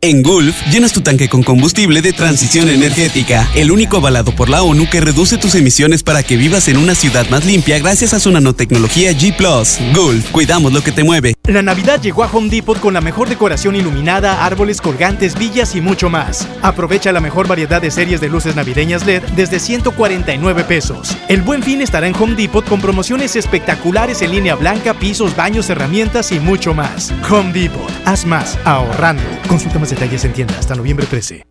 En 0.00 0.22
Gulf, 0.22 0.54
llenas 0.70 0.92
tu 0.92 1.00
tanque 1.00 1.28
con 1.28 1.42
combustible 1.42 2.00
de 2.02 2.12
transición 2.12 2.68
energética, 2.68 3.50
el 3.56 3.72
único 3.72 3.96
avalado 3.96 4.30
por 4.30 4.48
la 4.48 4.62
ONU 4.62 4.88
que 4.88 5.00
reduce 5.00 5.38
tus 5.38 5.56
emisiones 5.56 6.04
para 6.04 6.22
que 6.22 6.36
vivas 6.36 6.68
en 6.68 6.76
una 6.76 6.94
ciudad 6.94 7.28
más 7.30 7.44
limpia 7.44 7.80
gracias 7.80 8.14
a 8.14 8.20
su 8.20 8.30
nanotecnología 8.30 9.10
G⁇ 9.10 9.36
Gulf, 9.94 10.30
cuidamos 10.30 10.72
lo 10.72 10.84
que 10.84 10.92
te 10.92 11.02
mueve. 11.02 11.34
La 11.48 11.62
Navidad 11.62 11.98
llegó 12.02 12.24
a 12.24 12.30
Home 12.30 12.50
Depot 12.50 12.78
con 12.78 12.92
la 12.92 13.00
mejor 13.00 13.26
decoración 13.30 13.74
iluminada, 13.74 14.44
árboles 14.44 14.82
colgantes, 14.82 15.38
villas 15.38 15.74
y 15.74 15.80
mucho 15.80 16.10
más. 16.10 16.46
Aprovecha 16.60 17.10
la 17.10 17.22
mejor 17.22 17.48
variedad 17.48 17.80
de 17.80 17.90
series 17.90 18.20
de 18.20 18.28
luces 18.28 18.54
navideñas 18.54 19.06
LED 19.06 19.22
desde 19.34 19.58
149 19.58 20.64
pesos. 20.64 21.16
El 21.26 21.40
buen 21.40 21.62
fin 21.62 21.80
estará 21.80 22.06
en 22.06 22.14
Home 22.16 22.34
Depot 22.34 22.68
con 22.68 22.82
promociones 22.82 23.34
espectaculares 23.34 24.20
en 24.20 24.32
línea 24.32 24.56
blanca, 24.56 24.92
pisos, 24.92 25.34
baños, 25.34 25.70
herramientas 25.70 26.32
y 26.32 26.38
mucho 26.38 26.74
más. 26.74 27.14
Home 27.30 27.54
Depot, 27.54 27.90
haz 28.04 28.26
más 28.26 28.58
ahorrando. 28.66 29.22
Consulta 29.48 29.78
más 29.78 29.88
detalles 29.88 30.26
en 30.26 30.34
tienda 30.34 30.54
hasta 30.58 30.74
noviembre 30.74 31.06
13. 31.06 31.47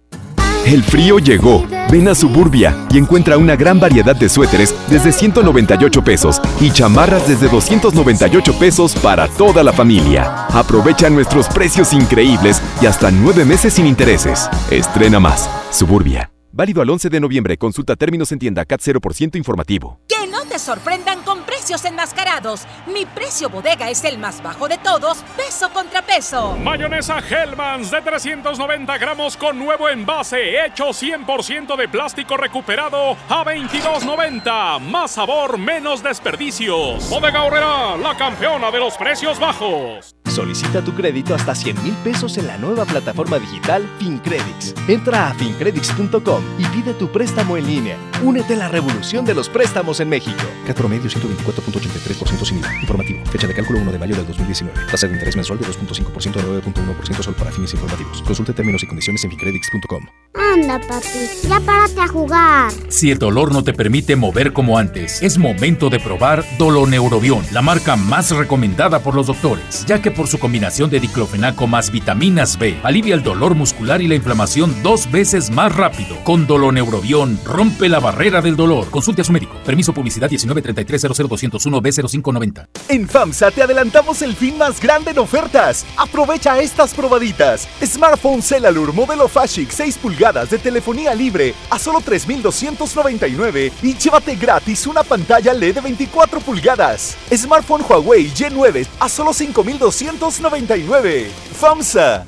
El 0.68 0.84
frío 0.84 1.18
llegó. 1.20 1.66
Ven 1.90 2.10
a 2.10 2.14
Suburbia 2.14 2.76
y 2.92 2.98
encuentra 2.98 3.38
una 3.38 3.56
gran 3.56 3.80
variedad 3.80 4.14
de 4.14 4.28
suéteres 4.28 4.76
desde 4.90 5.14
198 5.14 6.04
pesos 6.04 6.42
y 6.60 6.72
chamarras 6.72 7.26
desde 7.26 7.48
298 7.48 8.60
pesos 8.60 8.94
para 8.96 9.30
toda 9.30 9.64
la 9.64 9.72
familia. 9.72 10.46
Aprovecha 10.48 11.10
nuestros 11.10 11.48
precios 11.48 11.94
increíbles 11.94 12.62
y 12.82 12.86
hasta 12.86 13.12
nueve 13.12 13.46
meses 13.46 13.76
sin 13.76 13.88
intereses. 13.88 14.50
Estrena 14.70 15.22
más. 15.22 15.50
Suburbia. 15.72 16.34
Válido 16.52 16.82
al 16.82 16.90
11 16.90 17.10
de 17.12 17.20
noviembre. 17.22 17.56
Consulta 17.56 17.96
términos 17.96 18.34
en 18.34 18.40
tienda 18.40 18.66
CAT 18.66 18.82
0% 18.82 19.38
informativo. 19.38 20.02
Que 20.28 20.34
no 20.34 20.46
te 20.46 20.60
sorprendan 20.60 21.22
con 21.24 21.44
precios 21.44 21.86
enmascarados. 21.86 22.66
Mi 22.86 23.06
precio 23.06 23.50
bodega 23.50 23.90
es 23.90 24.04
el 24.04 24.18
más 24.18 24.44
bajo 24.44 24.68
de 24.68 24.78
todos, 24.78 25.20
peso 25.38 25.70
contra 25.70 26.02
peso. 26.02 26.58
Mayonesa 26.58 27.20
Hellmann's 27.20 27.92
de 27.92 28.02
390 28.02 28.98
gramos 28.98 29.38
con 29.38 29.58
nuevo 29.58 29.88
envase, 29.88 30.66
hecho 30.66 30.90
100% 30.90 31.78
de 31.78 31.88
plástico 31.88 32.36
recuperado 32.36 33.16
a 33.30 33.46
22.90. 33.46 34.80
Más 34.82 35.12
sabor, 35.12 35.58
menos 35.58 36.04
desperdicios. 36.04 37.10
Bodega 37.10 37.44
Horrera, 37.44 37.96
la 37.96 38.18
campeona 38.18 38.70
de 38.70 38.80
los 38.80 38.98
precios 38.98 39.40
bajos. 39.40 40.14
Solicita 40.26 40.84
tu 40.84 40.94
crédito 40.94 41.34
hasta 41.34 41.56
100 41.56 41.84
mil 41.84 41.94
pesos 42.04 42.38
en 42.38 42.48
la 42.48 42.58
nueva 42.58 42.86
plataforma 42.86 43.40
digital 43.40 43.90
FinCredits. 43.98 44.76
Entra 44.88 45.30
a 45.30 45.34
fincredits.com 45.34 46.44
y 46.60 46.66
pide 46.66 46.94
tu 46.94 47.12
préstamo 47.12 47.58
en 47.58 47.66
línea. 47.66 47.98
Únete 48.24 48.54
a 48.54 48.58
la 48.58 48.68
revolución 48.68 49.26
de 49.26 49.34
los 49.34 49.50
préstamos 49.50 50.00
en 50.00 50.10
México. 50.10 50.17
CAT 50.20 50.78
promedio 50.78 51.10
124.83% 51.10 52.46
sin 52.46 52.58
IVA. 52.60 52.74
Informativo. 52.82 53.20
Fecha 53.26 53.48
de 53.48 53.54
cálculo 53.54 53.80
1 53.80 53.92
de 53.92 54.00
mayo 54.00 54.16
del 54.16 54.28
2019. 54.28 54.80
Tasa 54.92 55.08
de 55.08 55.14
interés 55.14 55.36
mensual 55.36 55.60
de 55.60 55.66
2.5% 55.66 56.38
a 56.38 56.44
9.1% 56.44 57.24
solo 57.24 57.38
para 57.38 57.52
fines 57.52 57.74
informativos. 57.74 58.22
Consulte 58.22 58.54
términos 58.54 58.84
y 58.84 58.88
condiciones 58.88 59.24
en 59.24 59.32
fincredits.com. 59.32 60.06
Anda, 60.34 60.80
papi. 60.80 61.48
Ya 61.48 61.60
párate 61.60 62.02
a 62.02 62.08
jugar. 62.08 62.72
Si 62.90 63.12
el 63.12 63.18
dolor 63.18 63.52
no 63.52 63.64
te 63.64 63.74
permite 63.74 64.16
mover 64.16 64.54
como 64.54 64.78
antes, 64.78 65.22
es 65.22 65.38
momento 65.38 65.90
de 65.90 66.00
probar 66.00 66.44
Doloneurobion, 66.58 67.44
la 67.52 67.62
marca 67.62 67.96
más 67.96 68.32
recomendada 68.32 69.00
por 69.00 69.16
los 69.16 69.28
doctores, 69.28 69.86
ya 69.86 70.02
que 70.02 70.12
por 70.12 70.28
su 70.28 70.40
combinación 70.40 70.90
de 70.90 71.00
diclofenaco 71.00 71.68
más 71.68 71.92
vitaminas 71.92 72.58
B, 72.58 72.80
alivia 72.84 73.16
el 73.16 73.24
dolor 73.24 73.56
muscular 73.56 74.02
y 74.02 74.08
la 74.08 74.16
inflamación 74.16 74.76
dos 74.84 75.10
veces 75.12 75.50
más 75.50 75.76
rápido. 75.76 76.16
Con 76.24 76.48
Doloneurobion, 76.48 77.40
rompe 77.46 77.90
la 77.90 78.00
barrera 78.00 78.42
del 78.42 78.56
dolor. 78.56 78.90
Consulte 78.90 79.22
a 79.22 79.26
su 79.26 79.34
médico. 79.34 79.56
Permiso 79.66 79.94
publicidad 80.08 80.30
193300201 80.30 81.82
B0590. 81.82 82.68
En 82.88 83.08
FAMSA 83.08 83.52
te 83.52 83.62
adelantamos 83.62 84.22
el 84.22 84.36
fin 84.36 84.58
más 84.58 84.80
grande 84.80 85.12
en 85.12 85.20
ofertas. 85.20 85.86
Aprovecha 85.98 86.60
estas 86.60 86.94
probaditas. 86.94 87.68
Smartphone 87.84 88.42
Celalur 88.42 88.94
modelo 88.94 89.28
Fashic 89.28 89.70
6 89.70 89.98
pulgadas 89.98 90.50
de 90.50 90.60
telefonía 90.60 91.14
libre 91.14 91.54
a 91.70 91.78
solo 91.78 92.00
3.299 92.00 93.72
y 93.82 93.96
llévate 93.96 94.36
gratis 94.36 94.88
una 94.88 95.04
pantalla 95.04 95.54
LED 95.54 95.76
de 95.76 95.82
24 95.82 96.40
pulgadas. 96.40 97.18
Smartphone 97.34 97.84
Huawei 97.88 98.30
Y9 98.30 98.88
a 99.00 99.10
solo 99.10 99.32
5.299. 99.32 101.28
FAMSA. 101.60 102.26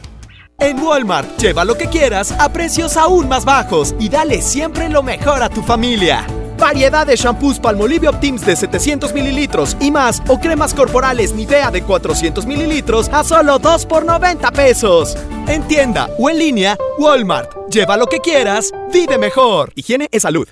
En 0.59 0.79
Walmart, 0.79 1.37
lleva 1.37 1.63
lo 1.63 1.75
que 1.75 1.87
quieras 1.87 2.33
a 2.33 2.51
precios 2.51 2.97
aún 2.97 3.29
más 3.29 3.45
bajos 3.45 3.95
y 3.97 4.09
dale 4.09 4.41
siempre 4.41 4.89
lo 4.89 5.01
mejor 5.01 5.41
a 5.41 5.47
tu 5.47 5.61
familia. 5.63 6.27
Variedad 6.59 7.07
de 7.07 7.15
shampoos 7.15 7.59
Palmolive 7.59 8.09
Optims 8.09 8.45
de 8.45 8.55
700 8.55 9.13
mililitros 9.13 9.77
y 9.79 9.91
más 9.91 10.21
o 10.27 10.39
cremas 10.39 10.73
corporales 10.73 11.33
Nivea 11.33 11.71
de 11.71 11.81
400 11.83 12.45
mililitros 12.45 13.09
a 13.09 13.23
solo 13.23 13.59
2 13.59 13.85
por 13.85 14.05
90 14.05 14.51
pesos. 14.51 15.15
En 15.47 15.63
tienda 15.63 16.09
o 16.17 16.29
en 16.29 16.37
línea, 16.37 16.77
Walmart. 16.97 17.51
Lleva 17.69 17.95
lo 17.97 18.07
que 18.07 18.19
quieras, 18.19 18.71
vive 18.91 19.17
mejor. 19.17 19.71
Higiene 19.75 20.07
es 20.11 20.23
salud. 20.23 20.47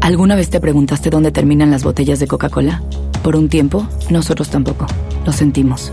¿Alguna 0.00 0.34
vez 0.34 0.50
te 0.50 0.60
preguntaste 0.60 1.08
dónde 1.08 1.30
terminan 1.30 1.70
las 1.70 1.84
botellas 1.84 2.18
de 2.18 2.26
Coca-Cola? 2.26 2.82
Por 3.22 3.36
un 3.36 3.48
tiempo, 3.48 3.88
nosotros 4.10 4.50
tampoco. 4.50 4.86
Lo 5.24 5.32
sentimos. 5.32 5.92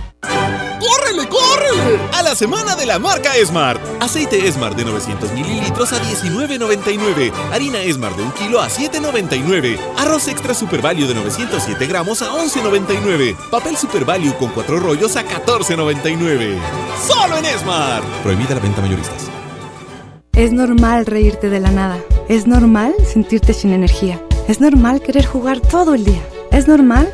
La 2.31 2.35
semana 2.37 2.77
de 2.77 2.85
la 2.85 2.97
marca 2.97 3.31
Smart. 3.45 3.81
Aceite 3.99 4.49
Smart 4.49 4.77
de 4.77 4.85
900 4.85 5.33
mililitros 5.33 5.91
a 5.91 6.01
19.99. 6.01 7.29
Harina 7.51 7.79
Smart 7.91 8.15
de 8.15 8.23
1 8.23 8.33
kilo 8.35 8.61
a 8.61 8.69
7.99. 8.69 9.77
Arroz 9.97 10.29
extra 10.29 10.53
Super 10.53 10.81
Value 10.81 11.07
de 11.07 11.13
907 11.13 11.85
gramos 11.87 12.21
a 12.21 12.31
11.99. 12.31 13.35
Papel 13.49 13.75
Super 13.75 14.05
Value 14.05 14.33
con 14.37 14.49
4 14.51 14.79
rollos 14.79 15.17
a 15.17 15.25
14.99. 15.25 16.57
¡Solo 17.05 17.35
en 17.35 17.59
Smart! 17.59 18.05
Prohibida 18.23 18.55
la 18.55 18.61
venta 18.61 18.79
mayoristas. 18.79 19.29
Es 20.31 20.53
normal 20.53 21.07
reírte 21.07 21.49
de 21.49 21.59
la 21.59 21.71
nada. 21.71 21.99
Es 22.29 22.47
normal 22.47 22.95
sentirte 23.05 23.51
sin 23.53 23.73
energía. 23.73 24.25
Es 24.47 24.61
normal 24.61 25.01
querer 25.01 25.25
jugar 25.25 25.59
todo 25.59 25.95
el 25.95 26.05
día. 26.05 26.21
Es 26.49 26.65
normal 26.69 27.13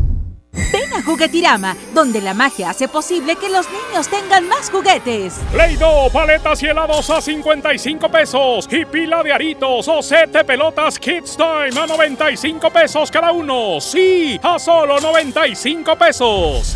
A 1.01 1.03
Juguetirama, 1.03 1.75
donde 1.93 2.21
la 2.21 2.33
magia 2.33 2.69
hace 2.69 2.87
posible 2.87 3.35
que 3.35 3.49
los 3.49 3.65
niños 3.71 4.07
tengan 4.07 4.47
más 4.47 4.69
juguetes. 4.69 5.39
Play-Doh, 5.51 6.11
paletas 6.11 6.61
y 6.61 6.67
helados 6.67 7.09
a 7.09 7.19
55 7.19 8.09
pesos. 8.09 8.67
Y 8.69 8.85
pila 8.85 9.23
de 9.23 9.33
aritos 9.33 9.87
o 9.87 10.01
set 10.03 10.31
de 10.31 10.43
pelotas 10.43 10.99
Kids 10.99 11.35
Time 11.35 11.79
a 11.79 11.87
95 11.87 12.69
pesos 12.69 13.09
cada 13.09 13.31
uno. 13.31 13.81
Sí, 13.81 14.39
a 14.43 14.59
solo 14.59 14.99
95 14.99 15.95
pesos. 15.95 16.75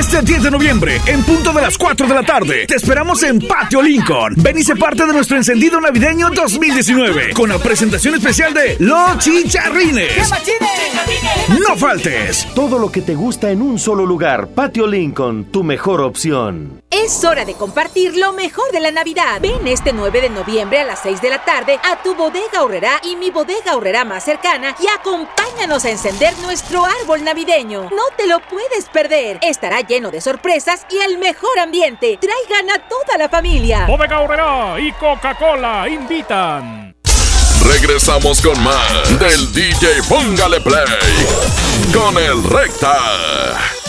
Este 0.00 0.22
10 0.22 0.44
de 0.44 0.50
noviembre, 0.50 0.98
en 1.04 1.22
punto 1.24 1.52
de 1.52 1.60
las 1.60 1.76
4 1.76 2.08
de 2.08 2.14
la 2.14 2.22
tarde, 2.22 2.64
te 2.66 2.74
esperamos 2.74 3.22
en 3.22 3.38
Patio 3.38 3.82
Lincoln. 3.82 4.34
Ven 4.38 4.56
y 4.56 4.62
sé 4.62 4.74
parte 4.74 5.04
de 5.04 5.12
nuestro 5.12 5.36
encendido 5.36 5.78
navideño 5.78 6.30
2019 6.30 7.34
con 7.34 7.50
la 7.50 7.58
presentación 7.58 8.14
especial 8.14 8.54
de 8.54 8.76
Los 8.78 9.18
Chicharrines. 9.18 10.32
No 11.68 11.76
faltes. 11.76 12.48
Todo 12.54 12.78
lo 12.78 12.90
que 12.90 13.02
te 13.02 13.14
gusta 13.14 13.50
en 13.50 13.60
un 13.60 13.78
solo 13.78 14.06
lugar. 14.06 14.48
Patio 14.48 14.86
Lincoln, 14.86 15.44
tu 15.52 15.62
mejor 15.62 16.00
opción. 16.00 16.79
Es 16.90 17.22
hora 17.22 17.44
de 17.44 17.54
compartir 17.54 18.16
lo 18.16 18.32
mejor 18.32 18.72
de 18.72 18.80
la 18.80 18.90
Navidad. 18.90 19.40
Ven 19.40 19.64
este 19.68 19.92
9 19.92 20.22
de 20.22 20.28
noviembre 20.28 20.80
a 20.80 20.84
las 20.84 20.98
6 21.02 21.22
de 21.22 21.30
la 21.30 21.44
tarde 21.44 21.78
a 21.84 22.02
tu 22.02 22.16
bodega 22.16 22.64
horrera 22.64 23.00
y 23.04 23.14
mi 23.14 23.30
bodega 23.30 23.76
horrera 23.76 24.04
más 24.04 24.24
cercana 24.24 24.74
y 24.80 24.88
acompáñanos 24.88 25.84
a 25.84 25.90
encender 25.90 26.36
nuestro 26.38 26.84
árbol 26.84 27.22
navideño. 27.22 27.84
No 27.90 28.02
te 28.16 28.26
lo 28.26 28.40
puedes 28.40 28.88
perder. 28.92 29.38
Estará 29.40 29.82
lleno 29.82 30.10
de 30.10 30.20
sorpresas 30.20 30.84
y 30.90 30.96
el 30.96 31.18
mejor 31.18 31.60
ambiente. 31.60 32.18
Traigan 32.20 32.68
a 32.70 32.88
toda 32.88 33.16
la 33.16 33.28
familia. 33.28 33.86
Bodega 33.86 34.20
Horrera 34.20 34.80
y 34.80 34.90
Coca-Cola 34.94 35.88
invitan. 35.88 36.96
Regresamos 37.62 38.42
con 38.42 38.60
más 38.64 39.20
del 39.20 39.52
DJ 39.52 40.02
Póngale 40.08 40.60
Play 40.60 40.86
con 41.94 42.18
el 42.18 42.42
Recta. 42.50 43.79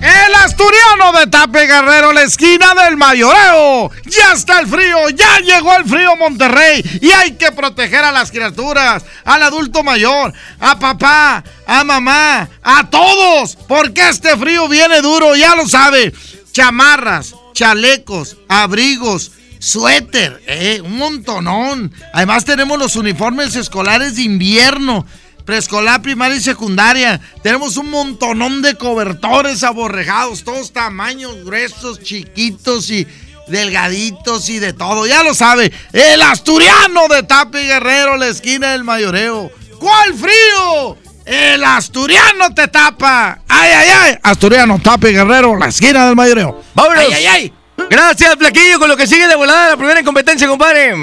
El 0.00 0.34
asturiano 0.34 1.12
de 1.18 1.26
Tape 1.26 1.66
Guerrero, 1.66 2.12
la 2.14 2.22
esquina 2.22 2.74
del 2.74 2.96
mayoreo. 2.96 3.90
Ya 4.06 4.32
está 4.32 4.60
el 4.60 4.66
frío, 4.66 5.10
ya 5.10 5.40
llegó 5.40 5.76
el 5.76 5.84
frío 5.84 6.16
Monterrey 6.16 6.82
y 7.02 7.10
hay 7.10 7.32
que 7.32 7.52
proteger 7.52 8.04
a 8.04 8.12
las 8.12 8.30
criaturas, 8.30 9.04
al 9.24 9.42
adulto 9.42 9.82
mayor, 9.82 10.32
a 10.58 10.78
papá, 10.78 11.44
a 11.66 11.84
mamá, 11.84 12.48
a 12.62 12.88
todos, 12.88 13.56
porque 13.68 14.08
este 14.08 14.36
frío 14.38 14.68
viene 14.68 15.02
duro, 15.02 15.36
ya 15.36 15.54
lo 15.54 15.68
sabe. 15.68 16.14
Chamarras, 16.52 17.34
chalecos, 17.52 18.38
abrigos, 18.48 19.32
suéter, 19.58 20.42
eh, 20.46 20.80
un 20.82 20.96
montonón. 20.96 21.92
Además 22.14 22.46
tenemos 22.46 22.78
los 22.78 22.96
uniformes 22.96 23.54
escolares 23.54 24.16
de 24.16 24.22
invierno 24.22 25.04
preescolar, 25.44 26.02
primaria 26.02 26.36
y 26.36 26.40
secundaria. 26.40 27.20
Tenemos 27.42 27.76
un 27.76 27.90
montonón 27.90 28.62
de 28.62 28.74
cobertores 28.74 29.62
aborrejados, 29.62 30.44
todos 30.44 30.72
tamaños 30.72 31.44
gruesos, 31.44 32.00
chiquitos 32.00 32.90
y 32.90 33.06
delgaditos 33.48 34.48
y 34.48 34.58
de 34.58 34.72
todo. 34.72 35.06
Ya 35.06 35.22
lo 35.22 35.34
sabe, 35.34 35.72
el 35.92 36.22
asturiano 36.22 37.08
de 37.08 37.22
Tapi 37.22 37.58
Guerrero, 37.58 38.16
la 38.16 38.28
esquina 38.28 38.72
del 38.72 38.84
mayoreo. 38.84 39.50
¿Cuál 39.78 40.14
frío? 40.14 40.96
El 41.24 41.62
asturiano 41.62 42.52
te 42.54 42.68
tapa. 42.68 43.40
Ay, 43.48 43.70
ay, 43.72 43.88
ay. 43.88 44.18
Asturiano, 44.22 44.80
Tapi 44.82 45.12
Guerrero, 45.12 45.56
la 45.56 45.66
esquina 45.66 46.06
del 46.06 46.16
mayoreo. 46.16 46.62
¡Vámonos! 46.74 47.04
Ay, 47.04 47.12
ay, 47.12 47.26
ay. 47.26 47.52
Gracias, 47.88 48.36
Flaquillo, 48.36 48.78
con 48.78 48.88
lo 48.88 48.96
que 48.96 49.06
sigue 49.06 49.26
de 49.26 49.36
volada 49.36 49.70
la 49.70 49.76
primera 49.76 50.00
en 50.00 50.04
competencia, 50.04 50.46
compadre. 50.46 50.94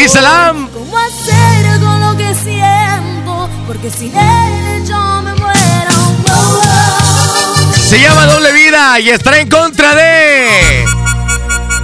Lisa 0.00 0.22
Lam. 0.22 0.70
¿Cómo 0.70 0.96
hacer 0.96 1.78
con 1.78 2.00
lo 2.00 2.16
que 2.16 2.34
siento? 2.34 3.50
Porque 3.66 3.90
sin 3.90 4.16
él 4.16 4.82
yo 4.88 4.98
me 5.22 5.34
muero. 5.34 5.94
Oh, 6.26 6.60
oh. 6.62 7.72
Se 7.74 8.00
llama 8.00 8.24
Doble 8.24 8.50
Vida 8.52 8.98
y 8.98 9.10
estará 9.10 9.40
en 9.40 9.50
contra 9.50 9.94
de. 9.94 10.86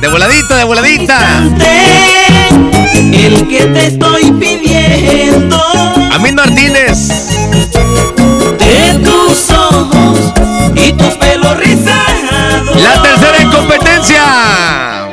De 0.00 0.08
voladita, 0.08 0.56
de 0.56 0.64
voladita. 0.64 1.42
El 2.94 3.48
que 3.48 3.66
te 3.66 3.86
estoy 3.88 4.32
pidiendo. 4.32 5.62
Amin 6.14 6.36
Martínez. 6.36 7.08
De 8.58 8.98
tus 9.04 9.50
ojos 9.50 10.32
y 10.74 10.92
tus 10.92 11.14
pelos 11.16 11.54
rizados. 11.58 12.80
La 12.80 13.02
tercera 13.02 13.36
en 13.42 13.50
competencia. 13.50 15.05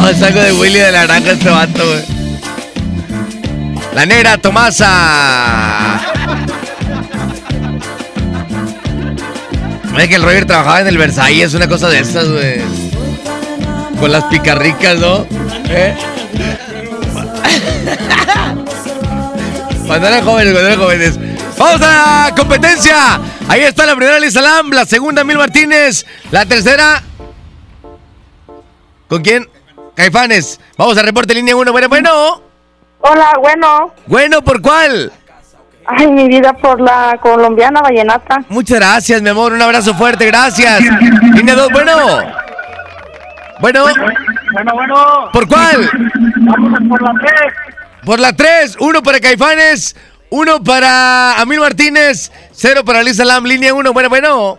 No, 0.00 0.08
es 0.08 0.22
algo 0.22 0.40
de 0.40 0.52
Willy 0.54 0.78
de 0.78 0.90
la 0.90 1.04
este 1.04 1.50
vato, 1.50 1.86
güey. 1.86 2.02
La 3.94 4.06
negra 4.06 4.38
Tomasa. 4.38 6.00
Ve 9.94 10.08
que 10.08 10.14
el 10.14 10.22
Roger 10.22 10.46
trabajaba 10.46 10.80
en 10.80 10.86
el 10.86 10.96
Versailles, 10.96 11.52
una 11.52 11.68
cosa 11.68 11.90
de 11.90 11.98
esas, 11.98 12.26
güey. 12.26 12.62
Con 14.00 14.10
las 14.10 14.24
picarricas, 14.24 14.98
¿no? 14.98 15.26
¿Eh? 15.68 15.94
Cuando 19.86 20.08
eran 20.08 20.24
jóvenes, 20.24 20.52
cuando 20.54 20.68
eran 20.70 20.80
jóvenes. 20.80 21.18
Vamos 21.58 21.82
a 21.82 22.28
la 22.30 22.34
competencia. 22.34 23.20
Ahí 23.46 23.60
está 23.60 23.84
la 23.84 23.94
primera 23.94 24.18
Lisa 24.18 24.40
Lam, 24.40 24.70
la 24.70 24.86
segunda 24.86 25.22
Mil 25.22 25.36
Martínez, 25.36 26.06
la 26.30 26.46
tercera. 26.46 27.02
¿Con 29.06 29.20
quién? 29.20 29.51
Caifanes. 30.02 30.58
Vamos 30.76 30.98
a 30.98 31.02
reporte 31.02 31.32
línea 31.32 31.54
1. 31.54 31.70
Bueno, 31.70 31.88
bueno. 31.88 32.42
Hola, 33.02 33.34
bueno. 33.40 33.94
Bueno, 34.06 34.42
¿por 34.42 34.60
cuál? 34.60 35.12
Ay, 35.86 36.08
mi 36.08 36.26
vida 36.26 36.52
por 36.54 36.80
la 36.80 37.16
colombiana 37.22 37.80
vallenata. 37.80 38.42
Muchas 38.48 38.80
gracias, 38.80 39.22
mi 39.22 39.28
amor. 39.28 39.52
Un 39.52 39.62
abrazo 39.62 39.94
fuerte, 39.94 40.26
gracias. 40.26 40.80
Línea 41.34 41.54
2, 41.54 41.70
bueno. 41.70 41.96
Bueno. 43.60 43.84
Bueno, 44.52 44.74
bueno. 44.74 45.30
¿Por 45.32 45.46
cuál? 45.46 45.88
Vamos 46.36 46.80
por 46.88 47.02
la 47.02 47.12
3. 47.20 47.32
Por 48.04 48.18
la 48.18 48.32
3. 48.32 48.76
Uno 48.80 49.04
para 49.04 49.20
Caifanes. 49.20 49.94
Uno 50.30 50.64
para 50.64 51.40
Amil 51.40 51.60
Martínez. 51.60 52.32
Cero 52.50 52.84
para 52.84 53.04
Lisa 53.04 53.24
Lam. 53.24 53.44
Línea 53.44 53.72
1. 53.72 53.92
Bueno, 53.92 54.08
bueno. 54.08 54.58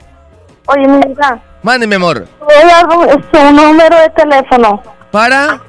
Oye, 0.67 0.87
mi 0.87 0.99
vida. 1.05 1.37
Mande, 1.63 1.85
mi 1.85 1.95
amor. 1.95 2.29
Voy 2.39 2.55
a 2.55 2.65
dar 2.65 3.09
este, 3.09 3.39
un 3.39 3.57
número 3.57 3.97
de 3.97 4.09
teléfono. 4.11 4.81
¿Para? 5.13 5.61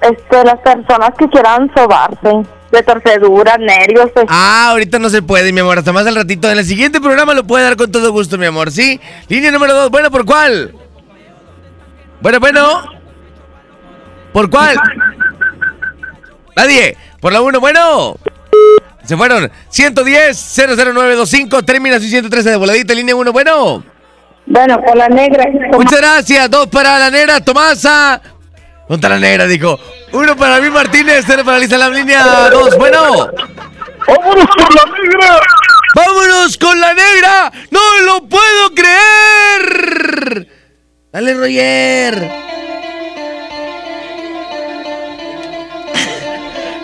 Este, 0.00 0.44
las 0.44 0.60
personas 0.60 1.10
que 1.18 1.26
quieran 1.28 1.68
sobarse. 1.74 2.48
De 2.70 2.82
torceduras, 2.84 3.58
nervios. 3.58 4.12
pues. 4.14 4.26
Ah, 4.28 4.68
ahorita 4.70 5.00
no 5.00 5.10
se 5.10 5.22
puede, 5.22 5.52
mi 5.52 5.58
amor. 5.58 5.78
Hasta 5.78 5.92
más 5.92 6.06
al 6.06 6.14
ratito. 6.14 6.48
En 6.48 6.56
el 6.58 6.64
siguiente 6.64 7.00
programa 7.00 7.34
lo 7.34 7.42
puede 7.42 7.64
dar 7.64 7.74
con 7.74 7.90
todo 7.90 8.12
gusto, 8.12 8.38
mi 8.38 8.46
amor. 8.46 8.70
¿Sí? 8.70 9.00
Línea 9.26 9.50
número 9.50 9.74
2. 9.74 9.90
Bueno, 9.90 10.12
¿por 10.12 10.24
cuál? 10.24 10.72
Bueno, 12.20 12.38
bueno. 12.38 12.84
¿Por 14.32 14.48
cuál? 14.50 14.76
Nadie. 16.54 16.96
Por 17.20 17.32
la 17.32 17.40
1, 17.40 17.58
bueno. 17.58 18.14
Se 19.02 19.16
fueron. 19.16 19.50
110 19.68 20.56
00925. 20.76 21.64
Termina 21.64 21.98
su 21.98 22.06
113 22.06 22.50
de 22.50 22.56
voladita. 22.56 22.94
Línea 22.94 23.16
1, 23.16 23.32
bueno. 23.32 23.82
Bueno, 24.46 24.80
por 24.80 24.96
la 24.96 25.08
negra. 25.08 25.44
Muchas 25.72 26.00
gracias. 26.00 26.48
Dos 26.48 26.68
para 26.68 27.00
la 27.00 27.10
negra, 27.10 27.40
Tomasa. 27.40 28.22
Contra 28.88 29.10
la 29.10 29.18
negra, 29.18 29.46
dijo. 29.46 29.78
Uno 30.12 30.36
para 30.36 30.60
mí, 30.60 30.70
Martínez. 30.70 31.24
Cero 31.26 31.42
para 31.44 31.58
Lisa 31.58 31.76
Lam. 31.76 31.92
Línea 31.92 32.22
2, 32.50 32.78
bueno. 32.78 33.30
¡Vámonos 34.06 34.46
con 34.46 34.74
la 34.74 34.84
negra! 34.98 35.40
¡Vámonos 35.94 36.56
con 36.58 36.80
la 36.80 36.94
negra! 36.94 37.52
¡No 37.70 37.80
lo 38.04 38.28
puedo 38.28 38.72
creer! 38.74 40.48
Dale, 41.12 41.34
Roger. 41.34 42.30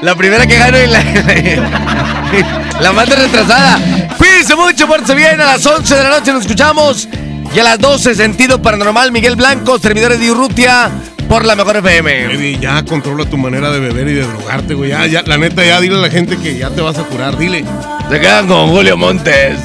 La 0.00 0.16
primera 0.16 0.46
que 0.46 0.58
gano 0.58 0.78
y 0.78 0.86
la, 0.88 1.00
la 2.80 2.92
más 2.92 3.08
retrasada. 3.08 3.78
Cuídense 4.18 4.56
mucho, 4.56 4.88
pórtense 4.88 5.14
bien. 5.14 5.40
A 5.40 5.44
las 5.44 5.64
11 5.64 5.94
de 5.94 6.02
la 6.02 6.10
noche 6.10 6.32
nos 6.32 6.42
escuchamos. 6.42 7.08
Y 7.54 7.58
a 7.58 7.64
las 7.64 7.78
12, 7.78 8.14
sentido 8.14 8.62
paranormal, 8.62 9.12
Miguel 9.12 9.36
Blanco, 9.36 9.78
servidores 9.78 10.18
de 10.18 10.30
Urrutia, 10.30 10.90
por 11.28 11.44
la 11.44 11.54
mejor 11.54 11.76
FM. 11.76 12.32
Eddie, 12.32 12.58
ya 12.58 12.82
controla 12.82 13.26
tu 13.26 13.36
manera 13.36 13.70
de 13.70 13.78
beber 13.78 14.08
y 14.08 14.14
de 14.14 14.22
drogarte, 14.22 14.72
güey. 14.72 14.88
Ya, 14.88 15.06
ya, 15.06 15.22
la 15.22 15.36
neta, 15.36 15.62
ya 15.62 15.78
dile 15.78 15.96
a 15.96 15.98
la 15.98 16.10
gente 16.10 16.38
que 16.38 16.56
ya 16.56 16.70
te 16.70 16.80
vas 16.80 16.98
a 16.98 17.02
curar, 17.04 17.36
dile. 17.36 17.62
Se 18.10 18.20
quedan 18.20 18.46
con 18.46 18.70
Julio 18.70 18.96
Montes. 18.96 19.58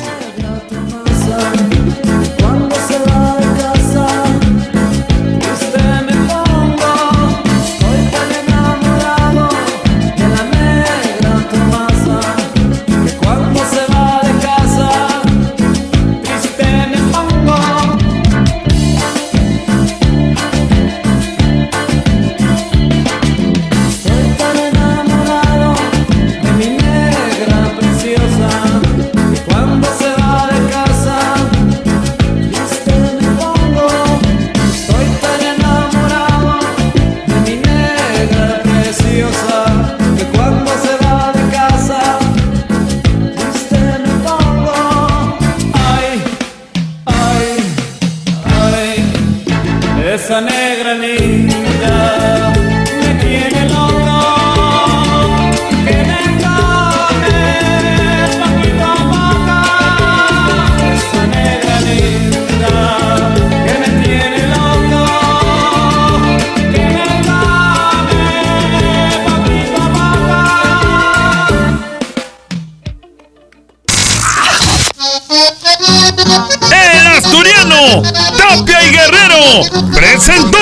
Tapia 77.88 78.84
y 78.84 78.92
Guerrero 78.92 79.64
presentó. 79.96 80.60